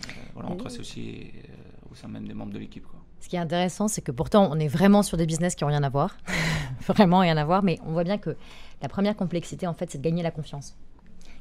euh, 0.07 0.11
voilà, 0.33 0.49
entre 0.49 0.67
associés 0.67 1.33
euh, 1.49 1.91
au 1.91 1.95
sein 1.95 2.07
même 2.07 2.27
des 2.27 2.33
membres 2.33 2.51
de 2.53 2.59
l'équipe. 2.59 2.85
quoi. 2.85 2.99
Ce 3.21 3.29
qui 3.29 3.37
est 3.37 3.39
intéressant, 3.39 3.87
c'est 3.87 4.01
que 4.01 4.11
pourtant, 4.11 4.49
on 4.51 4.59
est 4.59 4.67
vraiment 4.67 5.01
sur 5.03 5.15
des 5.17 5.25
business 5.25 5.55
qui 5.55 5.63
n'ont 5.63 5.69
rien 5.69 5.83
à 5.83 5.89
voir. 5.89 6.17
vraiment 6.87 7.19
rien 7.19 7.37
à 7.37 7.45
voir. 7.45 7.63
Mais 7.63 7.79
on 7.85 7.93
voit 7.93 8.03
bien 8.03 8.17
que 8.17 8.35
la 8.81 8.89
première 8.89 9.15
complexité, 9.15 9.65
en 9.65 9.73
fait, 9.73 9.89
c'est 9.89 9.97
de 9.99 10.03
gagner 10.03 10.23
la 10.23 10.31
confiance. 10.31 10.75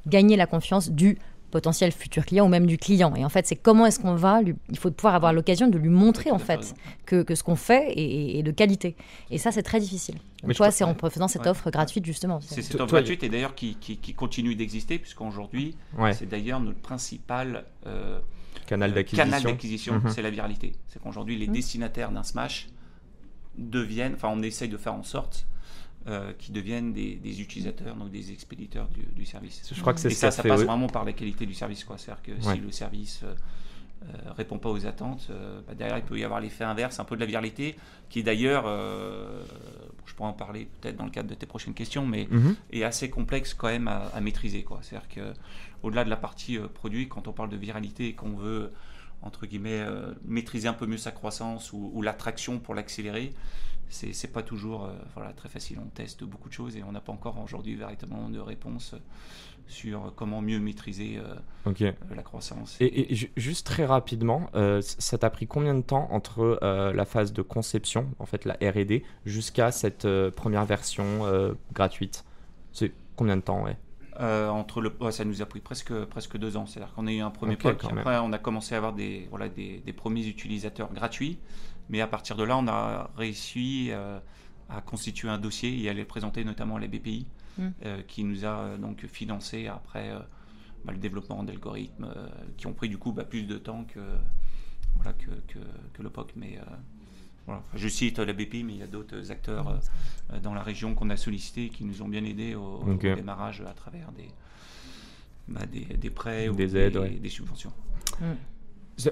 Gagner 0.06 0.36
la 0.36 0.46
confiance 0.46 0.90
du 0.90 1.18
potentiel 1.50 1.92
futur 1.92 2.24
client 2.24 2.46
ou 2.46 2.48
même 2.48 2.64
du 2.66 2.78
client. 2.78 3.14
Et 3.14 3.24
en 3.26 3.28
fait, 3.28 3.46
c'est 3.46 3.56
comment 3.56 3.84
est-ce 3.84 4.00
qu'on 4.00 4.14
va 4.14 4.40
lui... 4.40 4.54
Il 4.70 4.78
faut 4.78 4.90
pouvoir 4.90 5.14
avoir 5.14 5.34
l'occasion 5.34 5.68
de 5.68 5.76
lui 5.76 5.90
montrer, 5.90 6.30
en 6.30 6.38
fait 6.38 6.74
que, 7.04 7.22
que 7.22 7.34
ce 7.34 7.42
qu'on 7.42 7.56
fait 7.56 7.92
est, 7.92 8.38
est 8.38 8.42
de 8.42 8.50
qualité. 8.52 8.96
Et 9.30 9.36
ça, 9.36 9.52
c'est 9.52 9.62
très 9.62 9.78
difficile. 9.78 10.14
Mais 10.44 10.54
toi, 10.54 10.70
c'est 10.70 10.82
en 10.82 10.94
faisant 10.94 11.28
cette 11.28 11.42
Ouais. 11.42 11.48
offre 11.48 11.70
gratuite, 11.70 12.06
justement. 12.06 12.40
C'est 12.40 12.62
cette 12.62 12.76
offre 12.76 12.86
toi, 12.86 13.00
gratuite 13.00 13.22
et 13.22 13.28
d'ailleurs 13.28 13.54
qui, 13.54 13.74
qui- 13.76 13.98
qui 13.98 14.14
continue 14.14 14.54
d'exister, 14.54 14.98
puisqu'aujourd'hui, 14.98 15.76
Ouais. 15.98 16.14
c'est 16.14 16.26
d'ailleurs 16.26 16.58
notre 16.60 16.80
principal 16.80 17.64
euh, 17.86 18.18
Canal 18.66 18.90
euh, 18.90 18.94
d'acquisition. 18.94 19.24
canal 19.24 19.42
d'acquisition, 19.42 19.94
Mhm. 19.96 20.08
c'est 20.08 20.22
la 20.22 20.30
viralité. 20.30 20.72
C'est 20.88 21.02
qu'aujourd'hui, 21.02 21.36
les 21.36 21.48
Mhm. 21.48 21.52
destinataires 21.52 22.12
d'un 22.12 22.22
Smash 22.22 22.70
deviennent, 23.58 24.14
enfin, 24.14 24.30
on 24.34 24.42
essaye 24.42 24.68
de 24.70 24.76
faire 24.78 24.94
en 24.94 25.02
sorte 25.02 25.46
euh, 26.08 26.32
qu'ils 26.38 26.52
deviennent 26.54 26.92
des, 26.92 27.14
des 27.16 27.40
utilisateurs, 27.40 27.94
donc 27.96 28.10
des 28.10 28.32
expéditeurs 28.32 28.88
du, 28.88 29.02
du 29.14 29.24
service. 29.24 29.62
Je 29.72 29.80
crois 29.80 29.94
que 29.94 30.00
c'est 30.00 30.08
Et 30.10 30.14
ce 30.14 30.20
ça, 30.20 30.30
ça 30.30 30.42
fait. 30.42 30.48
passe 30.48 30.62
vraiment 30.62 30.88
par 30.88 31.04
la 31.04 31.12
qualité 31.12 31.46
du 31.46 31.54
service. 31.54 31.84
quoi. 31.84 31.96
C'est-à-dire 31.98 32.22
que 32.22 32.32
Ouais. 32.46 32.54
si 32.54 32.60
le 32.60 32.70
service 32.72 33.20
euh, 33.24 33.34
euh, 34.04 34.32
répond 34.36 34.58
pas 34.58 34.68
aux 34.70 34.84
attentes, 34.86 35.30
bah, 35.66 35.74
derrière, 35.74 35.98
il 35.98 36.02
peut 36.04 36.18
y 36.18 36.24
avoir 36.24 36.40
l'effet 36.40 36.64
inverse, 36.64 36.98
un 36.98 37.04
peu 37.04 37.14
de 37.14 37.20
la 37.20 37.26
viralité, 37.26 37.76
qui 38.10 38.24
d'ailleurs, 38.24 38.64
je 40.06 40.14
pourrais 40.14 40.30
en 40.30 40.32
parler 40.32 40.68
peut-être 40.80 40.96
dans 40.96 41.04
le 41.04 41.10
cadre 41.10 41.28
de 41.28 41.34
tes 41.34 41.46
prochaines 41.46 41.74
questions, 41.74 42.04
mais 42.06 42.26
Mhm. 42.30 42.56
est 42.72 42.82
assez 42.82 43.08
complexe 43.10 43.54
quand 43.54 43.68
même 43.68 43.86
à, 43.88 44.06
à 44.14 44.20
maîtriser. 44.20 44.64
quoi. 44.64 44.80
C'est-à-dire 44.82 45.08
que 45.08 45.32
au-delà 45.84 46.04
de 46.04 46.10
la 46.10 46.16
partie 46.16 46.58
euh, 46.58 46.66
produit, 46.66 47.08
quand 47.08 47.28
on 47.28 47.32
parle 47.32 47.50
de 47.50 47.56
viralité 47.56 48.08
et 48.08 48.14
qu'on 48.14 48.34
veut 48.34 48.72
entre 49.24 49.46
guillemets, 49.46 49.84
maîtriser 50.24 50.66
un 50.66 50.72
peu 50.72 50.84
mieux 50.84 50.96
sa 50.96 51.12
croissance 51.12 51.72
ou, 51.72 52.02
l'attraction 52.02 52.58
pour 52.58 52.74
l'accélérer, 52.74 53.32
c'est 53.92 54.32
pas 54.32 54.42
toujours 54.42 54.90
voilà, 55.14 55.32
très 55.32 55.48
facile. 55.48 55.78
On 55.84 55.88
teste 55.88 56.24
beaucoup 56.24 56.48
de 56.48 56.54
choses 56.54 56.76
et 56.76 56.82
on 56.82 56.92
n'a 56.92 57.00
pas 57.00 57.12
encore 57.12 57.38
aujourd'hui 57.42 57.74
véritablement 57.74 58.28
de 58.28 58.38
réponse 58.38 58.94
sur 59.66 60.12
comment 60.16 60.42
mieux 60.42 60.60
maîtriser 60.60 61.18
euh, 61.18 61.34
euh, 61.66 61.92
la 62.14 62.22
croissance. 62.22 62.76
Et, 62.80 63.14
juste 63.36 63.66
très 63.66 63.84
rapidement, 63.84 64.50
euh, 64.54 64.80
ça 64.82 65.18
t'a 65.18 65.30
pris 65.30 65.46
combien 65.46 65.74
de 65.74 65.82
temps 65.82 66.08
entre 66.10 66.58
la 66.62 67.04
phase 67.04 67.32
de 67.32 67.42
conception, 67.42 68.08
en 68.18 68.26
fait 68.26 68.44
la 68.44 68.54
R&D, 68.54 69.04
jusqu'à 69.24 69.72
cette 69.72 70.06
première 70.30 70.64
version 70.64 71.56
gratuite? 71.72 72.24
C'est 72.72 72.92
combien 73.16 73.36
de 73.36 73.42
temps 73.42 73.64
ouais? 73.64 73.76
Entre 74.20 74.80
le, 74.80 74.92
ça 75.10 75.24
nous 75.24 75.42
a 75.42 75.46
pris 75.46 75.60
presque, 75.60 75.92
presque 76.04 76.36
deux 76.36 76.56
ans. 76.56 76.66
C'est-à-dire 76.66 76.94
qu'on 76.94 77.06
a 77.06 77.12
eu 77.12 77.20
un 77.20 77.30
premier 77.30 77.54
okay, 77.54 77.68
après 77.68 78.18
on 78.18 78.32
a 78.32 78.38
commencé 78.38 78.74
à 78.74 78.78
avoir 78.78 78.92
des, 78.92 79.26
voilà, 79.30 79.48
des, 79.48 79.82
des, 79.84 79.92
premiers 79.92 80.26
utilisateurs 80.26 80.92
gratuits, 80.92 81.38
mais 81.92 82.00
à 82.00 82.08
partir 82.08 82.34
de 82.34 82.42
là, 82.42 82.58
on 82.58 82.66
a 82.66 83.10
réussi 83.16 83.92
à 84.68 84.80
constituer 84.80 85.28
un 85.28 85.38
dossier 85.38 85.80
et 85.80 85.88
à 85.88 85.92
les 85.92 86.04
présenter 86.04 86.44
notamment 86.44 86.76
à 86.76 86.80
la 86.80 86.88
BPI. 86.88 87.26
Mm. 87.58 87.68
Euh, 87.84 88.02
qui 88.08 88.24
nous 88.24 88.46
a 88.46 88.60
euh, 88.60 88.78
donc 88.78 89.04
financé 89.06 89.66
après 89.66 90.10
euh, 90.10 90.18
bah, 90.86 90.92
le 90.92 90.98
développement 90.98 91.42
d'algorithmes 91.42 92.08
qui 92.56 92.66
ont 92.66 92.72
pris 92.72 92.88
du 92.88 92.96
coup 92.96 93.12
bah, 93.12 93.24
plus 93.24 93.42
de 93.42 93.58
temps 93.58 93.84
que, 93.84 94.00
voilà, 94.96 95.12
que, 95.12 95.30
que, 95.52 95.58
que 95.92 96.02
le 96.02 96.08
POC. 96.08 96.32
Mais 96.36 96.58
voilà. 97.46 97.62
je 97.74 97.88
cite 97.88 98.18
la 98.18 98.32
BP, 98.32 98.64
mais 98.64 98.72
il 98.72 98.78
y 98.78 98.82
a 98.82 98.86
d'autres 98.86 99.30
acteurs 99.30 99.78
dans 100.42 100.54
la 100.54 100.62
région 100.62 100.94
qu'on 100.94 101.10
a 101.10 101.16
sollicités 101.16 101.68
qui 101.68 101.84
nous 101.84 102.02
ont 102.02 102.08
bien 102.08 102.24
aidés 102.24 102.54
au, 102.54 102.82
démarrage 103.00 103.60
à 103.60 103.74
travers 103.74 104.10
des, 104.12 104.28
bah, 105.48 105.66
des, 105.66 105.84
des, 105.84 106.10
prêts 106.10 106.48
ou 106.48 106.54
des, 106.54 106.76
aides, 106.76 107.20
des 107.20 107.28
subventions. 107.28 107.72
Mm. 108.20 108.32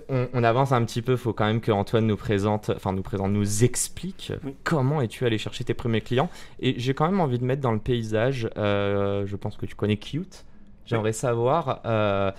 On, 0.08 0.44
avance 0.44 0.72
un 0.72 0.84
petit 0.84 1.00
peu, 1.00 1.12
il 1.12 1.18
faut 1.18 1.32
quand 1.32 1.46
même 1.46 1.60
que 1.60 1.72
Antoine 1.72 2.06
nous 2.06 2.16
présente, 2.16 2.70
enfin 2.70 2.92
nous 2.92 3.02
présente, 3.02 3.32
nous 3.32 3.64
explique 3.64 4.32
comment 4.62 5.00
es-tu 5.00 5.24
allé 5.24 5.38
chercher 5.38 5.64
tes 5.64 5.74
premiers 5.74 6.02
clients. 6.02 6.28
Et 6.60 6.78
j'ai 6.78 6.92
quand 6.92 7.06
même 7.06 7.20
envie 7.20 7.38
de 7.38 7.44
mettre 7.44 7.62
dans 7.62 7.72
le 7.72 7.78
paysage, 7.78 8.48
euh, 8.56 9.26
je 9.26 9.36
pense 9.36 9.56
que 9.56 9.66
tu 9.66 9.74
connais 9.74 9.96
Cute. 9.96 10.44
J'aimerais 10.84 11.14
savoir, 11.14 11.80
euh, 11.86 12.30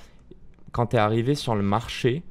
quand 0.71 0.87
tu 0.87 0.97
es 0.97 0.99
arrivé 0.99 1.33
sur 1.33 1.55
le 1.55 1.63
marché, 1.63 2.23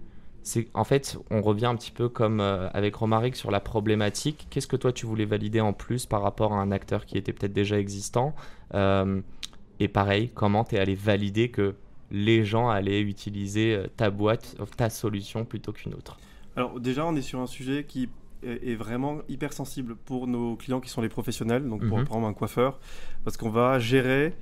c'est 0.43 0.69
en 0.75 0.85
fait, 0.85 1.19
on 1.31 1.43
revient 1.43 1.67
un 1.67 1.77
petit 1.77 1.91
peu 1.91 2.09
comme 2.09 2.41
euh, 2.41 2.69
avec 2.71 2.95
Romaric 2.95 3.35
sur 3.37 3.51
la 3.51 3.61
problématique. 3.61 4.47
Qu'est-ce 4.49 4.69
que 4.69 4.77
toi 4.77 4.93
tu 4.93 5.07
voulais 5.07 5.27
valider 5.27 5.61
en 5.61 5.73
plus 5.73 6.07
par 6.07 6.23
rapport 6.23 6.53
à 6.53 6.57
un 6.57 6.71
acteur 6.71 7.05
qui 7.05 7.19
était 7.19 7.33
peut-être 7.33 7.53
déjà 7.53 7.79
existant 7.79 8.33
Et 8.73 9.89
pareil, 9.89 10.31
comment 10.35 10.65
tu 10.65 10.77
es 10.77 10.79
allé 10.79 10.95
valider 10.95 11.51
que 11.51 11.75
les 12.11 12.45
gens 12.45 12.69
allaient 12.69 13.01
utiliser 13.01 13.75
euh, 13.75 13.87
ta 13.97 14.11
boîte, 14.11 14.57
ta 14.77 14.91
solution 14.91 15.45
plutôt 15.45 15.73
qu'une 15.73 15.95
autre 15.95 16.19
Alors 16.57 16.81
déjà, 16.81 17.07
on 17.07 17.15
est 17.17 17.23
sur 17.23 17.41
un 17.41 17.47
sujet 17.47 17.85
qui 17.85 18.09
est 18.43 18.75
vraiment 18.75 19.19
hyper 19.29 19.53
sensible 19.53 19.97
pour 19.97 20.27
nos 20.27 20.57
clients 20.57 20.81
qui 20.81 20.89
sont 20.89 21.03
les 21.03 21.11
professionnels, 21.11 21.69
donc 21.69 21.87
pour 21.87 21.99
mhm. 21.99 22.05
prendre 22.05 22.27
un 22.27 22.33
coiffeur, 22.33 22.79
parce 23.23 23.37
qu'on 23.37 23.51
va 23.51 23.79
gérer 23.79 24.33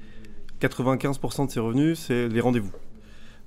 95% 0.61 1.47
de 1.47 1.51
ses 1.51 1.59
revenus, 1.61 1.99
c'est 1.99 2.29
les 2.29 2.41
rendez-vous. 2.41 2.71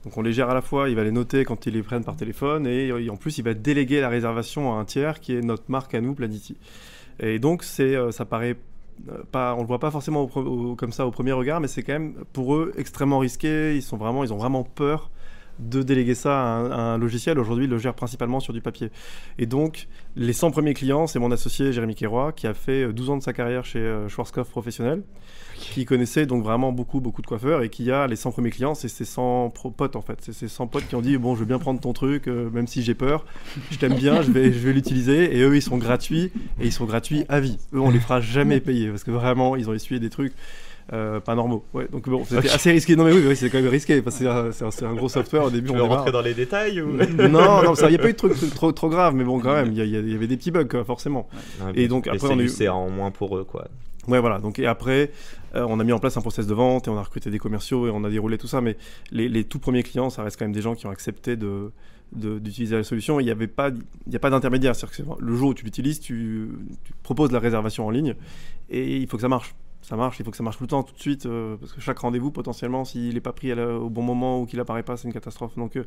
Donc 0.04 0.18
on 0.18 0.22
les 0.22 0.34
gère 0.34 0.50
à 0.50 0.54
la 0.54 0.62
fois, 0.62 0.90
il 0.90 0.96
va 0.96 1.04
les 1.04 1.12
noter 1.12 1.46
quand 1.46 1.66
ils 1.68 1.74
les 1.74 1.84
prennent 1.84 2.04
par 2.04 2.16
téléphone, 2.16 2.66
et 2.66 3.10
en 3.10 3.18
plus 3.18 3.38
il 3.38 3.44
va 3.44 3.54
déléguer 3.54 4.02
la 4.02 4.10
réservation 4.10 4.74
à 4.74 4.80
un 4.80 4.86
tiers 4.86 5.20
qui 5.20 5.34
est 5.34 5.42
notre 5.42 5.70
marque 5.70 5.94
à 5.94 6.02
nous, 6.02 6.16
Planity. 6.16 6.58
Et 7.20 7.40
donc 7.40 7.64
c'est, 7.64 7.96
euh, 7.96 8.12
ça 8.12 8.26
paraît 8.26 8.58
pas, 9.32 9.56
on 9.56 9.62
le 9.62 9.68
voit 9.68 9.80
pas 9.80 9.92
forcément 9.92 10.28
comme 10.28 10.92
ça 10.92 11.06
au 11.08 11.12
premier 11.12 11.32
regard, 11.32 11.60
mais 11.60 11.68
c'est 11.68 11.84
quand 11.84 11.94
même 11.94 12.14
pour 12.34 12.56
eux 12.56 12.72
extrêmement 12.78 13.20
risqué. 13.20 13.76
Ils 13.76 13.82
sont 13.82 13.98
vraiment, 13.98 14.24
ils 14.24 14.34
ont 14.34 14.38
vraiment 14.38 14.64
peur 14.64 15.12
de 15.60 15.84
déléguer 15.84 16.16
ça 16.16 16.42
à 16.42 16.46
un, 16.56 16.98
logiciel. 16.98 17.38
Aujourd'hui, 17.40 17.66
ils 17.66 17.70
le 17.70 17.78
gèrent 17.78 17.94
principalement 17.94 18.40
sur 18.40 18.54
du 18.54 18.62
papier. 18.62 18.90
Et 19.38 19.46
donc, 19.46 19.88
les 20.16 20.34
100 20.34 20.52
premiers 20.52 20.74
clients, 20.74 21.08
c'est 21.08 21.20
mon 21.20 21.32
associé 21.32 21.72
Jérémy 21.72 21.96
Kéroy, 21.96 22.32
qui 22.34 22.48
a 22.48 22.54
fait 22.54 22.92
12 22.92 23.10
ans 23.12 23.18
de 23.18 23.24
sa 23.24 23.34
carrière 23.34 23.64
chez 23.64 23.80
euh, 23.80 24.08
Schwarzkopf 24.08 24.50
Professionnel, 24.50 25.04
qui 25.70 25.86
connaissait 25.86 26.26
donc 26.26 26.44
vraiment 26.44 26.72
beaucoup, 26.72 27.00
beaucoup 27.00 27.22
de 27.22 27.28
coiffeurs, 27.28 27.64
et 27.64 27.70
qui 27.70 27.92
a 27.92 28.08
les 28.08 28.16
100 28.16 28.32
premiers 28.32 28.50
clients, 28.50 28.76
c'est 28.76 28.88
ses 28.88 29.06
100 29.06 29.54
potes 29.76 29.96
en 29.96 30.02
fait. 30.02 30.18
C'est 30.22 30.34
ses 30.34 30.48
100 30.48 30.68
potes 30.68 30.88
qui 30.88 30.96
ont 30.96 31.02
dit, 31.02 31.18
bon, 31.18 31.36
je 31.36 31.42
veux 31.42 31.46
bien 31.46 31.60
prendre 31.60 31.80
ton 31.80 31.94
truc, 31.94 32.28
euh, 32.28 32.50
même 32.50 32.68
si 32.68 32.82
j'ai 32.84 32.96
peur, 32.96 33.26
je 33.72 33.78
t'aime 33.78 33.96
bien, 33.96 34.22
je 34.22 34.32
vais, 34.32 34.52
je 34.52 34.60
vais 34.60 34.74
l'utiliser. 34.74 35.38
Et 35.38 35.42
eux, 35.42 35.56
ils 35.56 35.62
sont 35.62 35.78
gratuits, 35.78 36.32
et 36.60 36.66
ils 36.66 36.74
sont 36.74 36.86
gratuits 36.86 37.26
à 37.30 37.40
vie. 37.40 37.58
Eux, 37.74 37.80
on 37.80 37.90
les 37.90 38.00
fera 38.00 38.22
jamais 38.22 38.60
payer, 38.60 38.90
parce 38.90 39.04
que 39.04 39.12
vraiment, 39.12 39.56
ils 39.56 39.70
ont 39.70 39.74
essuyé 39.74 40.00
des 40.00 40.10
trucs. 40.10 40.34
Euh, 40.94 41.22
pas 41.22 41.36
normaux. 41.36 41.64
Ouais, 41.74 41.88
donc 41.90 42.10
bon, 42.10 42.26
c'était 42.26 42.50
assez 42.50 42.72
risqué. 42.72 42.98
Non 42.98 43.06
mais 43.06 43.14
oui, 43.14 43.36
c'est 43.36 43.50
quand 43.50 43.62
même 43.62 43.70
risqué 43.70 44.02
parce 44.02 44.18
que 44.18 44.52
c'est 44.52 44.84
un, 44.84 44.94
gros 44.94 45.08
software 45.08 45.46
au 45.46 45.50
début. 45.50 45.68
Tu 45.68 45.74
on 45.74 45.78
veux 45.78 45.84
rentrer 45.84 46.12
dans 46.12 46.22
les 46.22 46.34
détails 46.34 46.82
ou... 46.82 46.98
Non, 47.30 47.64
non, 47.64 47.74
il 47.76 47.90
n'y 47.90 47.96
a 47.96 48.00
pas 48.00 48.10
eu 48.10 48.14
de 48.14 48.18
trucs 48.18 48.54
trop, 48.54 48.74
trop 48.74 48.90
grave, 48.90 49.16
mais 49.16 49.24
bon, 49.24 49.40
quand 49.40 49.54
même, 49.54 49.72
il 49.72 49.82
y, 49.82 49.90
y, 49.90 50.16
avait 50.16 50.28
des 50.28 50.36
petits 50.36 50.52
bugs 50.52 50.84
forcément. 50.86 51.30
et 51.76 51.88
donc 51.88 52.08
après, 52.08 52.28
on 52.30 52.40
a 52.40 52.44
eu. 52.44 52.50
C'est 52.50 52.68
en 52.68 52.90
moins 52.90 53.12
pour 53.12 53.38
eux, 53.38 53.46
quoi. 53.46 53.68
Ouais, 54.08 54.20
voilà. 54.20 54.40
Donc, 54.40 54.58
et 54.58 54.66
après, 54.66 55.12
euh, 55.56 55.66
on 55.70 55.80
a 55.80 55.84
mis 55.84 55.92
en 55.92 56.00
place 56.00 56.18
un 56.18 56.22
process 56.22 56.48
de 56.48 56.54
vente 56.54 56.88
et 56.88 56.90
on 56.90 56.98
a 56.98 57.04
recruté 57.04 57.30
des 57.30 57.40
commerciaux 57.40 57.88
et 57.88 57.92
on 57.92 58.04
a 58.04 58.10
déroulé 58.10 58.38
tout 58.38 58.48
ça. 58.48 58.62
Mais 58.62 58.78
les, 59.12 59.30
les 59.30 59.44
tout 59.44 59.60
premiers 59.60 59.84
clients, 59.84 60.10
ça 60.10 60.24
reste 60.24 60.40
quand 60.40 60.46
même 60.46 60.54
des 60.54 60.62
gens 60.62 60.76
qui 60.76 60.88
ont 60.88 60.92
accepté 60.92 61.36
de 61.36 61.72
d'utiliser 62.14 62.76
la 62.76 62.84
solution. 62.84 63.22
Il 63.22 63.24
n'y 63.24 63.32
avait 63.32 63.48
pas, 63.48 63.70
il 64.06 64.12
y 64.12 64.18
a 64.18 64.20
pas 64.20 64.30
d'intermédiaire. 64.30 64.74
Le 65.20 65.34
jour 65.34 65.52
où 65.52 65.54
tu 65.54 65.64
l'utilises, 65.64 66.02
tu, 66.02 66.50
tu, 66.84 66.92
proposes 67.04 67.32
la 67.32 67.40
réservation 67.40 67.88
en 67.88 67.90
ligne 67.90 68.16
et 68.70 68.98
il 68.98 69.08
faut 69.08 69.16
que 69.16 69.22
ça 69.22 69.30
marche 69.30 69.56
ça 69.82 69.96
marche, 69.96 70.20
il 70.20 70.26
faut 70.26 70.32
que 70.32 70.38
ça 70.38 70.44
marche 70.44 70.58
tout 70.58 70.64
le 70.64 70.70
temps, 70.70 70.84
tout 70.84 70.94
de 70.94 71.00
suite, 71.00 71.26
euh, 71.26 71.58
parce 71.58 71.74
que 71.74 71.82
chaque 71.82 71.98
rendez-vous, 72.00 72.32
potentiellement, 72.32 72.86
s'il 72.86 73.16
n'est 73.16 73.20
pas 73.20 73.34
pris 73.34 73.52
au 73.54 73.90
bon 73.90 74.04
moment 74.04 74.40
ou 74.40 74.46
qu'il 74.46 74.60
apparaît 74.60 74.84
pas, 74.84 74.96
c'est 74.96 75.08
une 75.08 75.14
catastrophe. 75.14 75.56
Donc, 75.56 75.76
euh, 75.76 75.86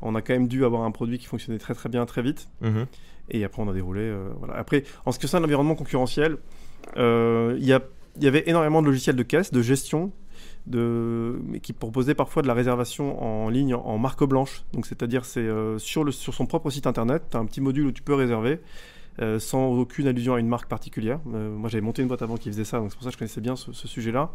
on 0.00 0.14
a 0.14 0.22
quand 0.22 0.32
même 0.32 0.48
dû 0.48 0.64
avoir 0.64 0.82
un 0.82 0.90
produit 0.90 1.18
qui 1.18 1.26
fonctionnait 1.26 1.58
très 1.58 1.74
très 1.74 1.88
bien, 1.88 2.06
très 2.06 2.22
vite. 2.22 2.48
Mhm. 2.62 2.86
Et 3.30 3.44
après, 3.44 3.60
on 3.60 3.68
a 3.68 3.72
déroulé. 3.72 4.14
Voilà. 4.38 4.54
Après, 4.54 4.84
en 5.04 5.12
ce 5.12 5.18
qui 5.18 5.26
concerne 5.26 5.42
l'environnement 5.42 5.74
concurrentiel, 5.74 6.38
il 6.96 7.64
y, 7.64 8.26
avait 8.26 8.44
énormément 8.46 8.82
de 8.82 8.86
logiciels 8.86 9.16
de 9.16 9.22
caisse, 9.22 9.52
de 9.52 9.62
gestion, 9.62 10.12
qui 10.70 11.72
proposaient 11.72 12.14
parfois 12.14 12.42
de 12.42 12.48
la 12.48 12.54
réservation 12.54 13.22
en 13.22 13.48
ligne 13.48 13.74
en 13.74 13.98
marque 13.98 14.24
blanche. 14.24 14.64
Donc, 14.72 14.86
c'est-à-dire, 14.86 15.24
c'est 15.24 15.48
sur, 15.78 16.04
le, 16.04 16.12
sur 16.12 16.34
son 16.34 16.46
propre 16.46 16.70
site 16.70 16.86
internet, 16.86 17.22
tu 17.30 17.36
as 17.36 17.40
un 17.40 17.46
petit 17.46 17.60
module 17.60 17.86
où 17.86 17.92
tu 17.92 18.02
peux 18.02 18.14
réserver. 18.14 18.60
Euh, 19.22 19.38
sans 19.38 19.68
aucune 19.68 20.06
allusion 20.08 20.34
à 20.34 20.40
une 20.40 20.48
marque 20.48 20.68
particulière. 20.68 21.20
Euh, 21.32 21.48
moi, 21.48 21.70
j'avais 21.70 21.80
monté 21.80 22.02
une 22.02 22.08
boîte 22.08 22.20
avant 22.20 22.36
qui 22.36 22.50
faisait 22.50 22.64
ça, 22.64 22.80
donc 22.80 22.90
c'est 22.90 22.96
pour 22.96 23.04
ça 23.04 23.08
que 23.08 23.14
je 23.14 23.18
connaissais 23.18 23.40
bien 23.40 23.56
ce, 23.56 23.72
sujet-là. 23.72 24.30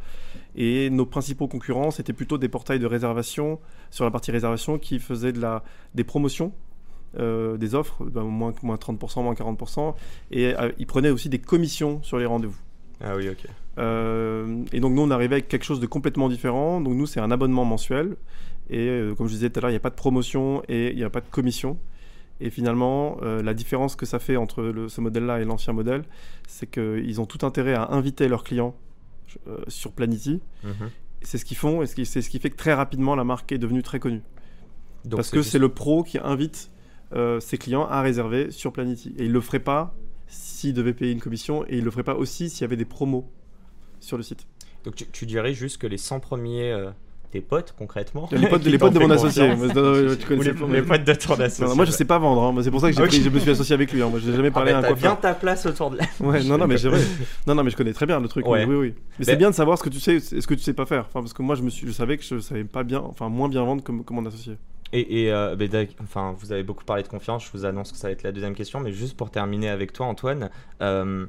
Et 0.56 0.90
nos 0.90 1.06
principaux 1.06 1.48
concurrents, 1.48 1.92
c'était 1.92 2.14
plutôt 2.14 2.40
des 2.40 2.50
portails 2.50 2.80
de 2.80 2.88
réservation 2.88 3.60
sur 3.92 4.06
la 4.06 4.12
partie 4.12 4.32
réservation 4.32 4.80
qui 4.80 4.98
faisaient 4.98 5.34
des 5.94 6.04
promotions 6.04 6.52
euh, 7.20 7.58
des 7.58 7.76
offres, 7.76 8.04
ben, 8.06 8.24
moins, 8.24 8.54
moins 8.64 8.76
30%, 8.76 9.24
moins 9.24 9.34
40%, 9.34 9.94
et 10.32 10.54
ils 10.78 10.88
prenaient 10.88 11.10
aussi 11.10 11.30
des 11.30 11.40
commissions 11.40 12.02
sur 12.04 12.18
les 12.18 12.26
rendez-vous. 12.26 12.60
Ah 13.04 13.16
oui, 13.16 13.30
ok. 13.30 13.46
et 14.74 14.80
donc 14.80 14.94
nous, 14.94 15.02
on 15.02 15.12
arrivait 15.12 15.36
avec 15.36 15.48
quelque 15.48 15.66
chose 15.66 15.80
de 15.80 15.88
complètement 15.88 16.30
différent. 16.30 16.82
Donc 16.82 16.94
nous, 16.94 17.08
c'est 17.08 17.20
un 17.20 17.32
abonnement 17.32 17.66
mensuel. 17.66 18.16
Et 18.70 19.02
comme 19.18 19.28
je 19.28 19.34
disais 19.34 19.50
tout 19.50 19.60
à 19.60 19.62
l'heure, 19.62 19.70
il 19.72 19.74
n'y 19.74 19.78
a 19.78 19.82
pas 19.82 19.90
de 19.90 19.96
promotion 19.96 20.62
et 20.70 20.92
il 20.92 20.98
n'y 20.98 21.04
a 21.04 21.10
pas 21.10 21.22
de 21.22 21.30
commission. 21.30 21.78
Et 22.42 22.50
finalement, 22.50 23.18
euh, 23.22 23.44
la 23.44 23.54
différence 23.54 23.96
que 23.96 24.08
ça 24.08 24.18
fait 24.18 24.36
entre 24.36 24.88
ce 24.90 25.00
modèle-là 25.00 25.40
et 25.40 25.46
l'ancien 25.46 25.74
modèle, 25.74 26.04
c'est 26.48 26.70
qu'ils 26.70 27.22
ont 27.22 27.28
tout 27.28 27.46
intérêt 27.46 27.76
à 27.76 27.92
inviter 27.92 28.28
leurs 28.28 28.44
clients 28.44 28.76
euh, 29.48 29.60
sur 29.68 29.92
Planity. 29.92 30.42
Mhm. 30.64 30.90
C'est 31.22 31.38
ce 31.38 31.46
qu'ils 31.46 31.58
font 31.58 31.84
et 31.84 31.86
c'est 31.86 32.22
ce 32.22 32.30
qui 32.30 32.40
fait 32.40 32.50
que 32.50 32.58
très 32.58 32.74
rapidement, 32.74 33.16
la 33.16 33.24
marque 33.24 33.52
est 33.52 33.60
devenue 33.60 33.84
très 33.84 34.00
connue. 34.00 34.24
Parce 35.10 35.30
que 35.30 35.44
c'est 35.44 35.60
le 35.60 35.70
pro 35.70 36.04
qui 36.04 36.18
invite 36.18 36.72
euh, 37.14 37.40
ses 37.40 37.58
clients 37.58 37.86
à 37.88 38.02
réserver 38.02 38.52
sur 38.52 38.72
Planity. 38.72 39.14
Et 39.18 39.24
il 39.24 39.30
ne 39.30 39.34
le 39.34 39.42
ferait 39.42 39.60
pas 39.60 39.94
s'il 40.28 40.74
devait 40.74 40.94
payer 40.94 41.12
une 41.12 41.20
commission 41.20 41.66
et 41.66 41.74
il 41.74 41.80
ne 41.80 41.86
le 41.86 41.92
ferait 41.92 42.04
pas 42.04 42.16
aussi 42.16 42.50
s'il 42.50 42.62
y 42.62 42.66
avait 42.66 42.78
des 42.78 42.86
promos 42.86 43.30
sur 44.00 44.18
le 44.18 44.24
site. 44.24 44.48
Donc 44.86 44.96
tu, 44.96 45.06
tu 45.08 45.26
dirais 45.26 45.54
juste 45.54 45.78
que 45.78 45.88
les 45.88 45.98
100 45.98 46.20
premiers 46.20 46.92
tes 47.32 47.42
potes 47.42 47.74
concrètement 47.78 48.30
Les 48.32 48.48
potes, 48.48 48.64
les 48.66 48.78
potes 48.78 48.94
de 48.94 49.00
mon 49.00 49.10
associé. 49.10 49.50
tu 49.50 49.56
les, 50.36 50.82
potes 50.84 51.04
de 51.04 51.14
ton 51.14 51.40
associé. 51.40 51.76
moi 51.76 51.86
je 51.86 51.92
sais 51.92 52.06
pas 52.06 52.20
vendre, 52.20 52.44
hein. 52.44 52.62
c'est 52.64 52.70
pour 52.70 52.82
ça 52.82 52.92
que 52.92 52.96
je 52.96 53.30
me 53.30 53.40
suis 53.40 53.52
associé 53.52 53.74
avec 53.74 53.92
lui. 53.92 54.02
Hein. 54.02 54.10
Moi 54.10 54.20
j'ai 54.24 54.34
jamais 54.34 54.52
parlé 54.52 54.72
ah, 54.72 54.78
à 54.78 54.80
un 54.80 54.82
coiffeur. 54.82 54.98
bien 54.98 55.16
ta 55.16 55.34
place 55.34 55.66
autour 55.66 55.92
de 55.92 55.98
la. 55.98 56.04
Ouais, 56.20 56.44
non, 56.44 56.58
non, 56.58 56.68
mais 56.68 56.76
vrai. 56.76 57.00
Non, 57.48 57.56
non, 57.56 57.64
mais 57.64 57.72
je 57.72 57.78
connais 57.78 57.94
très 57.94 58.06
bien 58.06 58.20
le 58.20 58.28
truc. 58.28 58.46
Oui, 58.46 58.64
oui. 58.66 58.94
Mais 59.18 59.26
c'est 59.26 59.38
bien 59.38 59.50
de 59.50 59.56
savoir 59.56 59.78
ce 59.78 59.84
que 59.84 59.90
tu 59.90 60.00
sais, 60.00 60.20
ce 60.20 60.46
que 60.46 60.54
tu 60.54 60.62
sais 60.62 60.74
pas 60.74 60.86
faire. 60.86 61.06
Enfin, 61.08 61.22
parce 61.22 61.34
que 61.34 61.42
moi 61.42 61.56
je 61.56 61.64
me 61.64 61.70
suis, 61.70 61.88
je 61.88 61.92
savais 61.92 62.18
que 62.18 62.24
je 62.24 62.40
savais 62.40 62.64
pas 62.64 62.84
bien, 62.84 63.00
enfin 63.00 63.30
moins 63.30 63.50
bien 63.50 63.64
vendre 63.64 63.84
que, 63.84 63.92
mon 63.92 64.26
associé. 64.26 64.58
Et, 64.94 65.24
et 65.24 65.32
euh, 65.32 65.56
enfin, 66.02 66.36
vous 66.38 66.52
avez 66.52 66.64
beaucoup 66.64 66.84
parlé 66.84 67.04
de 67.04 67.08
confiance. 67.08 67.46
Je 67.46 67.52
vous 67.52 67.66
annonce 67.66 67.92
que 67.92 67.98
ça 67.98 68.08
va 68.08 68.12
être 68.12 68.24
la 68.24 68.32
deuxième 68.32 68.56
question, 68.56 68.80
mais 68.80 68.92
juste 68.92 69.16
pour 69.16 69.32
terminer 69.32 69.70
avec 69.70 69.94
toi, 69.94 70.06
Antoine, 70.06 70.50
euh, 70.82 71.26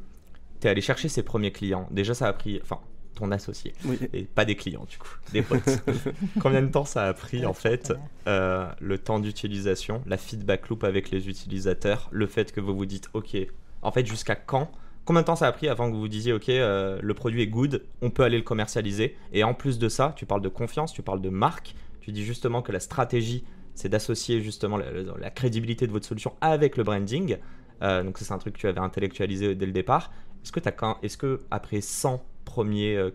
tu 0.61 0.67
es 0.67 0.71
allé 0.71 0.81
chercher 0.81 1.09
ses 1.09 1.23
premiers 1.23 1.53
clients. 1.53 1.87
Déjà, 1.91 2.15
ça 2.15 2.27
a 2.27 2.33
pris, 2.33 2.61
enfin, 2.63 2.81
ton 3.15 3.31
associé. 3.31 3.73
Et 4.13 4.25
pas 4.25 4.45
des 4.45 4.57
clients, 4.57 4.87
du 4.89 4.99
coup, 4.99 5.17
des 5.33 5.43
potes. 5.43 5.83
Combien 6.41 6.63
de 6.63 6.69
temps 6.69 6.85
ça 6.85 7.07
a 7.07 7.15
pris, 7.15 7.47
en 7.47 7.55
fait, 7.55 7.93
euh, 8.27 8.67
le 8.81 8.99
temps 8.99 9.21
d'utilisation, 9.21 10.03
la 10.07 10.17
feedback 10.17 10.69
loop 10.69 10.85
avec 10.85 11.11
les 11.11 11.29
utilisateurs, 11.29 12.09
le 12.11 12.27
fait 12.27 12.53
que 12.53 12.61
vous 12.61 12.75
vous 12.75 12.87
dites, 12.87 13.09
OK, 13.15 13.37
en 13.83 13.93
fait, 13.93 14.07
jusqu'à 14.07 14.35
quand? 14.35 14.71
Combien 15.05 15.23
de 15.23 15.27
temps 15.27 15.37
ça 15.37 15.49
a 15.49 15.53
pris 15.53 15.69
avant 15.69 15.89
que 15.89 15.95
vous 15.95 16.01
vous 16.01 16.09
disiez, 16.09 16.33
OK, 16.33 16.49
euh, 16.49 16.99
le 17.03 17.15
produit 17.15 17.43
est 17.43 17.49
good, 17.49 17.83
on 18.03 18.11
peut 18.11 18.23
aller 18.23 18.37
le 18.37 18.45
commercialiser? 18.45 19.17
Et 19.33 19.43
en 19.43 19.53
plus 19.53 19.79
de 19.79 19.89
ça, 19.89 20.15
tu 20.17 20.27
parles 20.27 20.43
de 20.43 20.49
confiance, 20.49 20.93
tu 20.93 21.03
parles 21.03 21.21
de 21.21 21.29
marque, 21.29 21.75
tu 22.03 22.13
dis 22.13 22.25
justement 22.25 22.61
que 22.61 22.73
la 22.73 22.81
stratégie 22.81 23.45
c'est 23.75 23.89
d'associer 23.89 24.41
justement 24.41 24.77
la, 24.77 25.31
crédibilité 25.31 25.87
de 25.87 25.93
votre 25.93 26.07
solution 26.07 26.35
avec 26.41 26.77
le 26.77 26.85
branding. 26.85 27.39
Euh, 27.83 28.03
donc 28.03 28.19
c'est 28.19 28.33
un 28.33 28.39
truc 28.39 28.55
que 28.55 28.61
tu 28.61 28.69
avais 28.69 28.81
intellectualisé 28.81 29.55
dès 29.55 29.67
le 29.67 29.73
départ. 29.73 30.13
Est-ce 30.45 30.53
que, 30.53 30.61
as 30.61 30.99
est 31.03 31.17
que 31.17 31.41
après 31.51 31.81
100 31.81 32.23
premiers 32.45 32.97
euh, 32.97 33.11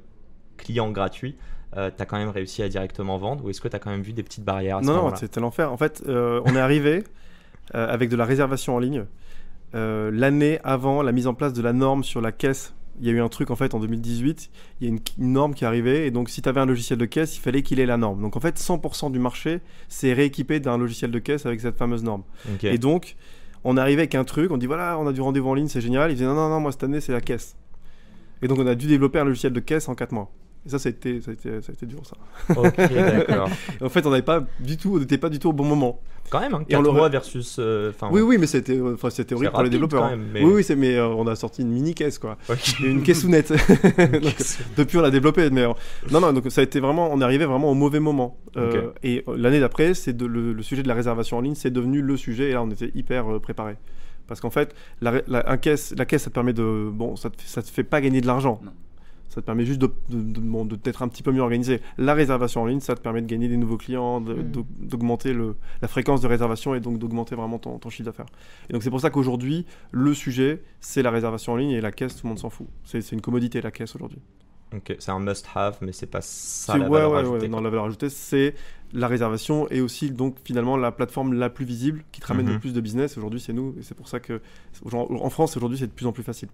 clients 0.58 0.91
gratuits, 0.91 1.38
euh, 1.76 1.91
tu 1.95 2.02
as 2.02 2.06
quand 2.06 2.17
même 2.17 2.30
réussi 2.30 2.63
à 2.63 2.69
directement 2.69 3.17
vendre 3.17 3.45
ou 3.45 3.50
est-ce 3.50 3.62
que 3.62 3.67
tu 3.67 3.76
as 3.76 3.80
quand 3.80 3.91
même 3.91 4.02
vu 4.02 4.13
des 4.13 4.23
petites 4.23 4.43
barrières 4.43 4.78
à 4.78 4.82
ce 4.82 4.88
Non, 4.88 5.10
non 5.10 5.15
c'était 5.15 5.39
l'enfer. 5.39 5.71
En 5.71 5.78
fait, 5.78 6.04
on 6.08 6.56
est 6.56 6.60
arrivé 6.60 7.04
avec 7.73 8.10
de 8.10 8.15
la 8.15 8.26
réservation 8.26 8.76
en 8.76 8.80
ligne 8.80 9.06
l'année 9.73 10.60
avant 10.63 11.02
la 11.02 11.12
mise 11.12 11.28
en 11.28 11.34
place 11.34 11.54
de 11.54 11.62
la 11.62 11.73
norme 11.73 12.04
sur 12.04 12.21
la 12.21 12.32
caisse 12.32 12.73
il 12.99 13.07
y 13.07 13.10
a 13.10 13.13
eu 13.13 13.21
un 13.21 13.29
truc 13.29 13.51
en 13.51 13.55
fait 13.55 13.73
en 13.73 13.79
2018, 13.79 14.49
il 14.81 14.88
y 14.88 14.91
a 14.91 14.93
une, 14.93 15.31
norme 15.31 15.53
qui 15.53 15.63
est 15.63 15.67
arrivée 15.67 16.05
et 16.05 16.12
donc 16.12 16.29
si 16.29 16.41
tu 16.41 16.49
avais 16.49 16.60
un 16.60 16.65
logiciel 16.65 16.97
de 16.97 17.05
caisse, 17.05 17.38
il 17.38 17.41
fallait 17.41 17.62
qu'il 17.62 17.79
ait 17.79 17.86
la 17.86 17.97
norme. 17.97 18.21
Donc 18.21 18.36
en 18.36 18.39
fait 18.39 18.57
100% 18.57 19.12
du 19.12 19.19
marché 19.19 19.62
s'est 19.88 20.13
rééquipé 20.13 20.60
d'un 20.60 20.77
logiciel 20.77 21.12
de 21.12 21.19
caisse 21.19 21.45
avec 21.45 21.62
cette 21.62 21.77
fameuse 21.77 22.03
norme. 22.03 22.23
Et 22.63 22.77
donc 22.77 23.15
on 23.63 23.77
arrivé 23.77 24.01
avec 24.01 24.15
un 24.15 24.23
truc, 24.23 24.51
on 24.51 24.57
dit 24.57 24.65
voilà, 24.65 24.97
on 24.99 25.07
a 25.07 25.13
du 25.13 25.21
rendez-vous 25.21 25.49
en 25.49 25.53
ligne, 25.53 25.67
c'est 25.67 25.81
génial. 25.81 26.12
Il 26.12 26.15
disait 26.15 26.25
non 26.25 26.36
non 26.36 26.49
non, 26.49 26.60
moi 26.60 26.71
cette 26.71 26.83
année 26.83 27.01
c'est 27.01 27.13
la 27.13 27.21
caisse. 27.21 27.55
Et 28.41 28.47
donc 28.47 28.60
on 28.60 28.67
a 28.67 28.75
dû 28.75 28.88
développer 28.88 29.19
un 29.19 29.25
logiciel 29.25 29.53
de 29.53 29.60
caisse 29.60 29.89
en 29.89 29.95
4 29.95 30.12
mois. 30.12 30.31
Et 30.67 30.69
ça, 30.69 30.80
ça 30.80 30.89
a 30.89 30.91
été, 30.91 31.21
ça 31.21 31.32
a 31.32 31.34
été, 31.34 31.62
ça 31.62 31.71
a 31.71 31.73
été 31.73 31.86
dur, 31.86 32.01
ça. 32.03 32.17
Ok, 32.56 32.75
d'accord. 32.75 33.49
en 33.82 33.89
fait, 33.89 34.06
on 34.06 34.10
n'avait 34.10 34.21
pas 34.21 34.43
du 34.60 34.75
tout, 34.75 34.95
on 34.95 34.99
n'était 34.99 35.17
pas 35.17 35.30
du 35.30 35.39
tout 35.39 35.49
au 35.49 35.53
bon 35.53 35.63
moment. 35.63 36.01
Quand 36.30 36.41
même, 36.41 36.53
hein, 36.53 36.65
4 36.67 36.71
et 36.71 36.89
on 36.89 36.93
mois 36.93 37.08
versus. 37.08 37.56
Euh, 37.58 37.93
oui, 38.12 38.19
oui, 38.19 38.38
mais 38.38 38.47
c'était, 38.47 38.82
enfin, 38.82 39.10
c'était 39.10 39.34
horrible 39.34 39.53
pour 39.53 39.63
les 39.63 39.69
développeurs. 39.69 40.03
Hein. 40.03 40.19
mais... 40.34 40.43
Oui, 40.43 40.56
oui, 40.56 40.63
c'est, 40.63 40.75
mais 40.75 40.97
euh, 40.97 41.08
on 41.08 41.25
a 41.25 41.36
sorti 41.38 41.62
une 41.62 41.69
mini 41.69 41.95
caisse, 41.95 42.19
quoi. 42.19 42.38
Une 42.84 43.01
caissounette. 43.01 43.51
donc, 43.51 44.36
depuis, 44.75 44.97
on 44.97 45.01
l'a 45.01 45.10
développé. 45.10 45.49
Mais 45.49 45.62
euh, 45.62 45.71
non, 46.12 46.19
non, 46.19 46.34
donc 46.34 46.51
ça 46.51 46.60
a 46.60 46.63
été 46.65 46.82
vraiment, 46.82 47.10
on 47.13 47.21
est 47.21 47.23
arrivé 47.23 47.45
vraiment 47.45 47.71
au 47.71 47.75
mauvais 47.75 48.01
moment. 48.01 48.38
et 49.03 49.23
l'année 49.38 49.62
d'après, 49.62 49.93
c'est 49.93 50.19
le, 50.21 50.62
sujet 50.62 50.84
de 50.84 50.89
la 50.89 50.95
réservation 50.95 51.38
en 51.38 51.41
ligne, 51.41 51.56
c'est 51.56 51.71
devenu 51.71 52.01
le 52.01 52.17
sujet. 52.17 52.49
Et 52.49 52.53
là, 52.53 52.63
on 52.63 52.69
était 52.69 52.91
hyper 52.93 53.39
préparé. 53.39 53.77
Parce 54.27 54.41
qu'en 54.41 54.49
fait, 54.49 54.75
la, 54.99 55.21
la, 55.27 55.49
un 55.49 55.56
caisse, 55.56 55.93
la 55.97 56.06
caisse, 56.06 56.23
ça 56.23 56.30
te 56.30 56.36
permet 56.36 56.51
de, 56.51 56.89
bon, 56.91 57.15
ça 57.15 57.30
te, 57.30 57.41
ça 57.45 57.62
te 57.62 57.69
fait 57.69 57.86
pas 57.86 58.01
gagner 58.01 58.19
de 58.19 58.27
l'argent. 58.27 58.60
Ça 59.38 59.41
te 59.41 59.45
permet 59.45 59.65
juste 59.65 59.80
de, 59.80 59.91
d'être 60.78 61.04
un 61.04 61.08
petit 61.08 61.21
peu 61.21 61.32
mieux 61.32 61.43
organisé. 61.43 61.80
La 62.00 62.15
réservation 62.15 62.63
en 62.63 62.65
ligne, 62.65 62.80
ça 62.80 62.95
te 62.95 63.02
permet 63.02 63.21
de 63.21 63.28
gagner 63.28 63.47
des 63.47 63.58
nouveaux 63.58 63.78
clients, 63.78 64.19
mm. 64.19 64.34
d'augmenter 64.80 65.32
la 65.80 65.88
fréquence 65.88 66.21
de 66.21 66.28
réservation 66.28 66.73
et 66.73 66.80
donc 66.80 66.97
d'augmenter 66.97 67.36
vraiment 67.36 67.60
ton, 67.60 67.80
chiffre 67.91 68.06
d'affaires. 68.06 68.26
Et 68.67 68.73
donc 68.73 68.82
c'est 68.82 68.89
pour 68.89 69.00
ça 69.00 69.12
qu'aujourd'hui, 69.12 69.67
le 69.91 70.15
sujet, 70.15 70.63
c'est 70.80 71.04
la 71.04 71.12
réservation 71.12 71.54
en 71.54 71.56
ligne 71.56 71.69
et 71.69 71.82
la 71.82 71.91
caisse, 71.91 72.15
tout 72.15 72.26
le 72.26 72.30
monde 72.30 72.39
s'en 72.39 72.50
fout. 72.50 72.65
C'est, 72.84 73.12
une 73.12 73.21
commodité 73.21 73.62
la 73.62 73.69
caisse 73.69 73.95
aujourd'hui. 73.95 74.17
Ok, 74.76 74.95
c'est 74.97 75.12
un 75.12 75.19
must-have, 75.19 75.78
mais 75.82 75.91
c'est 75.91 76.08
pas 76.08 76.21
ça 76.21 76.76
la 76.76 76.89
valeur 76.89 77.15
ajoutée. 77.15 77.47
non, 77.47 77.62
la 77.62 77.69
valeur 77.69 77.86
ajoutée, 77.86 78.10
c'est 78.10 78.56
la 78.91 79.08
réservation 79.08 79.69
et 79.69 79.82
aussi 79.82 80.10
donc 80.10 80.38
finalement 80.45 80.78
la 80.78 80.91
plateforme 80.91 81.34
la 81.34 81.52
plus 81.52 81.65
visible 81.65 82.04
qui 82.12 82.21
te 82.21 82.26
ramène 82.26 82.47
le 82.47 82.56
mm-hmm. 82.56 82.60
plus 82.60 82.73
de 82.73 82.82
business. 82.82 83.19
Aujourd'hui, 83.19 83.39
c'est 83.39 83.54
nous 83.54 83.76
et 83.80 83.84
c'est 83.84 83.95
pour 83.95 84.10
ça 84.10 84.19
que 84.19 84.41
en 84.91 85.30
France, 85.30 85.56
aujourd'hui, 85.58 85.78
c'est 85.78 85.86
de 85.86 85.91
plus 85.91 86.08
en 86.08 86.12
plus 86.12 86.23
facile. 86.23 86.50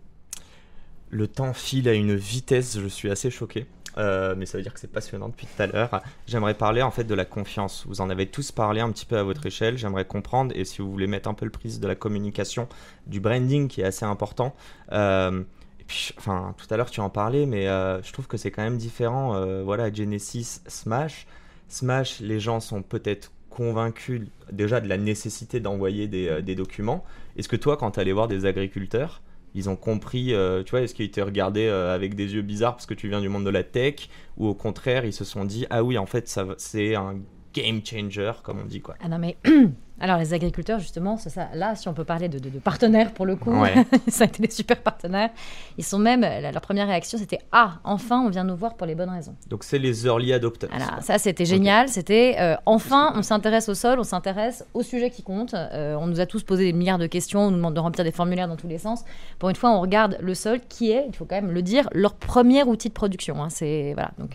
Le 1.13 1.27
temps 1.27 1.53
file 1.53 1.87
à 1.87 1.93
une 1.93 2.15
vitesse, 2.15 2.79
je 2.79 2.87
suis 2.87 3.11
assez 3.11 3.29
choqué. 3.29 3.67
Euh, 3.99 4.33
mais 4.35 4.47
ça 4.47 4.57
veut 4.57 4.63
dire 4.63 4.73
que 4.73 4.79
c'est 4.79 4.91
passionnant 4.91 5.29
depuis 5.29 5.45
tout 5.45 5.61
à 5.61 5.67
l'heure. 5.67 6.01
J'aimerais 6.25 6.55
parler 6.55 6.81
en 6.81 6.89
fait 6.89 7.03
de 7.03 7.13
la 7.13 7.23
confiance. 7.23 7.85
Vous 7.87 8.01
en 8.01 8.09
avez 8.09 8.25
tous 8.25 8.51
parlé 8.51 8.81
un 8.81 8.91
petit 8.91 9.05
peu 9.05 9.19
à 9.19 9.21
votre 9.21 9.45
échelle. 9.45 9.77
J'aimerais 9.77 10.05
comprendre 10.05 10.51
et 10.55 10.65
si 10.65 10.81
vous 10.81 10.91
voulez 10.91 11.05
mettre 11.05 11.29
un 11.29 11.35
peu 11.35 11.45
le 11.45 11.51
prise 11.51 11.79
de 11.79 11.87
la 11.87 11.93
communication, 11.93 12.67
du 13.05 13.19
branding 13.19 13.67
qui 13.67 13.81
est 13.81 13.83
assez 13.83 14.05
important. 14.05 14.55
Euh, 14.91 15.43
et 15.79 15.83
puis, 15.83 16.15
enfin, 16.17 16.55
tout 16.57 16.65
à 16.73 16.77
l'heure 16.77 16.89
tu 16.89 16.99
en 16.99 17.11
parlais, 17.11 17.45
mais 17.45 17.67
euh, 17.67 18.01
je 18.01 18.11
trouve 18.11 18.25
que 18.25 18.37
c'est 18.37 18.49
quand 18.49 18.63
même 18.63 18.77
différent. 18.77 19.39
voilà, 19.63 19.93
Genesis, 19.93 20.61
Smash. 20.65 21.27
Smash, 21.69 22.21
les 22.21 22.39
gens 22.39 22.59
sont 22.59 22.81
peut-être 22.81 23.31
convaincus 23.51 24.23
déjà 24.51 24.81
de 24.81 24.89
la 24.89 24.97
nécessité 24.97 25.59
d'envoyer 25.59 26.07
des, 26.07 26.41
des 26.41 26.55
documents. 26.55 27.05
Est-ce 27.37 27.47
que 27.47 27.55
toi, 27.55 27.77
quand 27.77 27.91
tu 27.91 27.99
allais 27.99 28.13
voir 28.13 28.27
des 28.27 28.47
agriculteurs, 28.47 29.21
ils 29.55 29.69
ont 29.69 29.75
compris, 29.75 30.33
euh, 30.33 30.63
tu 30.63 30.71
vois, 30.71 30.81
est-ce 30.81 30.95
qu'ils 30.95 31.05
étaient 31.05 31.21
regardés 31.21 31.67
euh, 31.67 31.93
avec 31.93 32.15
des 32.15 32.33
yeux 32.33 32.41
bizarres 32.41 32.73
parce 32.73 32.85
que 32.85 32.93
tu 32.93 33.07
viens 33.07 33.21
du 33.21 33.29
monde 33.29 33.45
de 33.45 33.49
la 33.49 33.63
tech, 33.63 34.09
ou 34.37 34.47
au 34.47 34.53
contraire, 34.55 35.05
ils 35.05 35.13
se 35.13 35.25
sont 35.25 35.45
dit, 35.45 35.65
ah 35.69 35.83
oui, 35.83 35.97
en 35.97 36.05
fait, 36.05 36.27
ça, 36.27 36.45
c'est 36.57 36.95
un 36.95 37.19
game 37.53 37.81
changer, 37.85 38.31
comme 38.43 38.59
on 38.59 38.65
dit, 38.65 38.81
quoi. 38.81 38.95
Ah 39.03 39.07
non, 39.07 39.19
mais 39.19 39.37
Alors 40.03 40.17
les 40.17 40.33
agriculteurs, 40.33 40.79
justement, 40.79 41.15
ça. 41.15 41.47
Là, 41.53 41.75
si 41.75 41.87
on 41.87 41.93
peut 41.93 42.03
parler 42.03 42.27
de, 42.27 42.37
partenaires 42.59 43.13
pour 43.13 43.25
le 43.25 43.37
coup, 43.37 43.53
ça 44.09 44.25
a 44.25 44.27
été 44.27 44.43
des 44.43 44.51
super 44.51 44.81
partenaires. 44.81 45.29
Ils 45.77 45.85
sont 45.85 45.97
même, 45.97 46.21
leur 46.21 46.59
première 46.59 46.87
réaction, 46.87 47.17
c'était 47.17 47.39
ah, 47.53 47.75
enfin, 47.85 48.19
on 48.19 48.29
vient 48.29 48.43
nous 48.43 48.57
voir 48.57 48.75
pour 48.75 48.85
les 48.85 48.95
bonnes 48.95 49.09
raisons. 49.09 49.33
Donc 49.47 49.63
c'est 49.63 49.79
les 49.79 50.05
early 50.05 50.33
adopters. 50.33 50.69
Ça 50.99 51.17
c'était 51.19 51.45
génial. 51.45 51.87
C'était 51.87 52.35
euh, 52.37 52.55
enfin, 52.65 53.13
on 53.15 53.21
s'intéresse 53.21 53.69
au 53.69 53.75
sol, 53.75 53.97
on 53.97 54.03
s'intéresse 54.03 54.65
au 54.73 54.83
sujet 54.83 55.09
qui 55.09 55.23
compte. 55.23 55.53
Euh, 55.53 55.95
on 55.95 56.07
nous 56.07 56.19
a 56.19 56.25
tous 56.25 56.43
posé 56.43 56.65
des 56.65 56.73
milliards 56.73 56.97
de 56.97 57.07
questions, 57.07 57.43
on 57.43 57.51
nous 57.51 57.57
demande 57.57 57.75
de 57.75 57.79
remplir 57.79 58.03
des 58.03 58.11
formulaires 58.11 58.49
dans 58.49 58.57
tous 58.57 58.67
les 58.67 58.79
sens. 58.79 59.05
Pour 59.39 59.47
une 59.47 59.55
fois, 59.55 59.71
on 59.71 59.79
regarde 59.79 60.17
le 60.19 60.35
sol, 60.35 60.59
qui 60.67 60.91
est, 60.91 61.05
il 61.07 61.15
faut 61.15 61.23
quand 61.23 61.35
même 61.35 61.51
le 61.51 61.61
dire, 61.61 61.87
leur 61.93 62.15
premier 62.15 62.63
outil 62.63 62.89
de 62.89 62.93
production. 62.93 63.41
Hein. 63.41 63.47
C'est 63.49 63.93
voilà. 63.93 64.11
Donc, 64.17 64.31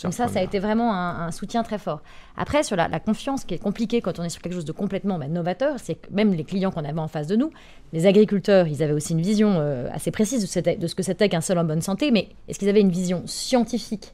donc 0.00 0.14
ça, 0.14 0.28
ça 0.28 0.38
a 0.38 0.42
été 0.42 0.60
vraiment 0.60 0.94
un, 0.94 1.32
soutien 1.32 1.64
très 1.64 1.78
fort. 1.78 2.02
Après, 2.36 2.62
sur 2.62 2.76
la, 2.76 2.86
la 2.86 3.00
confiance, 3.00 3.44
qui 3.44 3.54
est 3.54 3.58
compliquée 3.58 4.00
quand 4.00 4.20
on 4.20 4.22
est 4.22 4.28
sur 4.28 4.40
quelque 4.40 4.54
chose 4.54 4.64
de 4.64 4.70
complètement 4.70 5.07
bah, 5.16 5.28
novateur, 5.28 5.76
c'est 5.78 5.94
que 5.94 6.08
même 6.10 6.34
les 6.34 6.44
clients 6.44 6.70
qu'on 6.70 6.84
avait 6.84 6.98
en 6.98 7.08
face 7.08 7.28
de 7.28 7.36
nous, 7.36 7.50
les 7.92 8.04
agriculteurs, 8.04 8.66
ils 8.66 8.82
avaient 8.82 8.92
aussi 8.92 9.14
une 9.14 9.22
vision 9.22 9.54
euh, 9.56 9.88
assez 9.92 10.10
précise 10.10 10.42
de, 10.42 10.86
ce 10.86 10.94
que 10.94 11.02
c'était 11.02 11.28
qu'un 11.28 11.40
sol 11.40 11.58
en 11.58 11.64
bonne 11.64 11.80
santé, 11.80 12.10
mais 12.10 12.28
est-ce 12.48 12.58
qu'ils 12.58 12.68
avaient 12.68 12.82
une 12.82 12.90
vision 12.90 13.22
scientifique 13.26 14.12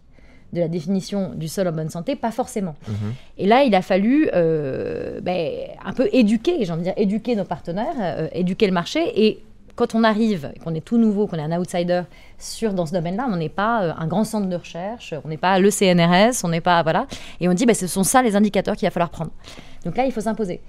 de 0.53 0.61
la 0.61 0.69
définition 0.69 1.31
du 1.35 1.49
sol 1.49 1.67
en 1.67 1.73
bonne 1.73 1.91
santé? 1.91 2.15
Pas 2.15 2.31
forcément. 2.31 2.77
Mhm. 2.87 3.15
Et 3.39 3.47
là, 3.47 3.65
il 3.65 3.75
a 3.75 3.83
fallu 3.83 4.29
euh, 4.35 5.21
ben, 5.21 5.51
un 5.85 5.93
peu 5.93 6.09
éduquer, 6.13 6.65
j'ai 6.65 6.71
envie 6.71 6.83
de 6.83 6.85
dire 6.85 6.95
éduquer 6.97 7.35
nos 7.35 7.45
partenaires, 7.45 7.97
euh, 8.01 8.29
éduquer 8.33 8.67
le 8.67 8.73
marché 8.73 9.01
et 9.27 9.41
quand 9.77 9.95
on 9.95 10.05
arrive, 10.05 10.53
qu'on 10.63 10.75
est 10.75 10.85
tout 10.85 10.99
nouveau, 10.99 11.27
qu'on 11.27 11.37
est 11.37 11.43
un 11.43 11.59
outsider 11.59 12.03
sur, 12.39 12.75
dans 12.75 12.87
ce 12.87 12.93
domaine-là, 12.93 13.27
on 13.31 13.37
n'est 13.37 13.49
pas 13.49 13.95
un 13.99 14.07
grand 14.07 14.25
centre 14.25 14.49
de 14.49 14.57
recherche, 14.57 15.15
on 15.25 15.29
n'est 15.29 15.37
pas 15.37 15.59
le 15.59 15.71
CNRS, 15.71 16.45
on 16.45 16.49
n'est 16.49 16.61
pas. 16.61 16.83
Voilà. 16.83 17.07
Et 17.41 17.49
on 17.49 17.55
dit, 17.55 17.67
ben, 17.67 17.75
ce 17.75 17.87
sont 17.87 18.05
ça 18.05 18.23
les 18.23 18.37
indicateurs 18.37 18.77
qu'il 18.77 18.87
va 18.87 18.91
falloir 18.91 19.11
prendre. 19.11 19.31
Donc 19.85 19.97
là, 19.97 20.07
il 20.07 20.13
faut 20.13 20.21
s'imposer. 20.21 20.61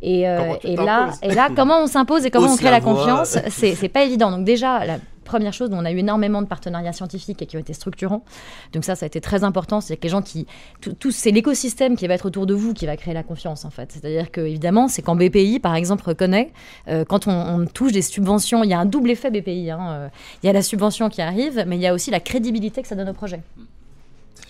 Et, 0.00 0.28
euh, 0.28 0.54
et 0.64 0.76
là, 0.76 1.10
et 1.22 1.32
là, 1.32 1.48
comment 1.54 1.80
on 1.80 1.86
s'impose 1.86 2.26
et 2.26 2.30
comment 2.32 2.52
on 2.52 2.56
crée 2.56 2.70
la, 2.70 2.80
confiance, 2.80 3.38
c'est 3.48 3.88
pas 3.88 4.02
évident. 4.02 4.30
Donc 4.30 4.44
déjà, 4.44 4.84
la 4.84 4.98
première 5.22 5.52
chose, 5.52 5.70
on 5.72 5.84
a 5.84 5.92
eu 5.92 5.98
énormément 5.98 6.42
de 6.42 6.46
partenariats 6.46 6.92
scientifiques 6.92 7.42
et 7.42 7.46
qui 7.46 7.56
ont 7.56 7.60
été 7.60 7.72
structurants. 7.72 8.24
Donc 8.72 8.84
ça, 8.84 8.94
ça 8.94 9.04
a 9.04 9.08
été 9.08 9.20
très 9.20 9.44
important. 9.44 9.80
C'est 9.80 9.96
que 9.96 10.02
les 10.02 10.08
gens 10.08 10.22
qui, 10.22 10.46
tout, 10.80 11.10
c'est 11.10 11.30
l'écosystème 11.30 11.96
qui 11.96 12.06
va 12.06 12.14
être 12.14 12.26
autour 12.26 12.46
de 12.46 12.54
vous 12.54 12.74
qui 12.74 12.86
va 12.86 12.96
créer 12.96 13.14
la 13.14 13.22
confiance 13.22 13.64
en 13.64 13.70
fait. 13.70 13.92
C'est-à-dire 13.92 14.30
que 14.30 14.40
évidemment, 14.40 14.88
c'est 14.88 15.02
quand 15.02 15.16
BPI 15.16 15.60
par 15.60 15.74
exemple 15.74 16.04
reconnaît 16.04 16.52
euh, 16.88 17.04
quand 17.04 17.26
on, 17.26 17.66
touche 17.66 17.92
des 17.92 18.02
subventions, 18.02 18.64
il 18.64 18.70
y 18.70 18.74
a 18.74 18.78
un 18.78 18.86
double 18.86 19.10
effet 19.10 19.30
BPI. 19.30 19.70
Hein, 19.70 19.80
euh, 19.90 20.08
il 20.42 20.46
y 20.46 20.50
a 20.50 20.52
la 20.52 20.62
subvention 20.62 21.08
qui 21.08 21.22
arrive, 21.22 21.64
mais 21.66 21.76
il 21.76 21.82
y 21.82 21.86
a 21.86 21.94
aussi 21.94 22.10
la 22.10 22.20
crédibilité 22.20 22.82
que 22.82 22.88
ça 22.88 22.94
donne 22.94 23.08
au 23.08 23.14
projet. 23.14 23.40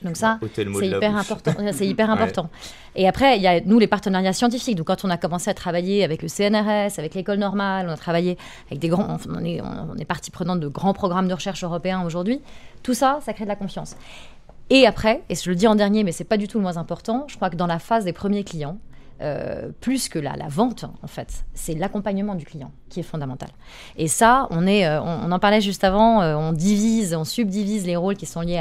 Donc 0.04 0.16
ça, 0.16 0.38
c'est 0.54 0.88
hyper 0.88 1.16
important. 1.16 1.52
C'est 1.72 1.86
hyper 1.86 2.10
important. 2.10 2.50
Et 2.94 3.08
après, 3.08 3.36
il 3.36 3.42
y 3.42 3.46
a 3.46 3.60
nous 3.60 3.78
les 3.78 3.86
partenariats 3.86 4.32
scientifiques. 4.32 4.76
Donc 4.76 4.86
quand 4.86 5.04
on 5.04 5.10
a 5.10 5.16
commencé 5.16 5.50
à 5.50 5.54
travailler 5.54 6.04
avec 6.04 6.22
le 6.22 6.28
CNRS, 6.28 6.98
avec 6.98 7.14
l'école 7.14 7.38
normale, 7.38 7.86
on 7.88 7.92
a 7.92 7.96
travaillé 7.96 8.36
avec 8.66 8.78
des 8.78 8.88
grands, 8.88 9.16
on 9.28 9.44
est, 9.44 9.60
on 9.60 9.96
est 9.96 10.04
partie 10.04 10.30
prenante 10.30 10.60
de 10.60 10.68
grands 10.68 10.92
programmes 10.92 11.28
de 11.28 11.34
recherche 11.34 11.64
européens 11.64 12.02
aujourd'hui. 12.04 12.40
Tout 12.82 12.94
ça, 12.94 13.20
ça 13.22 13.32
crée 13.32 13.44
de 13.44 13.48
la 13.48 13.56
confiance. 13.56 13.96
Et 14.70 14.86
après, 14.86 15.22
et 15.28 15.34
je 15.34 15.50
le 15.50 15.56
dis 15.56 15.66
en 15.66 15.74
dernier, 15.74 16.04
mais 16.04 16.12
c'est 16.12 16.24
pas 16.24 16.36
du 16.36 16.48
tout 16.48 16.58
le 16.58 16.62
moins 16.62 16.76
important, 16.76 17.26
je 17.28 17.36
crois 17.36 17.50
que 17.50 17.56
dans 17.56 17.66
la 17.66 17.78
phase 17.78 18.04
des 18.04 18.12
premiers 18.12 18.44
clients, 18.44 18.78
euh, 19.22 19.68
plus 19.80 20.08
que 20.08 20.18
la, 20.18 20.34
la, 20.34 20.48
vente, 20.48 20.84
en 21.02 21.06
fait. 21.06 21.44
C'est 21.54 21.74
l'accompagnement 21.74 22.34
du 22.34 22.44
client 22.44 22.72
qui 22.88 22.98
est 23.00 23.04
fondamental. 23.04 23.50
Et 23.96 24.08
ça, 24.08 24.48
on, 24.50 24.66
est, 24.66 24.84
euh, 24.84 25.00
on, 25.00 25.30
en 25.30 25.38
parlait 25.38 25.60
juste 25.60 25.84
avant, 25.84 26.22
euh, 26.22 26.34
on 26.34 26.52
divise, 26.52 27.14
on 27.14 27.22
subdivise 27.22 27.86
les 27.86 27.94
rôles 27.94 28.16
qui 28.16 28.26
sont 28.26 28.40
liés 28.40 28.60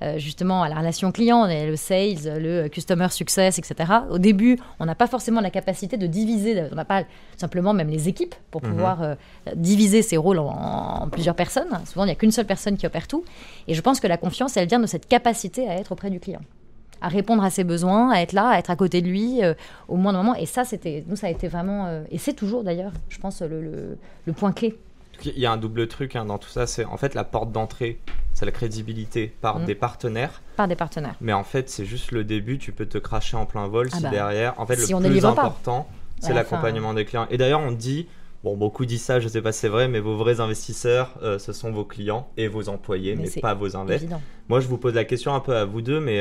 à, 0.00 0.18
justement 0.18 0.62
à 0.62 0.68
la 0.68 0.76
relation 0.76 1.12
client, 1.12 1.46
le 1.46 1.76
sales, 1.76 2.38
le 2.38 2.68
customer 2.68 3.08
success, 3.08 3.58
etc. 3.58 3.90
Au 4.10 4.18
début, 4.18 4.58
on 4.80 4.84
n'a 4.84 4.94
pas 4.94 5.06
forcément 5.06 5.40
la 5.40 5.50
capacité 5.50 5.96
de 5.96 6.06
diviser, 6.06 6.64
on 6.70 6.74
n'a 6.74 6.84
pas 6.84 7.04
simplement 7.38 7.72
même 7.72 7.88
les 7.88 8.08
équipes 8.08 8.34
pour 8.50 8.62
mhm. 8.62 8.70
pouvoir 8.70 9.16
diviser 9.56 10.02
ces 10.02 10.18
rôles 10.18 10.38
en, 10.38 10.48
en, 10.48 11.08
plusieurs 11.08 11.36
personnes. 11.36 11.70
Souvent, 11.86 12.04
il 12.04 12.08
n'y 12.08 12.12
a 12.12 12.16
qu'une 12.16 12.32
seule 12.32 12.46
personne 12.46 12.76
qui 12.76 12.86
opère 12.86 13.08
tout. 13.08 13.24
Et 13.66 13.74
je 13.74 13.80
pense 13.80 13.98
que 13.98 14.06
la 14.06 14.18
confiance, 14.18 14.56
elle 14.56 14.68
vient 14.68 14.80
de 14.80 14.86
cette 14.86 15.08
capacité 15.08 15.68
à 15.68 15.76
être 15.76 15.92
auprès 15.92 16.10
du 16.10 16.20
client 16.20 16.42
à 17.02 17.08
répondre 17.08 17.42
à 17.42 17.50
ses 17.50 17.64
besoins, 17.64 18.10
à 18.10 18.20
être 18.20 18.32
là, 18.32 18.48
à 18.48 18.58
être 18.58 18.70
à 18.70 18.76
côté 18.76 19.02
de 19.02 19.08
lui 19.08 19.42
euh, 19.42 19.54
au 19.88 19.96
moins 19.96 20.12
de 20.12 20.18
moment. 20.18 20.34
Et 20.36 20.46
ça, 20.46 20.64
c'était, 20.64 21.04
nous, 21.08 21.16
ça 21.16 21.26
a 21.26 21.30
été 21.30 21.48
vraiment, 21.48 21.86
euh, 21.86 22.04
et 22.10 22.18
c'est 22.18 22.32
toujours 22.32 22.62
d'ailleurs, 22.62 22.92
je 23.08 23.18
pense, 23.18 23.42
le, 23.42 23.98
le, 24.24 24.32
point 24.32 24.52
clé. 24.52 24.78
Il 25.24 25.38
y 25.38 25.46
a 25.46 25.52
un 25.52 25.56
double 25.56 25.88
truc 25.88 26.16
hein, 26.16 26.24
dans 26.24 26.38
tout 26.38 26.48
ça, 26.48 26.66
c'est 26.66 26.84
en 26.84 26.96
fait 26.96 27.14
la 27.14 27.24
porte 27.24 27.52
d'entrée, 27.52 27.98
c'est 28.32 28.46
la 28.46 28.52
crédibilité 28.52 29.34
par 29.40 29.58
mm. 29.58 29.64
des 29.66 29.74
partenaires. 29.74 30.40
Par 30.56 30.68
des 30.68 30.76
partenaires. 30.76 31.16
Mais 31.20 31.32
en 31.32 31.44
fait, 31.44 31.68
c'est 31.68 31.84
juste 31.84 32.12
le 32.12 32.24
début, 32.24 32.58
tu 32.58 32.72
peux 32.72 32.86
te 32.86 32.98
cracher 32.98 33.36
en 33.36 33.46
plein 33.46 33.66
vol 33.66 33.88
ah 33.92 33.96
si 33.96 34.02
bah, 34.04 34.10
derrière. 34.10 34.58
En 34.58 34.66
fait, 34.66 34.76
le 34.76 35.08
plus 35.08 35.24
important, 35.24 35.88
c'est 36.20 36.32
l'accompagnement 36.32 36.94
des 36.94 37.04
clients. 37.04 37.26
Et 37.30 37.36
d'ailleurs, 37.36 37.60
on 37.60 37.72
dit, 37.72 38.06
Bon, 38.44 38.56
beaucoup 38.56 38.84
disent 38.86 39.02
ça, 39.02 39.20
je 39.20 39.28
sais 39.28 39.40
pas 39.40 39.52
si 39.52 39.60
c'est 39.60 39.68
vrai, 39.68 39.86
mais 39.86 40.00
vos 40.00 40.16
vrais 40.16 40.40
investisseurs, 40.40 41.14
euh, 41.22 41.38
ce 41.38 41.52
sont 41.52 41.70
vos 41.70 41.84
clients 41.84 42.28
et 42.36 42.48
vos 42.48 42.68
employés, 42.68 43.14
mais, 43.14 43.28
pas 43.40 43.54
vos 43.54 43.76
invests. 43.76 44.08
Moi, 44.48 44.58
je 44.58 44.66
vous 44.66 44.78
pose 44.78 44.94
la 44.94 45.04
question 45.04 45.32
un 45.32 45.38
peu 45.38 45.54
à 45.54 45.64
vous 45.64 45.80
deux, 45.80 46.00
mais 46.00 46.20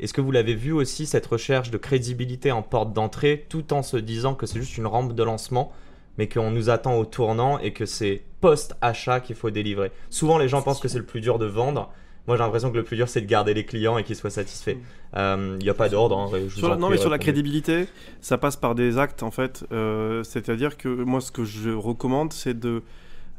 Est-ce 0.00 0.12
que 0.12 0.20
vous 0.20 0.30
l'avez 0.30 0.54
vu 0.54 0.72
aussi, 0.72 1.06
cette 1.06 1.26
recherche 1.26 1.70
de 1.70 1.78
crédibilité 1.78 2.52
en 2.52 2.62
porte 2.62 2.92
d'entrée, 2.92 3.46
tout 3.48 3.72
en 3.72 3.82
se 3.82 3.96
disant 3.96 4.34
que 4.34 4.46
c'est 4.46 4.60
juste 4.60 4.76
une 4.78 4.86
rampe 4.86 5.14
de 5.14 5.22
lancement, 5.22 5.72
mais 6.18 6.28
qu'on 6.28 6.50
nous 6.50 6.70
attend 6.70 6.96
au 6.98 7.04
tournant 7.04 7.58
et 7.58 7.72
que 7.72 7.86
c'est 7.86 8.22
post-achat 8.40 9.20
qu'il 9.20 9.36
faut 9.36 9.50
délivrer? 9.50 9.90
Souvent, 10.10 10.38
les 10.38 10.48
gens 10.48 10.62
pensent 10.62 10.80
que 10.80 10.88
c'est 10.88 10.98
le 10.98 11.04
plus 11.04 11.20
dur 11.20 11.38
de 11.38 11.46
vendre. 11.46 11.90
Moi, 12.28 12.36
j'ai 12.36 12.42
l'impression 12.42 12.70
que 12.70 12.76
le 12.76 12.82
plus 12.82 12.96
dur, 12.96 13.08
c'est 13.08 13.22
de 13.22 13.26
garder 13.26 13.54
les 13.54 13.64
clients 13.64 13.96
et 13.96 14.04
qu'ils 14.04 14.14
soient 14.14 14.30
satisfaits. 14.30 14.76
Il 15.14 15.18
mm. 15.18 15.58
n'y 15.58 15.68
euh, 15.68 15.72
a 15.72 15.74
pas 15.74 15.88
d'ordre. 15.88 16.18
Hein, 16.18 16.76
non, 16.76 16.90
mais 16.90 16.98
sur 16.98 17.10
la 17.10 17.18
crédibilité, 17.18 17.88
ça 18.20 18.36
passe 18.36 18.56
par 18.56 18.74
des 18.74 18.98
actes, 18.98 19.22
en 19.22 19.30
fait. 19.30 19.64
Euh, 19.72 20.22
c'est-à-dire 20.22 20.76
que 20.76 20.88
moi, 20.88 21.20
ce 21.20 21.32
que 21.32 21.44
je 21.44 21.70
recommande, 21.70 22.32
c'est 22.32 22.58
de, 22.58 22.82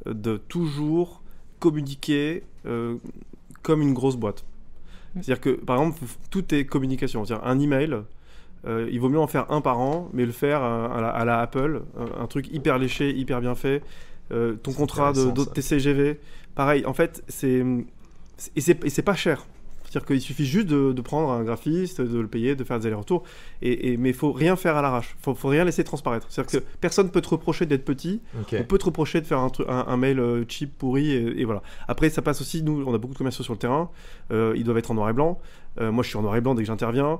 de 0.07 0.37
toujours 0.37 1.21
communiquer 1.59 2.43
euh, 2.65 2.95
comme 3.61 3.81
une 3.81 3.93
grosse 3.93 4.15
boîte. 4.15 4.43
C'est-à-dire 5.15 5.41
que, 5.41 5.49
par 5.49 5.77
exemple, 5.77 5.99
tout 6.29 6.53
est 6.53 6.65
communication. 6.65 7.25
C'est-à-dire 7.25 7.45
un 7.45 7.59
email, 7.59 7.97
euh, 8.65 8.89
il 8.91 8.99
vaut 8.99 9.09
mieux 9.09 9.19
en 9.19 9.27
faire 9.27 9.51
un 9.51 9.61
par 9.61 9.79
an, 9.79 10.09
mais 10.13 10.25
le 10.25 10.31
faire 10.31 10.61
à, 10.61 11.25
la, 11.25 11.39
Apple, 11.39 11.81
un, 12.19 12.27
truc 12.27 12.51
hyper 12.51 12.77
léché, 12.77 13.11
hyper 13.11 13.41
bien 13.41 13.55
fait. 13.55 13.81
Euh, 14.31 14.53
ton 14.61 14.73
contrat 14.73 15.11
de, 15.13 15.31
de 15.31 15.43
TCGV, 15.43 16.19
pareil. 16.55 16.85
En 16.85 16.93
fait, 16.93 17.23
c'est 17.27 17.65
et 18.55 18.61
c'est 18.61 19.01
pas 19.01 19.15
cher. 19.15 19.45
C'est-à-dire 19.89 20.07
qu'il 20.07 20.21
suffit 20.21 20.45
juste 20.45 20.67
de, 20.67 21.01
prendre 21.01 21.31
un 21.31 21.43
graphiste, 21.43 22.01
de 22.01 22.19
le 22.19 22.27
payer, 22.27 22.55
de 22.55 22.63
faire 22.63 22.79
des 22.79 22.87
allers-retours. 22.87 23.23
Et, 23.61 23.97
mais 23.97 24.09
il 24.09 24.15
faut 24.15 24.31
rien 24.31 24.55
faire 24.55 24.75
à 24.75 24.81
l'arrache. 24.81 25.15
Il 25.19 25.23
faut, 25.23 25.33
faut 25.33 25.47
rien 25.47 25.63
laisser 25.63 25.83
transparaître. 25.83 26.27
C'est-à-dire 26.29 26.61
que 26.61 26.65
personne 26.79 27.09
peut 27.09 27.21
te 27.21 27.29
reprocher 27.29 27.65
d'être 27.65 27.85
petit. 27.85 28.21
On 28.53 28.63
peut 28.63 28.77
te 28.77 28.85
reprocher 28.85 29.21
de 29.21 29.25
faire 29.25 29.39
un, 29.39 29.51
un, 29.67 29.97
mail 29.97 30.19
euh, 30.19 30.45
cheap, 30.47 30.77
pourri. 30.77 31.11
Et, 31.11 31.43
voilà. 31.45 31.63
Après, 31.87 32.09
ça 32.09 32.21
passe 32.21 32.41
aussi. 32.41 32.61
Nous, 32.61 32.83
on 32.85 32.93
a 32.93 32.97
beaucoup 32.97 33.13
de 33.13 33.17
commerciaux 33.17 33.43
sur 33.43 33.53
le 33.53 33.59
terrain. 33.59 33.89
Euh, 34.31 34.53
ils 34.55 34.63
doivent 34.63 34.77
être 34.77 34.91
en 34.91 34.95
noir 34.95 35.09
et 35.09 35.13
blanc. 35.13 35.39
Euh, 35.79 35.91
moi, 35.91 36.03
je 36.03 36.09
suis 36.09 36.17
en 36.17 36.21
noir 36.21 36.35
et 36.35 36.41
blanc 36.41 36.55
dès 36.55 36.63
que 36.63 36.67
j'interviens 36.67 37.19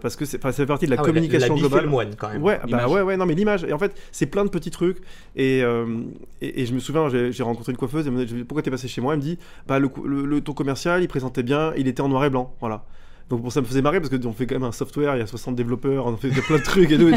parce 0.00 0.16
que 0.16 0.24
ça 0.24 0.38
fait 0.52 0.66
partie 0.66 0.86
de 0.86 0.90
la 0.90 1.00
ah 1.00 1.04
communication 1.04 1.54
la, 1.54 1.60
globale. 1.60 1.84
Le 1.84 1.90
moine, 1.90 2.14
quand 2.16 2.30
même. 2.30 2.42
Ouais, 2.42 2.60
bah 2.68 2.88
ouais, 2.88 3.02
ouais, 3.02 3.16
non, 3.16 3.26
mais 3.26 3.34
l'image. 3.34 3.64
Et 3.64 3.72
en 3.72 3.78
fait, 3.78 3.98
c'est 4.12 4.26
plein 4.26 4.44
de 4.44 4.50
petits 4.50 4.70
trucs. 4.70 4.98
Et, 5.36 5.62
et, 6.40 6.66
je 6.66 6.74
me 6.74 6.78
souviens, 6.78 7.08
j'ai 7.08 7.42
rencontré 7.42 7.72
une 7.72 7.78
coiffeuse. 7.78 8.06
Elle 8.06 8.12
me 8.12 8.24
dit 8.24 8.44
Pourquoi 8.44 8.62
t'es 8.62 8.70
passé 8.70 8.88
chez 8.88 9.00
moi? 9.00 9.14
Elle 9.14 9.20
me 9.20 9.24
dit 9.24 9.38
Bah, 9.66 9.78
le, 9.78 9.90
le, 10.04 10.24
le, 10.24 10.40
ton 10.40 10.52
commercial, 10.52 11.02
il 11.02 11.08
présentait 11.08 11.42
bien, 11.42 11.72
il 11.76 11.88
était 11.88 12.00
en 12.00 12.08
noir 12.08 12.24
et 12.24 12.30
blanc. 12.30 12.54
Voilà. 12.60 12.84
Donc 13.30 13.42
pour 13.42 13.52
ça 13.52 13.60
me 13.60 13.66
faisait 13.66 13.82
marrer 13.82 14.00
parce 14.00 14.16
qu'on 14.16 14.32
fait 14.32 14.46
quand 14.46 14.54
même 14.54 14.64
un 14.64 14.72
software, 14.72 15.14
il 15.16 15.18
y 15.18 15.22
a 15.22 15.26
60 15.26 15.54
développeurs, 15.54 16.06
on 16.06 16.16
fait 16.16 16.30
plein 16.30 16.56
de 16.56 16.62
trucs 16.62 16.90
et 16.90 16.96
tout. 16.96 17.08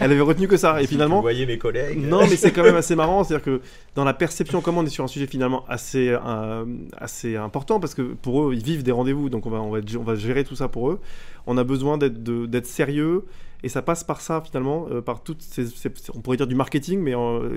elle 0.00 0.12
avait 0.12 0.20
retenu 0.20 0.46
que 0.46 0.58
ça. 0.58 0.82
Et 0.82 0.86
finalement. 0.86 1.16
Vous 1.16 1.22
voyez 1.22 1.46
mes 1.46 1.56
collègues. 1.56 1.98
Non, 1.98 2.20
mais 2.20 2.36
c'est 2.36 2.52
quand 2.52 2.62
même 2.62 2.76
assez 2.76 2.94
marrant. 2.94 3.24
C'est-à-dire 3.24 3.44
que 3.44 3.60
dans 3.94 4.04
la 4.04 4.12
perception, 4.12 4.60
comment 4.60 4.80
on 4.80 4.86
est 4.86 4.90
sur 4.90 5.04
un 5.04 5.08
sujet 5.08 5.26
finalement 5.26 5.64
assez, 5.66 6.10
euh, 6.10 6.64
assez 6.98 7.36
important 7.36 7.80
parce 7.80 7.94
que 7.94 8.02
pour 8.02 8.42
eux, 8.42 8.54
ils 8.54 8.62
vivent 8.62 8.82
des 8.82 8.92
rendez-vous. 8.92 9.30
Donc 9.30 9.46
on 9.46 9.50
va, 9.50 9.62
on, 9.62 9.70
va, 9.70 9.78
on 9.98 10.02
va 10.02 10.14
gérer 10.16 10.44
tout 10.44 10.56
ça 10.56 10.68
pour 10.68 10.90
eux. 10.90 11.00
On 11.46 11.56
a 11.56 11.64
besoin 11.64 11.96
d'être 11.96 12.66
sérieux. 12.66 13.24
Et 13.62 13.70
ça 13.70 13.80
passe 13.80 14.04
par 14.04 14.20
ça 14.20 14.42
finalement, 14.42 14.88
euh, 14.90 15.00
par 15.00 15.22
toutes 15.22 15.40
ces, 15.40 15.64
on 16.14 16.20
pourrait 16.20 16.36
dire 16.36 16.46
du 16.46 16.54
marketing, 16.54 17.00
mais 17.00 17.12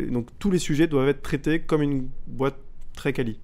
donc 0.09 0.27
tous 0.39 0.49
les 0.49 0.57
sujets 0.57 0.87
doivent 0.87 1.09
être 1.09 1.21
traités 1.21 1.59
comme 1.59 1.81
une 1.81 2.07
boîte 2.27 2.55
très 2.95 3.11
quali. 3.11 3.41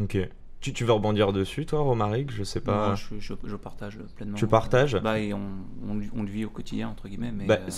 Ok. 0.00 0.16
Tu, 0.64 0.72
tu, 0.72 0.84
veux 0.84 0.94
rebondir 0.94 1.34
dessus, 1.34 1.66
toi, 1.66 1.80
Romaric? 1.80 2.30
Je 2.30 2.42
sais 2.42 2.60
pas. 2.60 2.94
je, 2.94 3.16
je, 3.18 3.56
partage 3.56 3.98
pleinement. 4.16 4.38
Tu 4.38 4.46
partages? 4.46 4.96
Bah, 4.96 5.18
et 5.18 5.34
on, 5.34 5.42
on, 5.86 6.22
le 6.22 6.30
vit 6.30 6.46
au 6.46 6.48
quotidien, 6.48 6.88
entre 6.88 7.06
guillemets. 7.06 7.32
Mais 7.32 7.44
bah, 7.44 7.58
euh, 7.60 7.70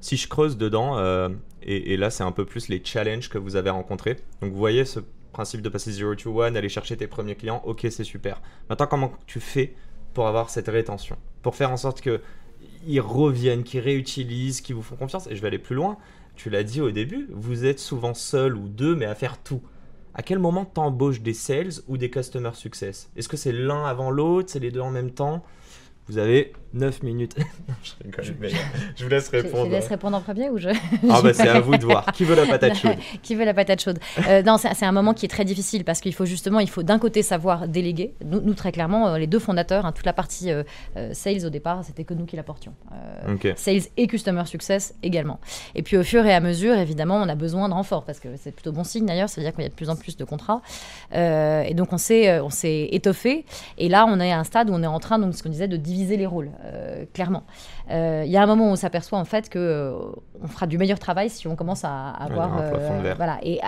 si 0.00 0.18
je 0.18 0.28
creuse 0.28 0.58
dedans, 0.58 0.98
euh, 0.98 1.30
et, 1.62 1.94
et, 1.94 1.96
là, 1.96 2.10
c'est 2.10 2.22
un 2.22 2.32
peu 2.32 2.44
plus 2.44 2.68
les 2.68 2.84
challenges 2.84 3.30
que 3.30 3.38
vous 3.38 3.56
avez 3.56 3.70
rencontrés. 3.70 4.16
Donc, 4.42 4.52
vous 4.52 4.58
voyez 4.58 4.84
ce 4.84 5.00
principe 5.32 5.62
de 5.62 5.70
passer 5.70 5.90
0 5.90 6.16
to 6.16 6.42
1, 6.42 6.54
aller 6.54 6.68
chercher 6.68 6.98
tes 6.98 7.06
premiers 7.06 7.34
clients, 7.34 7.62
ok, 7.64 7.86
c'est 7.88 8.04
super. 8.04 8.42
Maintenant, 8.68 8.88
comment 8.88 9.12
tu 9.26 9.40
fais 9.40 9.74
pour 10.12 10.28
avoir 10.28 10.50
cette 10.50 10.68
rétention? 10.68 11.16
Pour 11.40 11.54
faire 11.54 11.70
en 11.70 11.78
sorte 11.78 12.02
qu'ils 12.02 13.00
reviennent, 13.00 13.62
qu'ils 13.62 13.80
réutilisent, 13.80 14.60
qu'ils 14.60 14.74
vous 14.74 14.82
font 14.82 14.96
confiance? 14.96 15.28
Et 15.28 15.34
je 15.34 15.40
vais 15.40 15.48
aller 15.48 15.58
plus 15.58 15.74
loin. 15.74 15.96
Tu 16.34 16.50
l'as 16.50 16.62
dit 16.62 16.82
au 16.82 16.90
début, 16.90 17.26
vous 17.32 17.64
êtes 17.64 17.78
souvent 17.80 18.12
seul 18.12 18.54
ou 18.54 18.68
deux, 18.68 18.94
mais 18.94 19.06
à 19.06 19.14
faire 19.14 19.42
tout 19.42 19.62
à 20.16 20.22
quel 20.22 20.38
moment 20.38 20.64
t'embauches 20.64 21.20
des 21.20 21.34
sales 21.34 21.72
ou 21.88 21.98
des 21.98 22.10
customer 22.10 22.52
success? 22.54 23.10
Est-ce 23.16 23.28
que 23.28 23.36
c'est 23.36 23.52
l'un 23.52 23.84
avant 23.84 24.10
l'autre? 24.10 24.48
C'est 24.50 24.60
les 24.60 24.70
deux 24.70 24.80
en 24.80 24.90
même 24.90 25.10
temps? 25.10 25.44
Vous 26.08 26.18
avez 26.18 26.52
9 26.76 27.02
minutes. 27.02 27.36
je, 27.82 28.22
je, 28.22 28.32
vous 29.04 29.08
laisse 29.10 29.28
répondre. 29.28 29.66
Je, 29.66 29.70
laisse 29.70 29.88
répondre 29.88 30.16
en 30.16 30.20
premier 30.20 30.50
ou 30.50 30.58
je. 30.58 30.68
Ah, 31.10 31.20
bah 31.22 31.32
c'est 31.34 31.48
à 31.48 31.60
vous 31.60 31.76
de 31.76 31.84
voir. 31.84 32.06
Qui 32.12 32.24
veut 32.24 32.36
la 32.36 32.46
patate 32.46 32.76
chaude 32.76 32.96
Qui 33.22 33.34
veut 33.34 33.44
la 33.44 33.54
patate 33.54 33.82
chaude 33.82 33.98
euh, 34.28 34.42
Non, 34.42 34.56
c'est 34.58 34.84
un 34.84 34.92
moment 34.92 35.14
qui 35.14 35.26
est 35.26 35.28
très 35.28 35.44
difficile 35.44 35.84
parce 35.84 36.00
qu'il 36.00 36.14
faut 36.14 36.26
justement, 36.26 36.60
il 36.60 36.68
faut 36.68 36.82
d'un 36.82 36.98
côté 36.98 37.22
savoir 37.22 37.66
déléguer. 37.66 38.14
Nous, 38.24 38.54
très 38.54 38.72
clairement, 38.72 39.08
euh, 39.08 39.18
les 39.18 39.26
deux 39.26 39.38
fondateurs, 39.38 39.86
hein, 39.86 39.92
toute 39.92 40.06
la 40.06 40.12
partie 40.12 40.52
euh, 40.52 40.62
sales 41.12 41.44
au 41.44 41.50
départ, 41.50 41.82
c'était 41.84 42.04
que 42.04 42.14
nous 42.14 42.24
qui 42.26 42.36
l'apportions. 42.36 42.74
Sales 43.56 43.82
et 43.96 44.06
customer 44.06 44.44
success 44.44 44.94
également. 45.02 45.40
Et 45.74 45.82
puis 45.82 45.96
au 45.96 46.04
fur 46.04 46.24
et 46.24 46.34
à 46.34 46.40
mesure, 46.40 46.74
évidemment, 46.74 47.16
on 47.16 47.28
a 47.28 47.34
besoin 47.34 47.68
de 47.68 47.74
renfort 47.74 48.04
parce 48.04 48.20
que 48.20 48.28
c'est 48.36 48.52
plutôt 48.52 48.72
bon 48.72 48.84
signe 48.84 49.06
d'ailleurs, 49.06 49.28
c'est-à-dire 49.28 49.52
qu'il 49.54 49.62
y 49.62 49.66
a 49.66 49.70
de 49.70 49.74
plus 49.74 49.90
en 49.90 49.96
plus 49.96 50.16
de 50.16 50.24
contrats. 50.24 50.60
et 51.12 51.74
donc 51.74 51.92
on 51.92 51.98
s'est 51.98 52.88
étoffé. 52.92 53.44
Et 53.78 53.88
là, 53.88 54.06
on 54.08 54.20
est 54.20 54.32
à 54.32 54.38
un 54.38 54.44
stade 54.44 54.70
où 54.70 54.74
on 54.74 54.82
est 54.82 54.86
en 54.86 55.00
train, 55.00 55.18
donc 55.18 55.34
ce 55.34 55.42
qu'on 55.42 55.48
disait, 55.48 55.68
de 55.68 55.76
diviser 55.76 55.95
diviser 55.96 56.16
les 56.16 56.26
rôles, 56.26 56.50
euh, 56.64 57.04
clairement. 57.14 57.44
Euh, 57.90 58.22
il 58.26 58.30
y 58.30 58.36
a 58.36 58.42
un 58.42 58.46
moment 58.46 58.68
où 58.68 58.72
on 58.72 58.76
s'aperçoit 58.76 59.18
en 59.18 59.24
fait 59.24 59.48
que 59.48 59.58
euh, 59.58 59.92
on 60.42 60.46
fera 60.46 60.66
du 60.66 60.76
meilleur 60.76 60.98
travail 60.98 61.30
si 61.30 61.48
on 61.48 61.56
commence 61.56 61.84
à, 61.84 62.10
avoir 62.10 62.54
un 62.54 62.68
plafond 62.70 62.98
de 62.98 63.02
verre. 63.02 63.16
voilà 63.16 63.38
et 63.42 63.60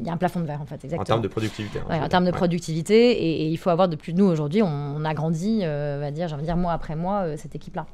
il 0.00 0.06
y 0.06 0.08
a 0.08 0.12
un 0.12 0.16
plafond 0.16 0.40
de 0.40 0.46
verre 0.46 0.62
en 0.62 0.66
fait 0.66 0.76
exactement. 0.76 1.02
En 1.02 1.04
termes 1.04 1.22
de 1.22 1.28
productivité. 1.28 1.80
Hein, 1.88 2.04
en 2.04 2.08
termes 2.08 2.24
de 2.24 2.30
productivité 2.30 3.10
et, 3.10 3.48
il 3.48 3.56
faut 3.58 3.70
avoir 3.70 3.88
de 3.88 3.96
plus 3.96 4.14
nous 4.14 4.24
aujourd'hui 4.24 4.62
on, 4.62 5.04
a 5.04 5.14
grandi, 5.14 5.60
on 5.62 6.00
va 6.00 6.10
dire, 6.10 6.36
dire 6.36 6.56
mois 6.56 6.72
après 6.72 6.96
mois 6.96 7.36
cette 7.36 7.54
équipe 7.54 7.76
là. 7.76 7.86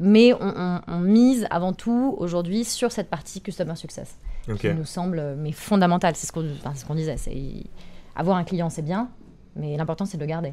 mais 0.00 0.32
on, 0.34 0.98
mise 1.00 1.46
avant 1.50 1.72
tout 1.72 2.14
aujourd'hui 2.18 2.64
sur 2.64 2.92
cette 2.92 3.10
partie 3.10 3.40
customer 3.40 3.76
success 3.76 4.18
qui 4.58 4.72
nous 4.72 4.84
semble 4.84 5.34
mais 5.38 5.52
fondamentale. 5.52 6.14
C'est 6.14 6.26
ce 6.26 6.32
qu'on 6.32 6.44
ce 6.44 6.92
disait. 6.94 7.16
Avoir 8.14 8.36
un 8.36 8.44
client 8.44 8.70
c'est 8.70 8.82
bien, 8.82 9.08
mais 9.56 9.76
l'important 9.76 10.04
c'est 10.04 10.16
de 10.16 10.22
le 10.22 10.28
garder. 10.28 10.52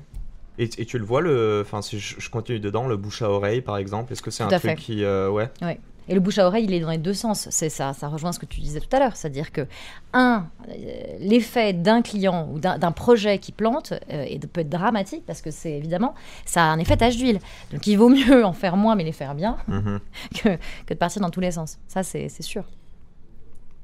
Et, 0.59 0.67
tu 0.67 0.99
le 0.99 1.05
vois, 1.05 1.21
le, 1.21 1.63
enfin, 1.65 1.81
si 1.81 1.99
je, 1.99 2.29
continue 2.29 2.59
dedans, 2.59 2.87
le 2.87 2.95
bouche 2.95 3.21
à 3.23 3.29
oreille, 3.29 3.61
par 3.61 3.77
exemple, 3.77 4.13
est-ce 4.13 4.21
que 4.21 4.29
c'est 4.31 4.43
un 4.43 4.47
truc 4.47 4.75
qui, 4.77 5.03
euh, 5.03 5.29
ouais. 5.29 5.49
ouais. 5.61 5.79
Et 6.09 6.13
le 6.13 6.19
bouche 6.19 6.37
à 6.37 6.45
oreille, 6.45 6.65
il 6.65 6.73
est 6.73 6.79
dans 6.79 6.89
les 6.89 6.97
deux 6.97 7.13
sens. 7.13 7.47
C'est 7.49 7.69
ça, 7.69 7.93
ça 7.93 8.07
rejoint 8.07 8.33
ce 8.33 8.39
que 8.39 8.45
tu 8.45 8.59
disais 8.59 8.79
tout 8.79 8.93
à 8.93 8.99
l'heure, 8.99 9.15
c'est-à-dire 9.15 9.51
que 9.51 9.65
un, 10.11 10.47
euh, 10.69 10.73
l'effet 11.19 11.73
d'un 11.73 12.01
client 12.01 12.49
ou 12.51 12.59
d'un 12.59 12.91
projet 12.91 13.37
qui 13.39 13.51
plante 13.51 13.93
euh, 14.11 14.25
peut 14.51 14.61
être 14.61 14.69
dramatique 14.69 15.23
parce 15.25 15.41
que 15.41 15.49
c'est 15.49 15.71
évidemment 15.71 16.13
ça 16.45 16.63
a 16.63 16.67
un 16.67 16.79
effet 16.79 16.97
tache 16.97 17.15
d'huile. 17.15 17.39
Donc 17.71 17.87
il 17.87 17.95
vaut 17.95 18.09
mieux 18.09 18.43
en 18.43 18.53
faire 18.53 18.75
moins 18.75 18.95
mais 18.95 19.03
les 19.03 19.13
faire 19.13 19.33
bien 19.33 19.57
mhm. 19.67 19.99
que, 20.35 20.49
que, 20.85 20.93
de 20.93 20.95
partir 20.95 21.21
dans 21.21 21.29
tous 21.29 21.39
les 21.39 21.51
sens. 21.51 21.79
Ça 21.87 22.03
c'est 22.03 22.29
sûr. 22.41 22.65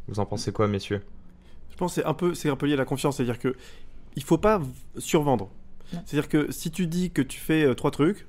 Vous 0.08 0.20
en 0.20 0.26
pensez 0.26 0.52
quoi, 0.52 0.68
messieurs? 0.68 1.02
Je 1.72 1.78
pense 1.78 1.94
c'est 1.94 2.06
un 2.06 2.14
peu 2.14 2.34
c'est 2.34 2.50
un 2.50 2.56
peu 2.58 2.66
lié 2.66 2.74
à 2.74 2.78
la 2.78 2.86
confiance, 2.86 3.18
c'est-à-dire 3.18 3.40
que 3.40 3.56
il 4.16 4.24
faut 4.24 4.38
pas 4.38 4.62
survendre. 4.98 5.50
C'est-à-dire 6.06 6.30
que 6.30 6.52
si 6.52 6.72
tu 6.72 6.88
dis 6.88 7.12
que 7.12 7.22
tu 7.22 7.40
fais 7.40 7.64
euh, 7.64 7.74
trois 7.74 7.92
trucs, 7.92 8.28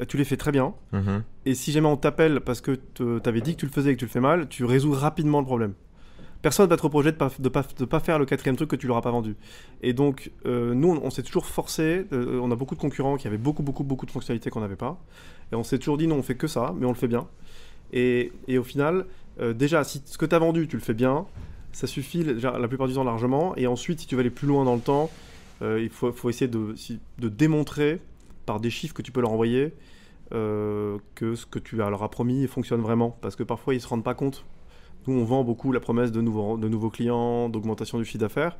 euh, 0.00 0.04
tu 0.06 0.16
les 0.16 0.24
fais 0.24 0.36
très 0.36 0.52
bien. 0.52 0.74
Mhm. 0.92 1.22
Et 1.46 1.54
si 1.54 1.72
jamais 1.72 1.88
on 1.88 1.96
t'appelle 1.96 2.40
parce 2.40 2.60
que 2.60 2.78
tu 2.94 3.04
avais 3.24 3.40
dit 3.40 3.54
que 3.54 3.60
tu 3.60 3.66
le 3.66 3.72
faisais 3.72 3.90
et 3.90 3.94
que 3.94 4.00
tu 4.00 4.06
le 4.06 4.10
fais 4.10 4.20
mal, 4.20 4.48
tu 4.48 4.64
résous 4.64 4.92
rapidement 4.92 5.40
le 5.40 5.46
problème. 5.46 5.74
Personne 6.42 6.64
ne 6.64 6.70
va 6.70 6.78
te 6.78 6.82
reprocher 6.82 7.12
de 7.12 7.16
ne 7.16 7.18
pas, 7.18 7.30
de 7.38 7.48
pas, 7.50 7.64
de 7.78 7.84
pas, 7.84 8.00
faire 8.00 8.18
le 8.18 8.24
quatrième 8.24 8.56
truc 8.56 8.70
que 8.70 8.76
tu 8.76 8.86
leur 8.86 8.96
as 8.96 9.02
pas 9.02 9.10
vendu. 9.10 9.36
Et 9.82 9.92
donc, 9.92 10.30
euh, 10.46 10.72
nous, 10.72 10.98
on, 11.02 11.10
s'est 11.10 11.22
toujours 11.22 11.44
forcé. 11.44 12.06
on 12.12 12.50
a 12.50 12.56
beaucoup 12.56 12.74
de 12.74 12.80
concurrents 12.80 13.18
qui 13.18 13.26
avaient 13.26 13.36
beaucoup, 13.36 13.62
beaucoup, 13.62 13.84
beaucoup 13.84 14.06
de 14.06 14.10
fonctionnalités 14.10 14.48
qu'on 14.48 14.62
n'avait 14.62 14.76
pas. 14.76 14.98
Et 15.52 15.54
on 15.54 15.62
s'est 15.62 15.78
toujours 15.78 15.98
dit, 15.98 16.06
non, 16.06 16.16
on 16.16 16.22
fait 16.22 16.36
que 16.36 16.46
ça, 16.46 16.74
mais 16.78 16.86
on 16.86 16.90
le 16.90 16.94
fait 16.94 17.08
bien. 17.08 17.28
Et, 17.92 18.32
et 18.48 18.56
au 18.56 18.64
final, 18.64 19.04
déjà, 19.54 19.84
si 19.84 20.00
ce 20.06 20.16
que 20.16 20.24
tu 20.24 20.34
as 20.34 20.38
vendu, 20.38 20.66
tu 20.66 20.76
le 20.76 20.82
fais 20.82 20.94
bien, 20.94 21.26
ça 21.72 21.86
suffit 21.86 22.24
la 22.24 22.68
plupart 22.68 22.88
du 22.88 22.94
temps 22.94 23.04
largement. 23.04 23.54
Et 23.56 23.66
ensuite, 23.66 24.00
si 24.00 24.06
tu 24.06 24.14
veux 24.14 24.20
aller 24.20 24.30
plus 24.30 24.48
loin 24.48 24.64
dans 24.64 24.76
le 24.76 24.80
temps, 24.80 25.10
il 25.62 25.90
faut, 25.90 26.30
essayer 26.30 26.48
de, 26.48 26.74
de, 27.18 27.28
démontrer 27.28 28.00
par 28.46 28.60
des 28.60 28.70
chiffres 28.70 28.94
que 28.94 29.02
tu 29.02 29.12
peux 29.12 29.20
leur 29.20 29.32
envoyer 29.32 29.74
euh, 30.32 30.98
que 31.16 31.34
ce 31.34 31.44
que 31.44 31.58
tu 31.58 31.74
leur 31.74 32.02
as 32.02 32.10
promis 32.10 32.46
fonctionne 32.46 32.80
vraiment. 32.80 33.16
Parce 33.20 33.34
que 33.34 33.42
parfois, 33.42 33.74
ils 33.74 33.78
ne 33.78 33.82
se 33.82 33.88
rendent 33.88 34.04
pas 34.04 34.14
compte. 34.14 34.44
Nous, 35.06 35.14
on 35.14 35.24
vend 35.24 35.42
beaucoup 35.42 35.72
la 35.72 35.80
promesse 35.80 36.12
de 36.12 36.20
nouveaux, 36.20 36.56
de 36.56 36.68
nouveaux 36.68 36.90
clients, 36.90 37.48
d'augmentation 37.48 37.98
du 37.98 38.04
chiffre 38.04 38.20
d'affaires. 38.20 38.56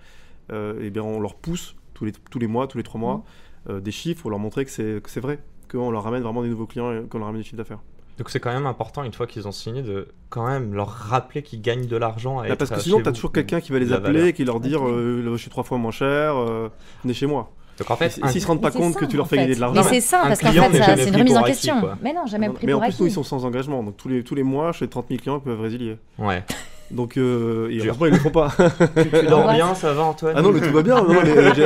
Euh, 0.50 0.82
et 0.82 0.90
bien, 0.90 1.02
on 1.02 1.20
leur 1.20 1.36
pousse 1.36 1.76
tous 1.94 2.04
les, 2.04 2.12
tous 2.12 2.38
les 2.38 2.48
mois, 2.48 2.66
tous 2.66 2.78
les 2.78 2.82
trois 2.84 3.00
mois, 3.00 3.24
mmh. 3.68 3.80
des 3.80 3.92
chiffres 3.92 4.22
pour 4.22 4.30
leur 4.30 4.38
montrer 4.38 4.64
que 4.64 4.70
c'est 4.70 5.20
vrai, 5.20 5.38
qu'on 5.70 5.90
leur 5.90 6.02
ramène 6.02 6.22
vraiment 6.22 6.42
des 6.42 6.48
nouveaux 6.48 6.66
clients 6.66 6.92
et 6.92 7.02
qu'on 7.06 7.18
leur 7.18 7.26
ramène 7.26 7.42
du 7.42 7.46
chiffre 7.46 7.58
d'affaires. 7.58 7.82
Donc 8.20 8.28
c'est 8.28 8.38
quand 8.38 8.52
même 8.52 8.66
important, 8.66 9.02
une 9.02 9.14
fois 9.14 9.26
qu'ils 9.26 9.48
ont 9.48 9.52
signé, 9.52 9.80
de 9.80 10.08
quand 10.28 10.46
même 10.46 10.74
leur 10.74 10.88
rappeler 10.88 11.42
qu'ils 11.42 11.62
gagnent 11.62 11.86
de 11.86 11.96
l'argent. 11.96 12.42
Bah, 12.42 12.54
parce 12.54 12.70
que 12.70 12.78
sinon, 12.78 13.00
tu 13.00 13.08
as 13.08 13.12
toujours 13.12 13.32
quelqu'un 13.32 13.62
qui 13.62 13.72
va 13.72 13.78
les 13.78 13.94
appeler 13.94 14.26
et 14.26 14.32
qui 14.34 14.44
leur 14.44 14.60
dire 14.60 14.86
euh, 14.86 15.26
Je 15.32 15.36
suis 15.38 15.48
trois 15.48 15.64
fois 15.64 15.78
moins 15.78 15.90
cher, 15.90 16.36
euh, 16.36 16.68
venez 17.02 17.14
chez 17.14 17.24
moi. 17.24 17.50
Donc 17.78 17.90
en 17.90 17.96
fait, 17.96 18.10
s'ils 18.10 18.22
ne 18.26 18.30
se 18.30 18.46
rendent 18.46 18.60
pas 18.60 18.72
compte 18.72 18.94
que 18.94 19.06
tu 19.06 19.16
leur 19.16 19.26
fais 19.26 19.38
gagner 19.38 19.54
de 19.54 19.60
l'argent. 19.60 19.82
Mais 19.82 19.88
c'est 19.88 20.02
ça, 20.02 20.24
parce 20.28 20.40
qu'en 20.40 20.52
fait, 20.52 20.96
c'est 20.98 21.08
une 21.08 21.16
remise 21.16 21.36
en 21.38 21.42
question. 21.44 21.76
mais 22.02 22.12
non, 22.12 22.26
jamais 22.26 22.50
pris 22.50 22.66
Mais 22.66 22.74
en 22.74 22.80
plus, 22.80 23.00
nous, 23.00 23.06
ils 23.06 23.12
sont 23.12 23.24
sans 23.24 23.46
engagement. 23.46 23.82
Donc 23.82 23.96
tous 23.96 24.08
les, 24.08 24.22
tous 24.22 24.34
les 24.34 24.42
mois, 24.42 24.72
j'ai 24.72 24.86
30 24.86 25.06
000 25.08 25.18
clients 25.18 25.38
qui 25.38 25.46
peuvent 25.46 25.60
résilier. 25.62 25.96
Ouais. 26.18 26.44
Donc, 26.90 27.16
euh, 27.16 27.70
et 27.70 27.78
heureusement, 27.78 28.04
ils 28.04 28.12
le 28.12 28.18
font 28.18 28.30
pas. 28.30 28.52
tu, 28.96 29.26
dors 29.28 29.50
bien, 29.50 29.74
ça 29.74 29.94
va, 29.94 30.02
Antoine? 30.02 30.34
Ah 30.36 30.42
non, 30.42 30.52
mais 30.52 30.60
tout 30.60 30.74
va 30.74 30.82
bien. 30.82 31.02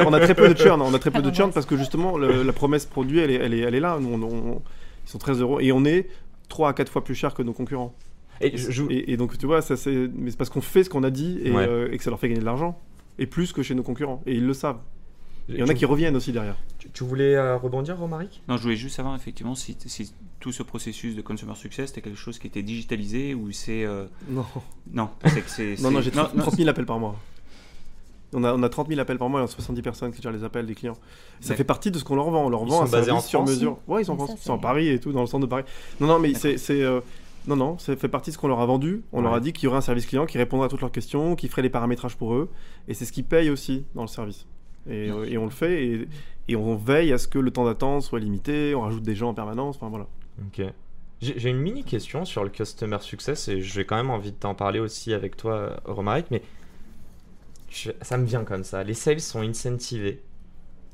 on 0.06 0.12
a 0.12 0.20
très 0.20 0.36
peu 0.36 0.54
de 0.54 0.56
churn. 0.56 0.80
On 0.80 0.94
a 0.94 1.00
très 1.00 1.10
peu 1.10 1.20
de 1.20 1.34
churn 1.34 1.50
parce 1.50 1.66
que 1.66 1.76
justement, 1.76 2.16
la 2.16 2.52
promesse 2.52 2.86
produit, 2.86 3.18
elle 3.18 3.32
est, 3.32 3.40
elle 3.42 3.54
est, 3.54 3.60
elle 3.60 3.74
est 3.74 3.80
là. 3.80 3.98
Nous, 4.00 4.60
ils 5.06 5.10
sont 5.10 5.18
très 5.18 5.34
heureux 5.34 5.60
et 5.60 5.72
on 5.72 5.84
est 5.84 6.08
3 6.48 6.70
à 6.70 6.72
4 6.72 6.90
fois 6.90 7.04
plus 7.04 7.14
cher 7.14 7.34
que 7.34 7.42
nos 7.42 7.52
concurrents. 7.52 7.94
Et, 8.40 9.12
et, 9.12 9.16
donc, 9.16 9.38
tu 9.38 9.46
vois, 9.46 9.62
ça, 9.62 9.76
c'est, 9.76 10.10
mais 10.12 10.30
c'est 10.30 10.36
parce 10.36 10.50
qu'on 10.50 10.60
fait 10.60 10.84
ce 10.84 10.90
qu'on 10.90 11.04
a 11.04 11.10
dit 11.10 11.38
et, 11.42 11.54
euh, 11.54 11.90
et, 11.92 11.98
que 11.98 12.04
ça 12.04 12.10
leur 12.10 12.18
fait 12.18 12.28
gagner 12.28 12.40
de 12.40 12.44
l'argent. 12.44 12.78
Et 13.18 13.26
plus 13.26 13.52
que 13.52 13.62
chez 13.62 13.74
nos 13.74 13.84
concurrents. 13.84 14.22
Et 14.26 14.34
ils 14.34 14.44
le 14.44 14.54
savent. 14.54 14.80
Il 15.48 15.56
y 15.56 15.62
en 15.62 15.68
a 15.68 15.74
qui 15.74 15.84
reviennent 15.84 16.16
aussi 16.16 16.32
derrière. 16.32 16.56
Tu, 16.92 17.04
voulais 17.04 17.34
euh, 17.34 17.56
rebondir, 17.56 17.98
Romaric? 17.98 18.42
Non, 18.48 18.56
je 18.56 18.62
voulais 18.62 18.76
juste 18.76 18.96
savoir 18.96 19.14
effectivement 19.14 19.54
si, 19.54 19.76
tout 20.40 20.52
ce 20.52 20.62
processus 20.62 21.14
de 21.14 21.22
consumer 21.22 21.54
success 21.54 21.90
était 21.90 22.00
quelque 22.00 22.18
chose 22.18 22.38
qui 22.38 22.46
était 22.46 22.62
digitalisé 22.62 23.34
ou 23.34 23.52
c'est. 23.52 23.84
Euh, 23.84 24.06
non. 24.28 24.46
Non, 24.90 25.10
c'est 25.26 25.42
que 25.42 25.50
c'est. 25.50 25.82
non, 25.82 25.90
non, 25.90 26.00
j'ai 26.00 26.10
30, 26.10 26.56
000 26.56 26.68
appels 26.68 26.86
par 26.86 26.98
mois. 26.98 27.16
On 28.34 28.44
a, 28.44 28.52
on 28.52 28.62
a 28.62 28.68
30 28.68 28.88
000 28.88 29.00
appels 29.00 29.18
par 29.18 29.28
mois 29.28 29.40
et 29.40 29.42
on 29.42 29.46
a 29.46 29.48
70 29.48 29.82
personnes 29.82 30.12
qui 30.12 30.20
gèrent 30.20 30.32
les 30.32 30.44
appels 30.44 30.66
des 30.66 30.74
clients. 30.74 30.96
Ça 31.40 31.54
fait 31.54 31.64
partie 31.64 31.90
de 31.90 31.98
ce 31.98 32.04
qu'on 32.04 32.16
leur 32.16 32.30
vend. 32.30 32.46
On 32.46 32.48
leur 32.48 32.64
vend 32.64 32.82
un 32.82 32.86
service 32.86 33.24
sur 33.24 33.44
mesure. 33.44 33.78
Ouais, 33.86 34.02
ils 34.02 34.04
sont, 34.04 34.20
en, 34.20 34.36
sont 34.36 34.58
Paris 34.58 34.88
et 34.88 34.98
tout, 34.98 35.12
dans 35.12 35.20
le 35.20 35.26
centre 35.26 35.46
de 35.46 35.50
Paris. 35.50 35.64
Non, 36.00 36.06
non, 36.06 36.18
mais 36.18 36.34
c'est. 36.34 36.58
Euh, 36.70 37.00
non, 37.46 37.56
non, 37.56 37.78
ça 37.78 37.94
fait 37.94 38.08
partie 38.08 38.30
de 38.30 38.34
ce 38.34 38.38
qu'on 38.38 38.48
leur 38.48 38.60
a 38.60 38.66
vendu. 38.66 39.02
On 39.12 39.20
leur 39.20 39.34
a 39.34 39.40
dit 39.40 39.52
qu'il 39.52 39.64
y 39.64 39.66
aurait 39.66 39.76
un 39.76 39.82
service 39.82 40.06
client 40.06 40.24
qui 40.24 40.38
répondrait 40.38 40.66
à 40.66 40.68
toutes 40.68 40.80
leurs 40.80 40.92
questions, 40.92 41.36
qui 41.36 41.48
ferait 41.48 41.62
les 41.62 41.70
paramétrages 41.70 42.16
pour 42.16 42.34
eux. 42.34 42.48
Et 42.88 42.94
c'est 42.94 43.04
ce 43.04 43.12
qui 43.12 43.22
paye 43.22 43.50
aussi 43.50 43.84
dans 43.94 44.02
le 44.02 44.08
service. 44.08 44.46
Et, 44.88 45.06
et 45.06 45.38
on 45.38 45.44
le 45.44 45.50
fait. 45.50 45.84
Et, 45.84 46.08
et, 46.48 46.56
on 46.56 46.74
veille 46.74 47.12
à 47.12 47.18
ce 47.18 47.28
que 47.28 47.38
le 47.38 47.50
temps 47.50 47.64
d'attente 47.64 48.02
soit 48.02 48.18
limité. 48.18 48.74
On 48.74 48.80
rajoute 48.80 49.02
des 49.02 49.14
gens 49.14 49.30
en 49.30 49.34
permanence. 49.34 49.76
Enfin, 49.76 49.88
voilà. 49.88 50.06
Ok. 50.46 50.64
J'ai 51.20 51.48
une 51.48 51.58
mini 51.58 51.84
question 51.84 52.24
sur 52.24 52.44
le 52.44 52.50
customer 52.50 52.98
success 53.00 53.48
et 53.48 53.62
j'ai 53.62 53.84
quand 53.86 53.96
même 53.96 54.10
envie 54.10 54.30
de 54.32 54.36
t'en 54.36 54.54
parler 54.54 54.78
aussi 54.78 55.14
avec 55.14 55.36
toi, 55.36 55.80
Romaric. 55.86 56.26
Mais 56.30 56.42
ça 58.02 58.16
me 58.16 58.24
vient 58.24 58.44
comme 58.44 58.64
ça. 58.64 58.84
Les 58.84 58.94
sales 58.94 59.20
sont 59.20 59.40
incentivés. 59.40 60.22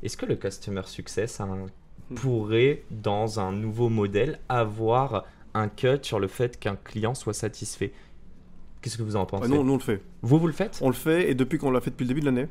Est-ce 0.03 0.17
que 0.17 0.27
le 0.27 0.37
customer 0.37 0.83
success 0.87 1.41
hmm. 1.41 2.15
pourrait, 2.15 2.83
dans 2.91 3.41
un 3.41 3.53
nouveau 3.53 3.89
modèle, 3.89 4.39
avoir 4.49 5.25
un 5.55 5.69
cut 5.69 5.99
sur 6.03 6.21
le 6.21 6.29
fait 6.29 6.59
qu'un 6.59 6.77
client 6.77 7.15
soit 7.15 7.35
satisfait? 7.35 7.93
Qu'est-ce 8.81 8.97
que 8.97 9.03
vous 9.03 9.17
en 9.17 9.27
pensez? 9.27 9.45
Ah 9.45 9.49
Non, 9.49 9.63
nous 9.63 9.75
on 9.75 9.77
le 9.77 9.83
fait. 9.83 10.03
Vous, 10.23 10.39
vous 10.39 10.47
le 10.47 10.53
faites? 10.53 10.79
On 10.81 10.89
le 10.89 10.95
fait 10.95 11.31
et 11.31 11.35
depuis 11.35 11.59
qu'on 11.59 11.71
l'a 11.71 11.81
fait 11.81 11.91
depuis 11.91 12.05
le 12.05 12.09
début 12.09 12.21
de 12.21 12.27
l'année. 12.27 12.49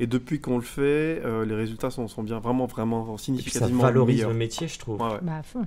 Et 0.00 0.06
depuis 0.06 0.40
qu'on 0.40 0.56
le 0.56 0.62
fait, 0.62 1.22
euh, 1.24 1.44
les 1.44 1.54
résultats 1.54 1.90
sont, 1.90 2.08
sont, 2.08 2.22
bien, 2.22 2.40
vraiment, 2.40 2.66
vraiment 2.66 3.16
significativement. 3.16 3.80
ça 3.80 3.86
valorise 3.86 4.24
le 4.24 4.34
métier, 4.34 4.66
je 4.66 4.78
trouve. 4.78 4.98
Bah, 4.98 5.20
à 5.30 5.42
fond. 5.42 5.66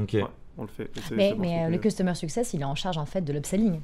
Ok. 0.00 0.16
on 0.58 0.62
le 0.62 0.68
fait. 0.68 0.90
Mais, 1.12 1.34
mais 1.38 1.64
euh, 1.64 1.68
le 1.68 1.78
customer 1.78 2.14
success, 2.14 2.52
il 2.52 2.62
est 2.62 2.64
en 2.64 2.74
charge 2.74 2.98
en 2.98 3.06
fait 3.06 3.22
de 3.22 3.32
l'upselling. 3.32 3.80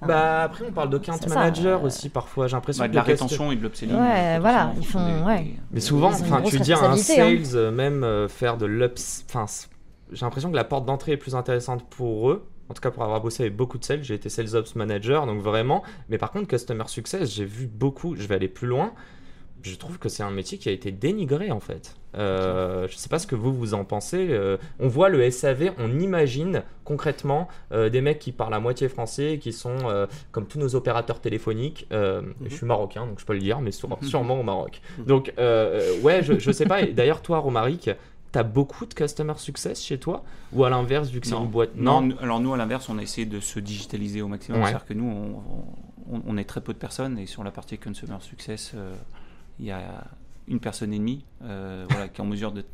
Bah 0.00 0.42
après 0.42 0.64
on 0.68 0.72
parle 0.72 0.90
de 0.90 0.96
account 0.96 1.18
manager 1.28 1.80
euh, 1.80 1.86
aussi 1.86 2.08
parfois 2.08 2.46
j'ai 2.46 2.56
l'impression 2.56 2.84
bah, 2.84 2.88
de 2.88 2.94
la 2.94 3.02
rétention 3.02 3.52
et 3.52 3.56
de 3.56 3.62
l'upselling 3.62 3.96
ouais 3.96 4.38
voilà 4.38 4.72
ils 4.76 4.86
font 4.86 5.24
ouais. 5.26 5.54
mais 5.70 5.80
souvent 5.80 6.08
enfin 6.08 6.42
tu 6.42 6.58
dis 6.60 6.72
à 6.72 6.78
un 6.80 6.92
hein. 6.92 6.96
sales 6.96 7.70
même 7.72 8.28
faire 8.28 8.56
de 8.56 8.66
l'ups 8.66 9.24
enfin 9.28 9.46
j'ai 10.10 10.24
l'impression 10.24 10.50
que 10.50 10.56
la 10.56 10.64
porte 10.64 10.84
d'entrée 10.84 11.12
est 11.12 11.16
plus 11.16 11.34
intéressante 11.34 11.84
pour 11.88 12.30
eux 12.30 12.46
en 12.72 12.74
tout 12.74 12.80
cas 12.80 12.90
pour 12.90 13.02
avoir 13.02 13.20
bossé 13.20 13.42
avec 13.42 13.54
beaucoup 13.54 13.76
de 13.76 13.84
sales, 13.84 14.02
j'ai 14.02 14.14
été 14.14 14.30
sales 14.30 14.56
ops 14.56 14.76
manager, 14.76 15.26
donc 15.26 15.42
vraiment. 15.42 15.82
Mais 16.08 16.16
par 16.16 16.30
contre, 16.30 16.48
customer 16.48 16.84
success, 16.86 17.30
j'ai 17.30 17.44
vu 17.44 17.66
beaucoup, 17.66 18.16
je 18.16 18.26
vais 18.26 18.36
aller 18.36 18.48
plus 18.48 18.66
loin. 18.66 18.94
Je 19.62 19.76
trouve 19.76 19.98
que 19.98 20.08
c'est 20.08 20.22
un 20.22 20.30
métier 20.30 20.58
qui 20.58 20.68
a 20.68 20.72
été 20.72 20.90
dénigré 20.90 21.50
en 21.50 21.60
fait. 21.60 21.94
Euh, 22.14 22.86
je 22.88 22.94
ne 22.94 22.98
sais 22.98 23.08
pas 23.08 23.18
ce 23.18 23.26
que 23.26 23.34
vous 23.34 23.52
vous 23.52 23.74
en 23.74 23.84
pensez. 23.84 24.28
Euh, 24.30 24.56
on 24.80 24.88
voit 24.88 25.08
le 25.08 25.28
SAV, 25.30 25.72
on 25.78 25.98
imagine 25.98 26.62
concrètement 26.84 27.48
euh, 27.72 27.88
des 27.88 28.00
mecs 28.00 28.18
qui 28.18 28.32
parlent 28.32 28.54
à 28.54 28.60
moitié 28.60 28.88
français, 28.88 29.38
qui 29.40 29.52
sont 29.52 29.78
comme 30.32 30.46
tous 30.46 30.58
nos 30.58 30.74
opérateurs 30.74 31.20
téléphoniques. 31.20 31.86
Je 31.90 32.20
mhm. 32.20 32.50
suis 32.50 32.66
marocain, 32.66 33.06
donc 33.06 33.20
je 33.20 33.24
peux 33.24 33.34
le 33.34 33.40
dire, 33.40 33.60
mais 33.60 33.70
sûrement 33.70 34.40
au 34.40 34.42
Maroc. 34.42 34.80
Mhm. 34.98 35.04
Donc 35.04 35.32
ouais, 35.38 36.22
je, 36.22 36.32
ne 36.32 36.52
sais 36.52 36.66
pas. 36.66 36.84
D'ailleurs, 36.84 37.22
toi, 37.22 37.38
Romaric, 37.38 37.90
T'as 38.32 38.44
beaucoup 38.44 38.86
de 38.86 38.94
customer 38.94 39.34
success 39.36 39.82
chez 39.82 39.98
toi? 39.98 40.24
Ou 40.54 40.64
à 40.64 40.70
l'inverse, 40.70 41.10
vu 41.10 41.20
que 41.20 41.26
c'est 41.26 41.34
une 41.34 41.48
boîte 41.48 41.76
non, 41.76 42.08
alors 42.18 42.40
nous, 42.40 42.54
à 42.54 42.56
l'inverse, 42.56 42.88
on 42.88 42.96
a 42.96 43.02
essayé 43.02 43.26
de 43.26 43.40
se 43.40 43.60
digitaliser 43.60 44.22
au 44.22 44.28
maximum. 44.28 44.62
C'est-à-dire 44.62 44.86
que 44.86 44.94
nous, 44.94 45.38
on, 46.10 46.36
est 46.38 46.44
très 46.44 46.62
peu 46.62 46.72
de 46.72 46.78
personnes 46.78 47.18
et 47.18 47.26
sur 47.26 47.44
la 47.44 47.50
partie 47.50 47.76
consumer 47.76 48.16
success, 48.20 48.74
il 49.62 49.68
y 49.68 49.70
a 49.70 50.04
une 50.48 50.58
personne 50.58 50.92
et 50.92 50.98
demie 50.98 51.24
euh, 51.44 51.86
voilà, 51.88 52.08
qui 52.08 52.20
est 52.20 52.24
en 52.24 52.26
mesure 52.26 52.52
de, 52.52 52.64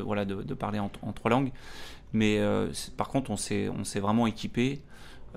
voilà, 0.00 0.24
de, 0.24 0.54
parler 0.54 0.78
en, 0.78 0.88
trois 0.88 1.30
langues. 1.30 1.52
Mais 2.12 2.38
euh, 2.38 2.72
par 2.96 3.08
contre, 3.08 3.30
on 3.30 3.36
s'est 3.36 4.00
vraiment 4.00 4.26
équipé 4.26 4.80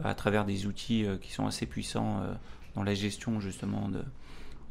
à 0.04 0.16
travers 0.16 0.46
des 0.46 0.68
outils 0.68 1.06
qui 1.22 1.34
sont 1.34 1.46
assez 1.46 1.66
puissants 1.66 2.22
dans 2.76 2.84
la 2.84 2.94
gestion 2.94 3.42
justement 3.42 3.90
de, 3.90 4.04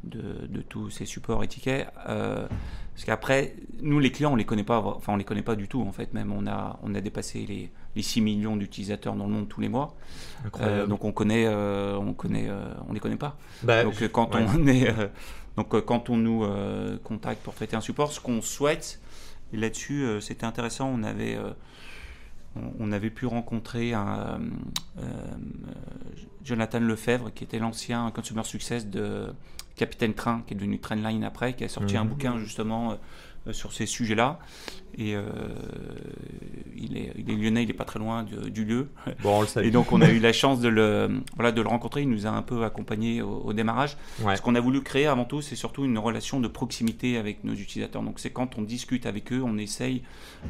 de, 0.03 0.61
tous 0.61 0.89
ces 0.89 1.05
supports 1.05 1.43
et 1.43 1.47
tickets. 1.47 1.87
Euh, 2.07 2.47
parce 2.93 3.05
qu'après, 3.05 3.55
nous 3.81 3.99
les 3.99 4.11
clients, 4.11 4.33
on 4.33 4.35
les 4.35 4.45
connaît 4.45 4.63
pas, 4.63 4.79
enfin 4.79 5.13
on 5.13 5.15
les 5.15 5.23
connaît 5.23 5.41
pas 5.41 5.55
du 5.55 5.67
tout 5.67 5.81
en 5.81 5.91
fait. 5.91 6.13
Même 6.13 6.31
on 6.31 6.47
a, 6.47 6.79
on 6.83 6.93
a 6.95 7.01
dépassé 7.01 7.45
les, 7.47 7.71
les 7.95 8.01
6 8.01 8.21
millions 8.21 8.55
d'utilisateurs 8.57 9.15
dans 9.15 9.25
le 9.25 9.31
monde 9.31 9.47
tous 9.47 9.61
les 9.61 9.69
mois. 9.69 9.95
Euh, 10.59 10.85
donc 10.87 11.03
on 11.03 11.11
connaît, 11.11 11.45
euh, 11.47 11.97
on 11.97 12.13
connaît, 12.13 12.49
on 12.87 12.93
les 12.93 12.99
connaît 12.99 13.15
pas. 13.15 13.37
Bah, 13.63 13.83
donc 13.83 14.01
quand 14.11 14.35
on 14.35 14.67
est, 14.67 14.87
donc 15.57 15.79
quand 15.85 16.09
on 16.09 16.17
nous 16.17 16.45
contacte 17.03 17.43
pour 17.43 17.53
traiter 17.53 17.75
un 17.75 17.81
support, 17.81 18.11
ce 18.11 18.19
qu'on 18.19 18.41
souhaite 18.41 18.99
là-dessus, 19.53 20.05
c'était 20.21 20.45
intéressant. 20.45 20.87
On 20.87 21.03
avait 21.03 21.37
on 22.79 22.91
avait 22.91 23.09
pu 23.09 23.25
rencontrer 23.25 23.93
un, 23.93 24.39
Jonathan 26.43 26.79
Lefebvre, 26.79 27.33
qui 27.33 27.43
était 27.43 27.59
l'ancien 27.59 28.09
consumer 28.11 28.43
success 28.43 28.87
de 28.87 29.27
Capitaine 29.75 30.13
Train, 30.13 30.43
qui 30.45 30.53
est 30.53 30.57
devenu 30.57 30.79
Trendline 30.79 31.23
après, 31.23 31.53
qui 31.53 31.63
a 31.63 31.69
sorti 31.69 31.97
un 31.97 32.03
mhm. 32.03 32.09
bouquin 32.09 32.37
justement 32.37 32.91
euh, 32.91 32.95
sur 33.51 33.73
ces 33.73 33.85
sujets-là. 33.85 34.39
Et 34.97 35.15
euh, 35.15 35.23
il, 36.75 36.97
est, 36.97 37.13
il, 37.17 37.29
est, 37.29 37.35
lyonnais, 37.35 37.63
il 37.63 37.67
n'est 37.67 37.73
pas 37.73 37.85
très 37.85 37.97
loin 37.97 38.23
du 38.23 38.65
lieu. 38.65 38.89
Bon, 39.23 39.37
on 39.37 39.41
le 39.41 39.47
sait. 39.47 39.65
Et 39.65 39.71
donc 39.71 39.91
on 39.91 40.01
a 40.01 40.09
eu 40.09 40.19
la 40.19 40.33
chance 40.33 40.59
de 40.59 40.67
le, 40.67 41.21
voilà, 41.35 41.51
de 41.51 41.61
le 41.61 41.67
rencontrer. 41.67 42.01
Il 42.01 42.09
nous 42.09 42.27
a 42.27 42.29
un 42.29 42.41
peu 42.41 42.63
accompagnés 42.63 43.21
au, 43.21 43.53
démarrage. 43.53 43.97
Ce 44.35 44.41
qu'on 44.41 44.55
a 44.55 44.59
voulu 44.59 44.81
créer 44.81 45.07
avant 45.07 45.25
tout, 45.25 45.41
c'est 45.41 45.55
surtout 45.55 45.85
une 45.85 45.97
relation 45.97 46.39
de 46.39 46.47
proximité 46.47 47.17
avec 47.17 47.43
nos 47.43 47.53
utilisateurs. 47.53 48.03
Donc 48.03 48.19
c'est 48.19 48.31
quand 48.31 48.57
on 48.57 48.61
discute 48.61 49.05
avec 49.05 49.31
eux, 49.31 49.41
on 49.43 49.57
essaye 49.57 50.03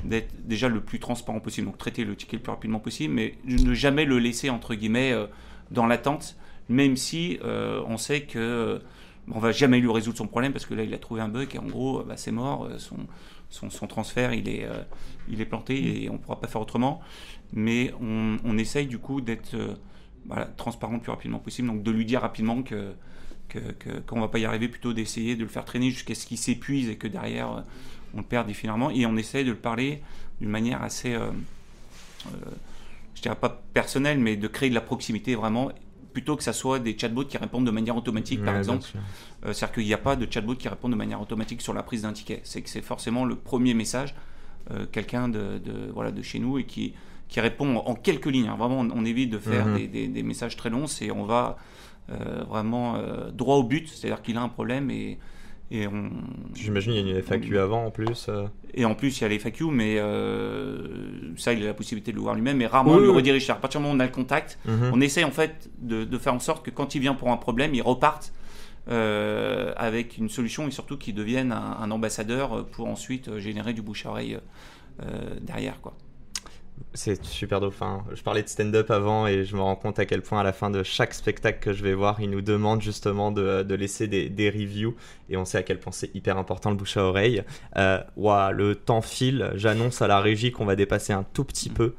d'être 0.04 0.34
déjà 0.44 0.68
le 0.68 0.82
plus 0.82 1.00
transparent 1.00 1.40
possible. 1.40 1.68
Donc 1.68 1.78
traiter 1.78 2.04
le 2.04 2.16
ticket 2.16 2.38
le 2.38 2.44
plus 2.44 2.52
rapidement 2.52 2.80
possible, 2.80 3.14
mais 3.14 3.36
ne 3.46 3.74
jamais 3.74 4.06
le 4.06 4.20
laisser 4.20 4.50
entre 4.50 4.76
guillemets 4.76 5.12
euh, 5.12 5.28
dans 5.70 5.86
l'attente, 5.86 6.36
même 6.68 6.98
si 6.98 7.40
on 7.44 7.98
sait 7.98 8.22
que 8.22 8.82
on 9.30 9.40
va 9.40 9.52
jamais 9.52 9.80
lui 9.80 9.92
résoudre 9.92 10.18
son 10.18 10.28
problème 10.28 10.52
parce 10.52 10.66
que 10.66 10.74
là, 10.74 10.84
il 10.84 10.94
a 10.94 10.98
trouvé 10.98 11.22
un 11.22 11.28
bug 11.28 11.54
et 11.54 11.60
en 11.60 11.66
gros, 11.66 12.04
bah, 12.04 12.18
c'est 12.18 12.32
mort. 12.32 12.66
Euh, 12.66 12.78
son, 13.50 13.70
son, 13.70 13.88
transfert, 13.88 14.34
il 14.34 14.48
est, 14.48 14.64
euh, 14.64 14.82
il 15.28 15.42
est 15.42 15.46
planté 15.46 16.04
et 16.04 16.10
on 16.10 16.14
ne 16.14 16.18
pourra 16.18 16.40
pas 16.40 16.48
faire 16.48 16.62
autrement. 16.62 17.02
Mais 17.54 17.94
on, 18.02 18.38
on 18.46 18.58
essaye 18.58 18.88
du 18.88 18.98
coup 18.98 19.22
d'être 19.22 19.54
euh, 19.56 19.76
transparent 20.58 20.94
le 20.94 21.00
plus 21.00 21.12
rapidement 21.12 21.40
possible, 21.40 21.68
donc 21.68 21.84
de 21.84 21.92
lui 21.92 22.06
dire 22.06 22.22
rapidement 22.22 22.64
que 22.64 22.94
qu'on 24.08 24.16
ne 24.16 24.22
va 24.22 24.30
pas 24.30 24.40
y 24.40 24.46
arriver, 24.46 24.70
plutôt 24.70 24.94
d'essayer 24.94 25.36
de 25.36 25.42
le 25.42 25.50
faire 25.50 25.66
traîner 25.66 25.92
jusqu'à 25.92 26.16
ce 26.16 26.26
qu'il 26.26 26.38
s'épuise 26.38 26.88
et 26.88 26.96
que 26.96 27.06
derrière 27.06 27.66
on 28.14 28.20
le 28.20 28.24
perde 28.24 28.48
définitivement. 28.48 28.92
Et 28.92 29.06
on 29.06 29.18
essaye 29.18 29.44
de 29.44 29.50
le 29.50 29.58
parler 29.58 30.02
d'une 30.40 30.50
manière 30.50 30.82
assez, 30.82 31.18
je 33.14 33.22
dirais 33.22 33.36
pas 33.36 33.62
personnelle, 33.74 34.20
mais 34.20 34.38
de 34.38 34.48
créer 34.48 34.70
de 34.70 34.74
la 34.74 34.80
proximité 34.80 35.36
vraiment 35.36 35.70
plutôt 36.14 36.36
que 36.36 36.44
ça 36.44 36.54
soit 36.54 36.80
des 36.80 36.98
chatbots 36.98 37.26
qui 37.26 37.38
répondent 37.38 37.66
de 37.66 37.72
manière 37.72 37.96
automatique, 37.96 38.44
par 38.44 38.56
exemple. 38.56 38.88
Euh, 39.46 39.54
c'est-à-dire 39.54 39.72
qu'il 39.74 39.86
n'y 39.86 39.94
a 39.94 39.98
pas 39.98 40.16
de 40.16 40.32
chatbot 40.32 40.56
qui 40.56 40.68
répond 40.68 40.90
de 40.90 40.96
manière 40.96 41.22
automatique 41.22 41.62
sur 41.62 41.74
la 41.74 41.84
prise 41.84 42.04
d'un 42.04 42.14
ticket. 42.14 42.42
C'est 42.44 42.62
que 42.62 42.70
c'est 42.70 42.82
forcément 42.82 43.26
le 43.26 43.36
premier 43.36 43.74
message, 43.74 44.14
euh, 44.72 44.86
quelqu'un 44.92 45.30
de, 45.30 45.62
voilà, 45.94 46.12
de 46.12 46.22
chez 46.22 46.40
nous 46.40 46.58
et 46.58 46.66
qui, 46.66 46.94
qui 47.28 47.40
répond 47.40 47.78
en, 47.78 47.96
quelques 47.96 48.28
lignes. 48.28 48.48
Hein. 48.48 48.58
Vraiment, 48.58 48.80
on, 48.80 49.06
évite 49.06 49.30
de 49.30 49.38
faire 49.38 49.66
mhm. 49.66 49.88
des, 49.88 50.08
des, 50.08 50.24
messages 50.24 50.56
très 50.56 50.70
longs, 50.70 50.88
c'est 50.88 51.12
on 51.12 51.26
va 51.26 51.58
euh, 52.10 52.44
vraiment 52.48 52.98
droit 53.34 53.56
au 53.56 53.64
but, 53.64 53.88
c'est-à-dire 53.88 54.22
qu'il 54.22 54.38
a 54.38 54.42
un 54.42 54.50
problème 54.50 54.92
et 54.92 55.18
et 55.72 55.88
on... 55.88 56.12
J'imagine 56.54 56.92
qu'il 56.92 57.08
y 57.08 57.12
a 57.14 57.16
une 57.16 57.24
FAQ 57.24 57.58
avant 57.58 57.86
en 57.86 57.92
plus. 57.92 58.28
Euh. 58.28 58.46
Et 58.74 58.84
en 58.84 58.94
plus, 58.94 59.18
il 59.18 59.22
y 59.22 59.26
a 59.26 59.30
les 59.30 59.40
FAQ, 59.40 59.66
mais 59.72 59.96
euh, 59.98 61.34
ça, 61.38 61.54
il 61.54 61.64
a 61.64 61.68
la 61.68 61.74
possibilité 61.74 62.12
de 62.12 62.18
le 62.18 62.22
voir 62.22 62.36
lui-même, 62.36 62.58
mais 62.58 62.68
rarement 62.68 62.98
il 62.98 63.04
le 63.04 63.10
redirige. 63.10 63.50
À 63.50 63.56
partir 63.56 63.80
du 63.80 63.84
moment 63.84 63.94
où 63.94 63.98
on 63.98 64.02
a 64.02 64.06
le 64.06 64.12
contact, 64.12 64.60
mhm. 64.66 64.92
on 64.94 65.00
essaie 65.00 65.24
en 65.24 65.32
fait 65.32 65.70
de, 65.80 66.04
de, 66.04 66.18
faire 66.18 66.34
en 66.34 66.40
sorte 66.40 66.66
que 66.66 66.72
quand 66.72 66.94
il 66.94 67.00
vient 67.00 67.14
pour 67.14 67.32
un 67.32 67.38
problème, 67.38 67.74
il 67.74 67.82
reparte 67.82 68.34
euh, 68.90 69.74
avec 69.78 70.18
une 70.18 70.28
solution 70.28 70.68
et 70.68 70.72
surtout 70.72 70.98
qu'il 70.98 71.16
devienne 71.16 71.54
un, 71.54 71.78
un, 71.80 71.90
ambassadeur 71.90 72.66
pour 72.68 72.88
ensuite 72.88 73.38
générer 73.38 73.72
du 73.72 73.82
bouche 73.82 74.06
à 74.06 74.10
oreille 74.10 74.38
derrière. 75.42 75.80
quoi. 75.82 75.94
C'est 76.94 77.24
super 77.26 77.60
dauphin. 77.60 78.04
Je 78.14 78.22
parlais 78.22 78.44
de 78.44 78.48
stand-up 78.48 78.92
avant 78.92 79.28
et 79.28 79.46
je 79.46 79.56
me 79.56 79.62
rends 79.62 79.76
compte 79.76 80.00
à 80.00 80.06
quel 80.06 80.22
point 80.22 80.40
à 80.40 80.44
la 80.44 80.54
fin 80.54 80.70
de 80.70 80.84
chaque 80.84 81.14
spectacle 81.14 81.60
que 81.60 81.74
je 81.74 81.84
vais 81.84 81.94
voir, 81.94 82.20
ils 82.22 82.30
nous 82.30 82.42
demandent 82.42 82.82
justement 82.82 83.32
de, 83.32 83.74
laisser 83.74 84.08
des, 84.08 84.30
des, 84.30 84.50
reviews 84.50 84.96
et 85.30 85.38
on 85.38 85.46
sait 85.46 85.58
à 85.58 85.64
quel 85.64 85.80
point 85.80 85.92
c'est 85.92 86.14
hyper 86.16 86.38
important 86.38 86.70
le 86.70 86.76
bouche 86.76 86.98
à 86.98 87.04
oreille. 87.04 87.44
Euh, 87.78 88.02
le 88.18 88.74
temps 88.74 89.02
file, 89.02 89.52
j'annonce 89.56 90.02
à 90.02 90.08
la 90.08 90.20
régie 90.20 90.52
qu'on 90.52 90.66
va 90.66 90.76
dépasser 90.76 91.14
un 91.14 91.24
tout 91.24 91.44
petit 91.44 91.70
peu. 91.70 91.94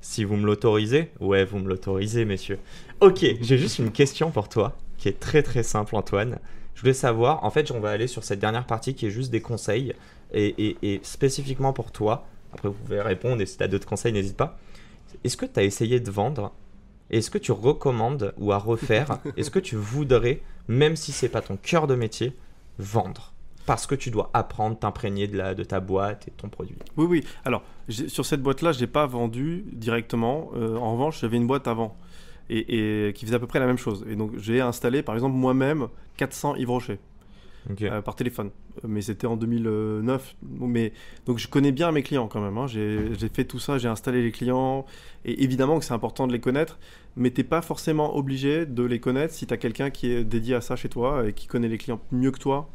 Si 0.00 0.22
vous 0.22 0.36
me 0.36 0.46
l'autorisez? 0.46 1.10
Ouais, 1.18 1.44
vous 1.44 1.58
me 1.58 1.68
l'autorisez, 1.68 2.24
messieurs. 2.24 2.58
Ok, 3.00 3.26
j'ai 3.40 3.58
juste 3.58 3.78
une 3.78 3.90
question 3.90 4.30
pour 4.30 4.48
toi, 4.48 4.76
qui 4.98 5.08
est 5.08 5.18
très 5.18 5.42
très 5.42 5.62
simple, 5.62 5.96
Antoine. 5.96 6.38
Je 6.76 6.82
voulais 6.82 6.92
savoir, 6.92 7.42
en 7.42 7.50
fait, 7.50 7.70
on 7.70 7.80
va 7.80 7.90
aller 7.90 8.06
sur 8.06 8.22
cette 8.22 8.38
dernière 8.38 8.66
partie 8.66 8.94
qui 8.94 9.06
est 9.06 9.10
juste 9.10 9.30
des 9.30 9.40
conseils. 9.40 9.94
Et, 10.32 11.00
spécifiquement 11.02 11.72
pour 11.72 11.90
toi, 11.90 12.26
après 12.52 12.68
vous 12.68 12.74
pouvez 12.74 13.00
répondre 13.00 13.40
et 13.40 13.46
si 13.46 13.56
tu 13.56 13.62
as 13.62 13.68
d'autres 13.68 13.86
conseils, 13.86 14.12
n'hésite 14.12 14.36
pas. 14.36 14.58
Est-ce 15.24 15.36
que 15.36 15.46
tu 15.46 15.58
as 15.60 15.62
essayé 15.62 16.00
de 16.00 16.10
vendre 16.10 16.52
Est-ce 17.10 17.30
que 17.30 17.38
tu 17.38 17.52
recommandes 17.52 18.34
ou 18.38 18.52
à 18.52 18.58
refaire 18.58 19.18
Est-ce 19.36 19.50
que 19.50 19.58
tu 19.58 19.76
voudrais, 19.76 20.42
même 20.68 20.96
si 20.96 21.12
c'est 21.12 21.28
pas 21.28 21.42
ton 21.42 21.56
cœur 21.56 21.86
de 21.86 21.94
métier, 21.94 22.36
vendre 22.78 23.32
parce 23.66 23.86
que 23.88 23.96
tu 23.96 24.12
dois 24.12 24.30
apprendre, 24.32 24.78
t'imprégner 24.78 25.26
de, 25.26 25.54
de 25.54 25.64
ta 25.64 25.80
boîte 25.80 26.28
et 26.28 26.30
de 26.30 26.36
ton 26.36 26.48
produit? 26.48 26.76
Oui, 26.96 27.06
oui. 27.06 27.24
Alors, 27.44 27.62
sur 27.88 28.24
cette 28.24 28.40
boîte-là, 28.40 28.70
je 28.72 28.80
n'ai 28.80 28.86
pas 28.86 29.06
vendu 29.06 29.64
directement. 29.72 30.50
Euh, 30.54 30.76
en 30.76 30.92
revanche, 30.92 31.20
j'avais 31.20 31.36
une 31.36 31.48
boîte 31.48 31.66
avant 31.66 31.96
et, 32.48 33.12
qui 33.14 33.26
faisait 33.26 33.36
à 33.36 33.40
peu 33.40 33.48
près 33.48 33.58
la 33.58 33.66
même 33.66 33.78
chose. 33.78 34.04
Et 34.08 34.14
donc, 34.14 34.32
j'ai 34.38 34.60
installé, 34.60 35.02
par 35.02 35.14
exemple, 35.14 35.34
moi-même 35.34 35.88
400 36.16 36.56
Yves 36.56 36.70
Rocher. 36.70 36.98
Euh, 37.82 38.02
par 38.02 38.14
téléphone. 38.14 38.50
Mais 38.86 39.02
c'était 39.02 39.26
en 39.26 39.36
2009. 39.36 40.36
Mais, 40.42 40.92
donc 41.24 41.38
je 41.38 41.48
connais 41.48 41.72
bien 41.72 41.90
mes 41.92 42.02
clients 42.02 42.28
quand 42.28 42.40
même. 42.40 42.56
Hein. 42.58 42.66
J'ai 42.66 43.28
fait 43.32 43.44
tout 43.44 43.58
ça, 43.58 43.78
j'ai 43.78 43.88
installé 43.88 44.22
les 44.22 44.32
clients. 44.32 44.84
Et 45.24 45.42
évidemment 45.42 45.78
que 45.78 45.84
c'est 45.84 45.94
important 45.94 46.26
de 46.26 46.32
les 46.32 46.40
connaître. 46.40 46.78
Mais 47.16 47.30
tu 47.30 47.40
n'es 47.40 47.44
pas 47.44 47.62
forcément 47.62 48.16
obligé 48.16 48.66
de 48.66 48.82
les 48.84 49.00
connaître 49.00 49.34
si 49.34 49.46
tu 49.46 49.54
as 49.54 49.56
quelqu'un 49.56 49.90
qui 49.90 50.10
est 50.10 50.24
dédié 50.24 50.54
à 50.54 50.60
ça 50.60 50.76
chez 50.76 50.88
toi 50.88 51.26
et 51.26 51.32
qui 51.32 51.46
connaît 51.46 51.68
les 51.68 51.78
clients 51.78 52.00
mieux 52.12 52.30
que 52.30 52.38
toi. 52.38 52.70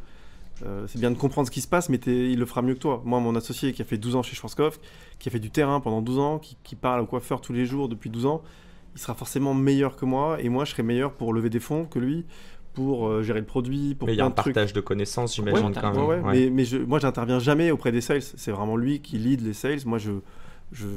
Euh, 0.66 0.86
c'est 0.88 1.00
bien 1.00 1.10
de 1.10 1.18
comprendre 1.18 1.48
ce 1.48 1.52
qui 1.52 1.62
se 1.62 1.68
passe, 1.68 1.89
mais 1.89 1.98
il 1.98 2.38
le 2.38 2.46
fera 2.46 2.62
mieux 2.62 2.74
que 2.74 2.80
toi. 2.80 3.02
Moi, 3.06 3.20
mon 3.20 3.36
associé 3.36 3.74
qui 3.74 3.82
a 3.82 3.86
fait 3.86 3.98
12 3.98 4.16
ans 4.16 4.24
chez 4.24 4.36
Schwarzkopf, 4.36 4.80
qui 5.20 5.30
a 5.30 5.32
fait 5.32 5.39
du 5.39 5.50
terrain 5.50 5.80
pendant 5.80 6.02
12 6.02 6.20
ans, 6.20 6.39
qui, 6.39 6.58
qui 6.64 6.76
parle 6.76 7.02
au 7.02 7.06
coiffeur 7.06 7.42
tous 7.42 7.54
les 7.54 7.66
jours 7.66 7.88
depuis 7.88 8.10
12 8.10 8.26
ans, 8.26 8.44
il 8.94 9.00
sera 9.00 9.16
forcément 9.16 9.54
meilleur 9.54 9.96
que 9.96 10.06
moi. 10.06 10.42
Et 10.42 10.50
moi, 10.50 10.66
je 10.66 10.72
serai 10.72 10.84
meilleur 10.84 11.14
pour 11.14 11.34
lever 11.34 11.50
des 11.50 11.60
fonds 11.60 11.86
que 11.86 11.98
lui 11.98 12.26
pour 12.74 13.07
euh, 13.07 13.24
gérer 13.24 13.39
le 13.39 13.45
produit, 13.45 13.95
pour 13.95 14.07
Mais 14.07 14.13
il 14.13 14.17
y 14.17 14.22
a 14.22 14.26
un 14.26 14.32
partage 14.32 14.74
de 14.74 14.82
connaissances, 14.82 15.36
j'imagine 15.36 15.74
quand 15.74 16.07
même. 16.07 16.24
Mais, 16.26 16.49
mais 16.49 16.65
je, 16.65 16.78
moi, 16.78 16.99
j'interviens 16.99 17.39
jamais 17.39 17.72
auprès 17.72 17.91
des 17.91 18.01
sales. 18.01 18.22
C'est 18.22 18.51
vraiment 18.51 18.78
lui 18.78 19.01
qui 19.01 19.17
lead 19.17 19.41
les 19.41 19.53
sales. 19.53 19.80
Moi, 19.86 19.97
je, 19.97 20.11
je, 20.72 20.88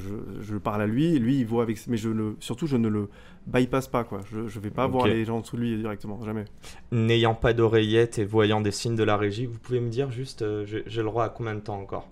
je, 0.41 0.57
parle 0.57 0.83
à 0.83 0.87
lui, 0.87 1.19
lui, 1.19 1.41
il 1.41 1.47
voit 1.47 1.63
avec. 1.63 1.85
Mais 1.89 1.97
je 1.97 2.09
le, 2.09 2.37
surtout, 2.41 2.67
je 2.67 2.77
ne 2.77 2.89
le 2.89 3.09
bypass 3.47 3.89
pas. 3.89 4.05
Quoi. 4.05 4.21
Je 4.31 4.41
ne 4.41 4.63
vais 4.63 4.71
pas 4.71 4.87
voir 4.87 5.07
les 5.07 5.25
gens 5.25 5.43
sous 5.43 5.57
lui 5.57 5.77
directement, 5.77 6.23
jamais. 6.25 6.45
N'ayant 6.93 7.35
pas 7.35 7.53
d'oreillette 7.53 8.19
et 8.19 8.25
voyant 8.25 8.61
des 8.61 8.71
signes 8.71 8.97
de 8.97 9.05
la 9.05 9.17
régie, 9.17 9.47
vous 9.47 9.59
pouvez 9.59 9.81
me 9.81 9.89
dire 9.89 10.11
juste, 10.11 10.43
euh, 10.43 10.65
j'ai 10.67 11.03
le 11.03 11.05
droit 11.05 11.25
à 11.25 11.29
combien 11.29 11.55
de 11.55 11.61
temps 11.61 11.79
encore? 11.79 12.09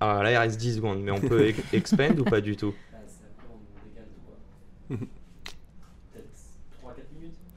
Ah 0.00 0.22
là, 0.22 0.30
il 0.30 0.36
reste 0.36 0.60
10 0.60 0.76
secondes, 0.76 1.02
mais 1.02 1.10
on 1.10 1.18
peut 1.18 1.52
expand 1.72 2.18
ou 2.20 2.24
pas 2.24 2.40
du 2.40 2.56
tout? 2.56 2.72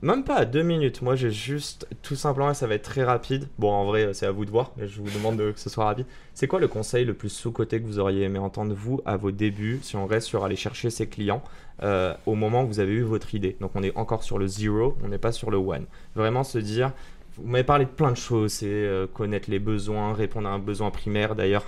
Même 0.04 0.24
pas, 0.24 0.46
deux 0.46 0.64
minutes. 0.64 1.04
Moi, 1.04 1.16
j'ai 1.16 1.30
juste, 1.30 1.88
tout 2.02 2.16
simplement, 2.16 2.56
ça 2.56 2.66
va 2.66 2.74
être 2.74 2.82
très 2.82 3.04
rapide. 3.04 3.48
Bon, 3.60 3.72
en 3.72 3.86
vrai, 3.86 4.16
c'est 4.16 4.26
à 4.26 4.32
vous 4.32 4.46
de 4.46 4.50
voir, 4.50 4.72
mais 4.76 4.88
je 4.88 5.00
vous 5.00 5.10
demande 5.12 5.38
que 5.38 5.60
ce 5.60 5.70
soit 5.70 5.86
rapide. 5.86 6.08
C'est 6.34 6.48
quoi 6.48 6.60
le 6.60 6.68
conseil 6.68 7.06
le 7.06 7.14
plus 7.14 7.30
sous-côté 7.30 7.80
que 7.80 7.86
vous 7.86 8.00
auriez 8.00 8.24
aimé 8.24 8.40
entendre, 8.40 8.74
vous, 8.74 9.02
à 9.06 9.16
vos 9.16 9.30
débuts, 9.30 9.80
si 9.84 9.96
on 9.96 10.08
reste 10.08 10.26
sur 10.26 10.44
aller 10.44 10.56
chercher 10.56 10.90
ses 10.90 11.08
clients, 11.08 11.44
euh, 11.84 12.16
au 12.26 12.34
moment 12.34 12.64
où 12.64 12.68
vous 12.68 12.80
avez 12.80 12.94
eu 12.94 13.04
votre 13.04 13.36
idée? 13.36 13.58
Donc, 13.62 13.72
on 13.76 13.84
est 13.84 13.96
encore 13.96 14.24
sur 14.24 14.40
le 14.40 14.48
zero, 14.48 14.98
on 15.04 15.08
n'est 15.08 15.20
pas 15.20 15.32
sur 15.32 15.52
le 15.52 15.58
one. 15.58 15.86
Vraiment 16.16 16.44
se 16.44 16.58
dire, 16.58 16.94
vous 17.38 17.48
m'avez 17.48 17.64
parlé 17.64 17.86
de 17.86 17.92
plein 17.92 18.10
de 18.10 18.18
choses, 18.18 18.54
c'est 18.54 18.66
euh, 18.68 19.06
connaître 19.06 19.52
les 19.52 19.60
besoins, 19.60 20.16
répondre 20.16 20.50
à 20.50 20.52
un 20.52 20.60
besoin 20.60 20.90
primaire. 20.90 21.36
D'ailleurs, 21.36 21.66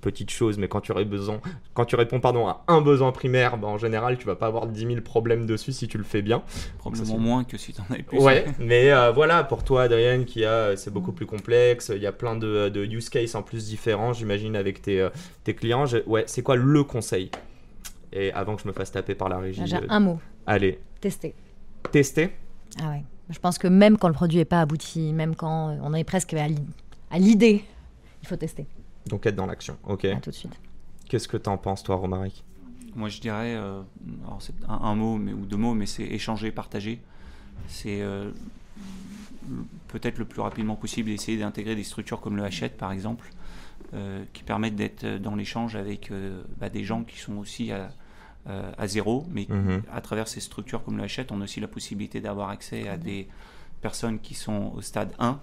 petite 0.00 0.30
chose, 0.30 0.58
mais 0.58 0.68
quand 0.68 0.80
tu, 0.80 0.92
aurais 0.92 1.04
besoin, 1.04 1.40
quand 1.74 1.84
tu 1.84 1.96
réponds 1.96 2.20
pardon, 2.20 2.48
à 2.48 2.64
un 2.68 2.80
besoin 2.80 3.12
primaire, 3.12 3.56
bah, 3.58 3.68
en 3.68 3.78
général, 3.78 4.18
tu 4.18 4.26
vas 4.26 4.36
pas 4.36 4.46
avoir 4.46 4.66
10 4.66 4.86
000 4.86 5.00
problèmes 5.00 5.46
dessus 5.46 5.72
si 5.72 5.88
tu 5.88 5.98
le 5.98 6.04
fais 6.04 6.22
bien. 6.22 6.42
Probablement 6.78 7.18
moins 7.18 7.44
que 7.44 7.56
si 7.56 7.72
tu 7.72 7.80
en 7.80 7.84
avais 7.92 8.02
plus. 8.02 8.18
Ouais, 8.18 8.46
mais 8.58 8.92
euh, 8.92 9.12
voilà, 9.12 9.44
pour 9.44 9.64
toi, 9.64 9.82
Adrien, 9.82 10.24
qui 10.24 10.44
a, 10.44 10.76
c'est 10.76 10.92
beaucoup 10.92 11.12
plus 11.12 11.26
complexe, 11.26 11.92
il 11.94 12.02
y 12.02 12.06
a 12.06 12.12
plein 12.12 12.36
de, 12.36 12.68
de 12.68 12.84
use 12.84 13.08
cases 13.08 13.34
en 13.34 13.42
plus 13.42 13.66
différents, 13.66 14.12
j'imagine, 14.12 14.56
avec 14.56 14.82
tes, 14.82 15.00
euh, 15.00 15.10
tes 15.44 15.54
clients. 15.54 15.84
ouais, 16.06 16.24
c'est 16.26 16.42
quoi 16.42 16.56
le 16.56 16.84
conseil? 16.84 17.30
Et 18.12 18.32
avant 18.32 18.56
que 18.56 18.62
je 18.62 18.68
me 18.68 18.72
fasse 18.72 18.90
taper 18.90 19.14
par 19.14 19.28
la 19.28 19.38
régie. 19.38 19.62
J'ai 19.66 19.78
un 19.88 20.00
mot. 20.00 20.18
Allez. 20.46 20.80
Tester. 21.00 21.34
Tester? 21.92 22.30
Ah 22.82 22.90
ouais. 22.90 23.04
Je 23.30 23.38
pense 23.38 23.58
que 23.58 23.68
même 23.68 23.96
quand 23.96 24.08
le 24.08 24.14
produit 24.14 24.38
n'est 24.38 24.44
pas 24.44 24.60
abouti, 24.60 25.12
même 25.12 25.36
quand 25.36 25.78
on 25.82 25.94
est 25.94 26.04
presque 26.04 26.34
à 26.34 27.18
l'idée, 27.18 27.64
il 28.22 28.28
faut 28.28 28.36
tester. 28.36 28.66
Donc 29.10 29.26
être 29.26 29.36
dans 29.36 29.46
l'action, 29.46 29.76
ok. 29.84 30.06
tout 30.22 30.30
de 30.30 30.34
suite. 30.34 30.58
Qu'est-ce 31.08 31.28
que 31.28 31.36
tu 31.36 31.48
en 31.48 31.58
penses, 31.58 31.82
toi, 31.82 31.96
Romaric? 31.96 32.44
Moi, 32.94 33.08
je 33.08 33.20
dirais, 33.20 33.54
euh, 33.54 33.82
alors 34.24 34.40
c'est 34.40 34.54
un, 34.68 34.94
mot 34.94 35.16
mais, 35.16 35.32
ou 35.32 35.44
deux 35.44 35.56
mots, 35.56 35.74
mais 35.74 35.86
c'est 35.86 36.04
échanger, 36.04 36.50
partager. 36.50 37.00
C'est 37.68 38.00
euh, 38.00 38.30
peut-être 39.88 40.18
le 40.18 40.24
plus 40.24 40.40
rapidement 40.40 40.76
possible 40.76 41.10
essayer 41.10 41.38
d'intégrer 41.38 41.74
des 41.74 41.84
structures 41.84 42.20
comme 42.20 42.36
le 42.36 42.44
Hachette, 42.44 42.76
par 42.76 42.92
exemple, 42.92 43.30
euh, 43.94 44.24
qui 44.32 44.42
permettent 44.42 44.76
d'être 44.76 45.04
dans 45.18 45.34
l'échange 45.34 45.76
avec 45.76 46.12
bah, 46.58 46.68
des 46.68 46.84
gens 46.84 47.04
qui 47.04 47.18
sont 47.18 47.36
aussi 47.36 47.72
à, 47.72 47.90
à 48.46 48.86
zéro, 48.86 49.26
mais 49.30 49.46
mhm. 49.48 49.82
à 49.92 50.00
travers 50.00 50.28
ces 50.28 50.40
structures 50.40 50.84
comme 50.84 50.96
le 50.96 51.04
Hachette, 51.04 51.30
on 51.32 51.40
a 51.40 51.44
aussi 51.44 51.60
la 51.60 51.68
possibilité 51.68 52.20
d'avoir 52.20 52.50
accès 52.50 52.88
à 52.88 52.96
des 52.96 53.28
personnes 53.80 54.18
qui 54.18 54.34
sont 54.34 54.72
au 54.74 54.80
stade 54.80 55.12
1 55.18 55.40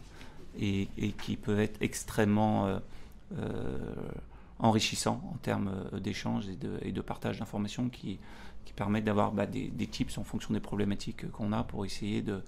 et, 0.59 0.87
et 0.97 1.11
qui 1.11 1.35
peuvent 1.35 1.59
être 1.59 1.81
extrêmement 1.81 2.67
euh, 2.67 2.79
enrichissant 4.59 5.21
en 5.33 5.37
termes 5.37 5.71
euh, 5.93 5.99
d'échanges 5.99 6.47
et 6.49 6.55
de, 6.55 6.77
et 6.81 6.91
de 6.91 7.01
partage 7.01 7.39
d'informations 7.39 7.89
qui, 7.89 8.19
qui 8.65 8.73
permettent 8.73 9.05
d'avoir 9.05 9.31
bah, 9.31 9.45
des, 9.45 9.69
des, 9.69 9.87
tips 9.87 10.17
en 10.17 10.23
fonction 10.23 10.53
des 10.53 10.59
problématiques 10.59 11.29
qu'on 11.31 11.51
a 11.51 11.63
pour 11.63 11.85
essayer 11.85 12.21
de, 12.21 12.41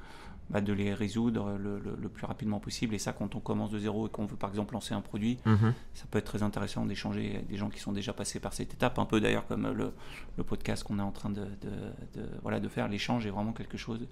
bah, 0.50 0.62
de 0.62 0.74
les 0.74 0.94
résoudre 0.94 1.58
le, 1.60 1.80
le, 1.80 2.10
plus 2.10 2.26
rapidement 2.26 2.60
possible. 2.60 2.96
Et 2.96 3.00
ça, 3.00 3.14
quand 3.14 3.36
on 3.36 3.40
commence 3.40 3.70
de 3.70 3.80
zéro 3.80 4.08
et 4.08 4.10
qu'on 4.10 4.26
veut 4.26 4.38
par 4.38 4.50
exemple 4.50 4.74
lancer 4.74 4.94
un 4.94 5.02
produit, 5.02 5.38
mhm. 5.46 5.74
ça 5.94 6.06
peut 6.10 6.18
être 6.18 6.26
très 6.26 6.44
intéressant 6.44 6.86
d'échanger 6.86 7.36
avec 7.36 7.48
des 7.48 7.58
gens 7.58 7.70
qui 7.70 7.80
sont 7.80 7.92
déjà 7.92 8.14
passés 8.14 8.40
par 8.40 8.54
cette 8.54 8.74
étape, 8.74 8.98
un 8.98 9.06
peu 9.06 9.20
d'ailleurs 9.22 9.46
comme 9.46 9.72
le, 9.72 9.94
le 10.38 10.44
podcast 10.44 10.84
qu'on 10.84 11.00
est 11.00 11.04
en 11.04 11.12
train 11.12 11.30
de, 11.30 11.46
de, 11.62 12.24
voilà, 12.42 12.60
de 12.60 12.68
faire. 12.68 12.88
L'échange 12.88 13.26
est 13.28 13.32
vraiment 13.32 13.54
quelque 13.54 13.78
chose 13.78 14.08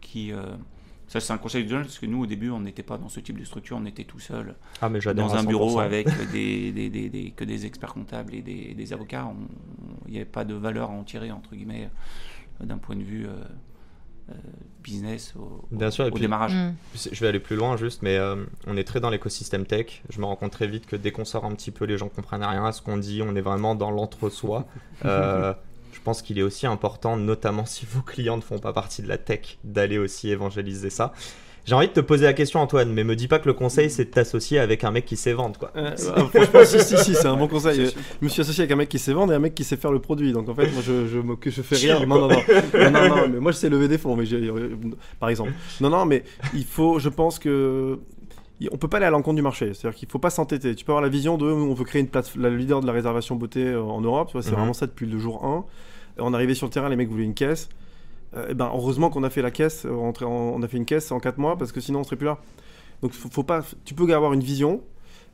qui, 0.00 0.32
euh, 0.32 0.56
ça, 1.08 1.20
c'est 1.20 1.32
un 1.32 1.38
conseil 1.38 1.64
de 1.64 1.74
parce 1.74 1.98
que 1.98 2.04
nous, 2.04 2.22
au 2.22 2.26
début, 2.26 2.50
on 2.50 2.60
n'était 2.60 2.82
pas 2.82 2.98
dans 2.98 3.08
ce 3.08 3.20
type 3.20 3.38
de 3.38 3.44
structure, 3.44 3.78
on 3.80 3.86
était 3.86 4.04
tout 4.04 4.20
seul 4.20 4.54
ah, 4.82 4.90
mais 4.90 5.00
dans 5.00 5.34
un 5.34 5.42
bureau 5.42 5.80
avec 5.80 6.06
des, 6.32 6.70
des, 6.70 6.90
des, 6.90 7.30
que 7.30 7.44
des 7.44 7.64
experts 7.64 7.94
comptables 7.94 8.34
et 8.34 8.42
des, 8.42 8.92
avocats. 8.92 9.32
Il 10.06 10.12
n'y 10.12 10.18
avait 10.18 10.26
pas 10.26 10.44
de 10.44 10.54
valeur 10.54 10.90
à 10.90 10.92
en 10.92 11.04
tirer, 11.04 11.30
entre 11.30 11.54
guillemets, 11.56 11.88
euh, 12.60 12.66
d'un 12.66 12.76
point 12.76 12.94
de 12.94 13.02
vue 13.02 13.26
euh, 13.26 13.32
euh, 14.30 14.34
business 14.82 15.34
au, 15.36 15.66
Bien 15.70 15.90
sûr, 15.90 16.12
au 16.12 16.18
démarrage. 16.18 16.54
Mm. 16.54 16.74
Je 17.10 17.20
vais 17.20 17.28
aller 17.28 17.40
plus 17.40 17.56
loin 17.56 17.78
juste, 17.78 18.02
mais 18.02 18.18
on 18.66 18.76
est 18.76 18.84
très 18.84 19.00
dans 19.00 19.10
l'écosystème 19.10 19.64
tech. 19.64 20.02
Je 20.10 20.20
me 20.20 20.26
rends 20.26 20.36
compte 20.36 20.52
très 20.52 20.66
vite 20.66 20.86
que 20.86 20.96
dès 20.96 21.10
qu'on 21.10 21.24
sort 21.24 21.46
un 21.46 21.54
petit 21.54 21.70
peu, 21.70 21.86
les 21.86 21.96
gens 21.96 22.10
comprennent 22.10 22.44
rien 22.44 22.66
à 22.66 22.72
ce 22.72 22.82
qu'on 22.82 22.98
dit. 22.98 23.22
On 23.22 23.34
est 23.34 23.40
vraiment 23.40 23.74
dans 23.74 23.90
l'entre-soi. 23.90 24.66
pense 26.08 26.22
qu'il 26.22 26.38
est 26.38 26.42
aussi 26.42 26.66
important, 26.66 27.18
notamment 27.18 27.66
si 27.66 27.84
vos 27.84 28.00
clients 28.00 28.38
ne 28.38 28.42
font 28.42 28.58
pas 28.58 28.72
partie 28.72 29.02
de 29.02 29.08
la 29.08 29.18
tech, 29.18 29.58
d'aller 29.62 29.98
aussi 29.98 30.30
évangéliser 30.30 30.88
ça. 30.88 31.12
J'ai 31.66 31.74
envie 31.74 31.88
de 31.88 31.92
te 31.92 32.00
poser 32.00 32.24
la 32.24 32.32
question, 32.32 32.60
Antoine, 32.60 32.90
mais 32.94 33.04
me 33.04 33.14
dis 33.14 33.28
pas 33.28 33.38
que 33.38 33.46
le 33.46 33.52
conseil 33.52 33.90
c'est 33.90 34.06
de 34.06 34.10
t'associer 34.10 34.58
avec 34.58 34.84
un 34.84 34.90
mec 34.90 35.04
qui 35.04 35.18
sait 35.18 35.34
vendre, 35.34 35.58
quoi. 35.58 35.70
Euh, 35.76 35.94
franchement, 35.94 36.64
si, 36.64 36.80
si, 36.80 36.96
si, 36.96 37.14
c'est 37.14 37.26
un 37.26 37.36
bon 37.36 37.46
conseil. 37.56 37.90
Je 37.90 38.24
me 38.24 38.30
suis 38.30 38.40
associé 38.40 38.62
avec 38.62 38.72
un 38.72 38.76
mec 38.76 38.88
qui 38.88 38.98
sait 38.98 39.12
vendre 39.12 39.34
et 39.34 39.36
un 39.36 39.38
mec 39.38 39.54
qui 39.54 39.64
sait 39.64 39.76
faire 39.76 39.92
le 39.92 39.98
produit. 39.98 40.32
Donc 40.32 40.48
en 40.48 40.54
fait, 40.54 40.72
moi 40.72 40.80
je, 40.82 41.06
je, 41.06 41.50
je 41.50 41.60
fais 41.60 41.76
rien. 41.76 42.06
Non, 42.06 42.20
non, 42.20 42.28
non, 42.28 42.40
non, 42.74 42.90
non, 42.90 43.16
non, 43.16 43.28
mais 43.28 43.38
moi 43.38 43.52
je 43.52 43.58
sais 43.58 43.68
lever 43.68 43.88
des 43.88 43.98
fonds, 43.98 44.16
mais 44.16 44.24
par 45.20 45.28
exemple. 45.28 45.52
Non, 45.82 45.90
non, 45.90 46.06
mais 46.06 46.24
il 46.54 46.64
faut, 46.64 46.98
je 46.98 47.10
pense 47.10 47.38
que 47.38 47.98
on 48.72 48.76
peut 48.76 48.88
pas 48.88 48.96
aller 48.96 49.06
à 49.06 49.10
l'encontre 49.10 49.36
du 49.36 49.42
marché. 49.42 49.72
C'est-à-dire 49.74 49.96
qu'il 49.96 50.08
faut 50.08 50.18
pas 50.18 50.30
s'entêter. 50.30 50.74
Tu 50.74 50.84
peux 50.84 50.92
avoir 50.92 51.02
la 51.02 51.08
vision 51.08 51.38
de 51.38 51.46
on 51.46 51.74
veut 51.74 51.84
créer 51.84 52.00
une 52.00 52.08
plateforme, 52.08 52.42
la 52.42 52.50
leader 52.50 52.80
de 52.80 52.86
la 52.86 52.92
réservation 52.92 53.36
beauté 53.36 53.64
euh, 53.64 53.82
en 53.82 54.00
Europe. 54.00 54.30
C'est 54.32 54.50
mhm. 54.50 54.56
vraiment 54.56 54.72
ça 54.72 54.86
depuis 54.86 55.06
le 55.06 55.18
jour 55.18 55.44
1. 55.44 55.64
On 56.18 56.34
arrivait 56.34 56.54
sur 56.54 56.66
le 56.66 56.72
terrain, 56.72 56.88
les 56.88 56.96
mecs 56.96 57.08
voulaient 57.08 57.24
une 57.24 57.34
caisse. 57.34 57.68
Euh, 58.36 58.54
ben, 58.54 58.70
heureusement 58.74 59.10
qu'on 59.10 59.22
a 59.22 59.30
fait 59.30 59.42
la 59.42 59.50
caisse, 59.50 59.84
euh, 59.86 60.12
on, 60.22 60.62
a 60.62 60.68
fait 60.68 60.76
une 60.76 60.84
caisse 60.84 61.10
en 61.12 61.20
4 61.20 61.38
mois 61.38 61.56
parce 61.56 61.72
que 61.72 61.80
sinon 61.80 62.00
on 62.00 62.04
serait 62.04 62.16
plus 62.16 62.26
là. 62.26 62.38
Donc 63.02 63.12
faut, 63.12 63.42
pas, 63.42 63.62
tu 63.84 63.94
peux 63.94 64.12
avoir 64.12 64.32
une 64.32 64.42
vision, 64.42 64.82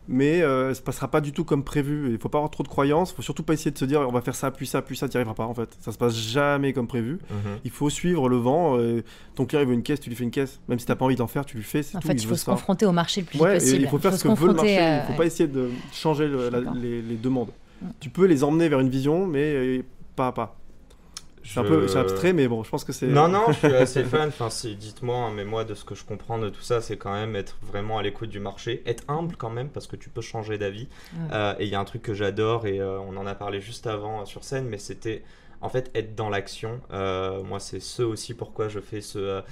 mais 0.06 0.42
euh, 0.42 0.74
ça 0.74 0.82
passera 0.82 1.10
pas 1.10 1.22
du 1.22 1.32
tout 1.32 1.44
comme 1.44 1.64
prévu. 1.64 2.12
Il 2.12 2.18
faut 2.18 2.28
pas 2.28 2.38
avoir 2.38 2.50
trop 2.50 2.62
de 2.62 2.68
croyances. 2.68 3.10
Il 3.10 3.16
faut 3.16 3.22
surtout 3.22 3.42
pas 3.42 3.54
essayer 3.54 3.70
de 3.70 3.78
se 3.78 3.86
dire 3.86 4.00
on 4.02 4.12
va 4.12 4.20
faire 4.20 4.34
ça, 4.34 4.50
puis 4.50 4.66
ça, 4.66 4.82
puis 4.82 4.96
ça. 4.96 5.08
Tu 5.08 5.16
n'y 5.16 5.22
arriveras 5.22 5.34
pas 5.34 5.46
en 5.46 5.54
fait. 5.54 5.76
Ça 5.80 5.92
se 5.92 5.98
passe 5.98 6.14
jamais 6.14 6.72
comme 6.72 6.86
prévu. 6.86 7.18
Mhm. 7.30 7.58
Il 7.64 7.70
faut 7.70 7.88
suivre 7.90 8.28
le 8.28 8.36
vent. 8.36 8.78
ton 9.34 9.46
client 9.46 9.62
il 9.62 9.68
veut 9.68 9.74
une 9.74 9.82
caisse, 9.82 9.98
tu 9.98 10.10
lui 10.10 10.16
fais 10.16 10.24
une 10.24 10.30
caisse. 10.30 10.60
Même 10.68 10.78
si 10.78 10.84
tu 10.84 10.92
n'as 10.92 10.96
pas 10.96 11.06
envie 11.06 11.16
d'en 11.16 11.26
faire, 11.26 11.46
tu 11.46 11.56
lui 11.56 11.64
fais. 11.64 11.80
En 11.94 12.00
fait, 12.00 12.12
il, 12.12 12.26
faut 12.26 12.36
se 12.36 12.44
confronter 12.44 12.86
au 12.86 12.92
marché 12.92 13.22
le 13.22 13.26
plus 13.26 13.40
ouais, 13.40 13.54
possible. 13.54 13.82
il 13.82 13.88
faut 13.88 13.98
faire 13.98 14.14
ce 14.14 14.22
que 14.22 14.28
veut 14.34 14.48
le 14.48 14.54
marché. 14.54 14.74
Il 14.74 15.02
ne 15.02 15.12
faut 15.12 15.18
pas 15.18 15.26
essayer 15.26 15.48
de 15.48 15.70
changer 15.90 16.28
les, 16.28 17.02
les, 17.02 17.16
demandes. 17.16 17.50
Mm. 17.80 17.86
Tu 17.98 18.10
peux 18.10 18.26
les 18.26 18.44
emmener 18.44 18.68
vers 18.68 18.80
une 18.80 18.90
vision, 18.90 19.26
mais 19.26 19.82
pas 20.14 20.28
à 20.28 20.32
pas 20.32 20.58
C'est 21.44 21.60
un 21.60 21.64
peu 21.64 21.86
abstrait, 21.96 22.32
mais 22.32 22.48
bon, 22.48 22.64
je 22.64 22.70
pense 22.70 22.84
que 22.84 22.92
c'est. 22.92 23.06
Non, 23.06 23.28
non, 23.28 23.44
je 23.48 23.52
suis 23.52 23.66
assez 23.76 24.02
fan. 24.02 24.28
Enfin, 24.28 24.48
dites-moi, 24.64 25.16
hein, 25.16 25.32
mais 25.34 25.44
moi, 25.44 25.64
de 25.64 25.74
ce 25.74 25.84
que 25.84 25.94
je 25.94 26.04
comprends 26.04 26.38
de 26.38 26.48
tout 26.48 26.62
ça, 26.62 26.80
c'est 26.80 26.96
quand 26.96 27.12
même 27.12 27.36
être 27.36 27.58
vraiment 27.62 27.98
à 27.98 28.02
l'écoute 28.02 28.30
du 28.30 28.40
marché, 28.40 28.82
être 28.86 29.04
humble 29.08 29.36
quand 29.36 29.50
même, 29.50 29.68
parce 29.68 29.86
que 29.86 29.96
tu 29.96 30.08
peux 30.08 30.22
changer 30.22 30.58
d'avis. 30.58 30.88
Euh, 31.32 31.54
et 31.58 31.64
il 31.64 31.70
y 31.70 31.74
a 31.74 31.80
un 31.80 31.84
truc 31.84 32.02
que 32.02 32.14
j'adore, 32.14 32.66
et 32.66 32.80
euh, 32.80 32.98
on 33.00 33.16
en 33.16 33.26
a 33.26 33.34
parlé 33.34 33.60
juste 33.60 33.86
avant 33.86 34.22
euh, 34.22 34.24
sur 34.24 34.42
scène, 34.42 34.66
mais 34.68 34.78
c'était 34.78 35.22
en 35.60 35.68
fait 35.68 35.90
être 35.94 36.14
dans 36.14 36.30
l'action. 36.30 36.80
moi, 36.90 37.60
c'est 37.60 37.80
ce 37.80 38.02
aussi 38.02 38.34
pourquoi 38.34 38.68
je 38.68 38.80
fais 38.80 39.00
ce. 39.00 39.42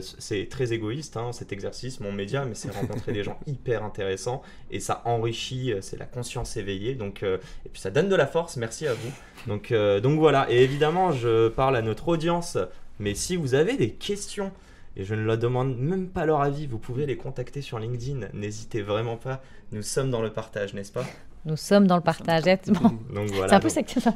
c'est 0.00 0.48
très 0.48 0.72
égoïste 0.72 1.16
hein, 1.16 1.32
cet 1.32 1.52
exercice, 1.52 2.00
mon 2.00 2.12
média, 2.12 2.44
mais 2.44 2.54
c'est 2.54 2.70
rencontrer 2.70 3.12
des 3.12 3.22
gens 3.22 3.38
hyper 3.46 3.84
intéressants 3.84 4.42
et 4.70 4.80
ça 4.80 5.02
enrichit, 5.04 5.74
c'est 5.80 5.98
la 5.98 6.06
conscience 6.06 6.56
éveillée. 6.56 6.94
Donc, 6.94 7.22
et 7.22 7.68
puis 7.70 7.80
ça 7.80 7.90
donne 7.90 8.08
de 8.08 8.16
la 8.16 8.26
force. 8.26 8.56
Merci 8.56 8.86
à 8.86 8.94
vous. 8.94 9.10
Donc, 9.46 9.72
donc 9.72 10.18
voilà. 10.18 10.50
Et 10.50 10.62
évidemment, 10.62 11.12
je 11.12 11.48
parle 11.48 11.76
à 11.76 11.82
notre 11.82 12.08
audience, 12.08 12.58
mais 12.98 13.14
si 13.14 13.36
vous 13.36 13.54
avez 13.54 13.76
des 13.76 13.90
questions 13.90 14.52
et 14.98 15.04
je 15.04 15.14
ne 15.14 15.22
leur 15.22 15.38
demande 15.38 15.78
même 15.78 16.08
pas 16.08 16.26
leur 16.26 16.40
avis. 16.40 16.66
Vous 16.66 16.78
pouvez 16.78 17.06
les 17.06 17.16
contacter 17.16 17.62
sur 17.62 17.78
LinkedIn. 17.78 18.28
N'hésitez 18.34 18.82
vraiment 18.82 19.16
pas. 19.16 19.40
Nous 19.70 19.82
sommes 19.82 20.10
dans 20.10 20.22
le 20.22 20.32
partage, 20.32 20.74
n'est-ce 20.74 20.92
pas? 20.92 21.04
Nous 21.44 21.56
sommes 21.56 21.86
dans 21.86 21.96
le 21.96 22.02
partage. 22.02 22.44
Voilà. 22.66 23.48
C'est 23.48 23.54
un 23.54 23.60
peu 23.60 23.68
sectaire, 23.68 24.12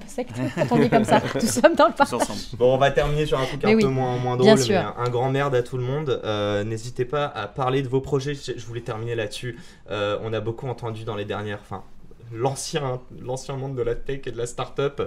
quand 0.68 0.76
on 0.76 0.78
dit 0.78 0.90
comme 0.90 1.04
ça. 1.04 1.20
Nous 1.34 1.40
sommes 1.40 1.74
dans 1.74 1.88
le 1.88 1.94
partage. 1.94 2.52
Bon, 2.58 2.74
on 2.74 2.78
va 2.78 2.90
terminer 2.90 3.26
sur 3.26 3.38
un 3.38 3.46
truc 3.46 3.64
un 3.64 3.78
peu 3.78 3.86
moins, 3.86 4.16
moins 4.18 4.36
drôle, 4.36 4.58
mais 4.68 4.74
un, 4.74 5.08
grand 5.08 5.30
merde 5.30 5.54
à 5.54 5.62
tout 5.62 5.76
le 5.76 5.84
monde. 5.84 6.20
Euh, 6.24 6.64
n'hésitez 6.64 7.04
pas 7.04 7.26
à 7.26 7.46
parler 7.46 7.82
de 7.82 7.88
vos 7.88 8.00
projets. 8.00 8.34
Je, 8.34 8.64
voulais 8.66 8.80
terminer 8.80 9.14
là-dessus. 9.14 9.58
Euh, 9.90 10.18
on 10.22 10.32
a 10.32 10.40
beaucoup 10.40 10.66
entendu 10.66 11.04
dans 11.04 11.16
les 11.16 11.24
dernières, 11.24 11.60
enfin, 11.62 11.84
l'ancien 12.32 13.00
l'ancien 13.20 13.56
monde 13.56 13.76
de 13.76 13.82
la 13.82 13.94
tech 13.94 14.26
et 14.26 14.30
de 14.30 14.38
la 14.38 14.46
startup 14.46 15.02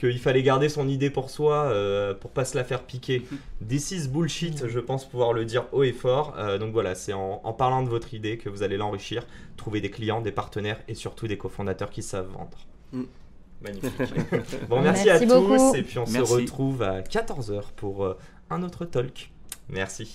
qu'il 0.00 0.18
fallait 0.18 0.42
garder 0.42 0.70
son 0.70 0.88
idée 0.88 1.10
pour 1.10 1.28
soi 1.28 1.64
euh, 1.64 2.14
pour 2.14 2.30
pas 2.30 2.46
se 2.46 2.56
la 2.56 2.64
faire 2.64 2.84
piquer. 2.84 3.22
This 3.68 3.90
is 3.90 4.08
bullshit, 4.08 4.66
je 4.66 4.80
pense 4.80 5.06
pouvoir 5.06 5.34
le 5.34 5.44
dire 5.44 5.66
haut 5.72 5.82
et 5.82 5.92
fort. 5.92 6.34
Euh, 6.38 6.56
donc 6.56 6.72
voilà, 6.72 6.94
c'est 6.94 7.12
en, 7.12 7.38
parlant 7.52 7.82
de 7.82 7.88
votre 7.88 8.14
idée 8.14 8.38
que 8.38 8.48
vous 8.48 8.62
allez 8.62 8.78
l'enrichir, 8.78 9.26
trouver 9.58 9.82
des 9.82 9.90
clients, 9.90 10.22
des 10.22 10.32
partenaires 10.32 10.80
et 10.88 10.94
surtout 10.94 11.26
des 11.26 11.36
cofondateurs 11.36 11.90
qui 11.90 12.02
savent 12.02 12.30
vendre. 12.32 12.58
Mm. 12.92 13.02
Magnifique. 13.60 13.92
bon, 14.70 14.80
merci, 14.80 15.10
à 15.10 15.20
tous 15.20 15.74
et 15.74 15.82
puis 15.82 15.98
on 15.98 16.06
se 16.06 16.18
retrouve 16.18 16.82
à 16.82 17.02
14h 17.02 17.64
pour 17.76 18.04
euh, 18.04 18.16
un 18.48 18.62
autre 18.62 18.86
talk. 18.86 19.30
Merci. 19.68 20.14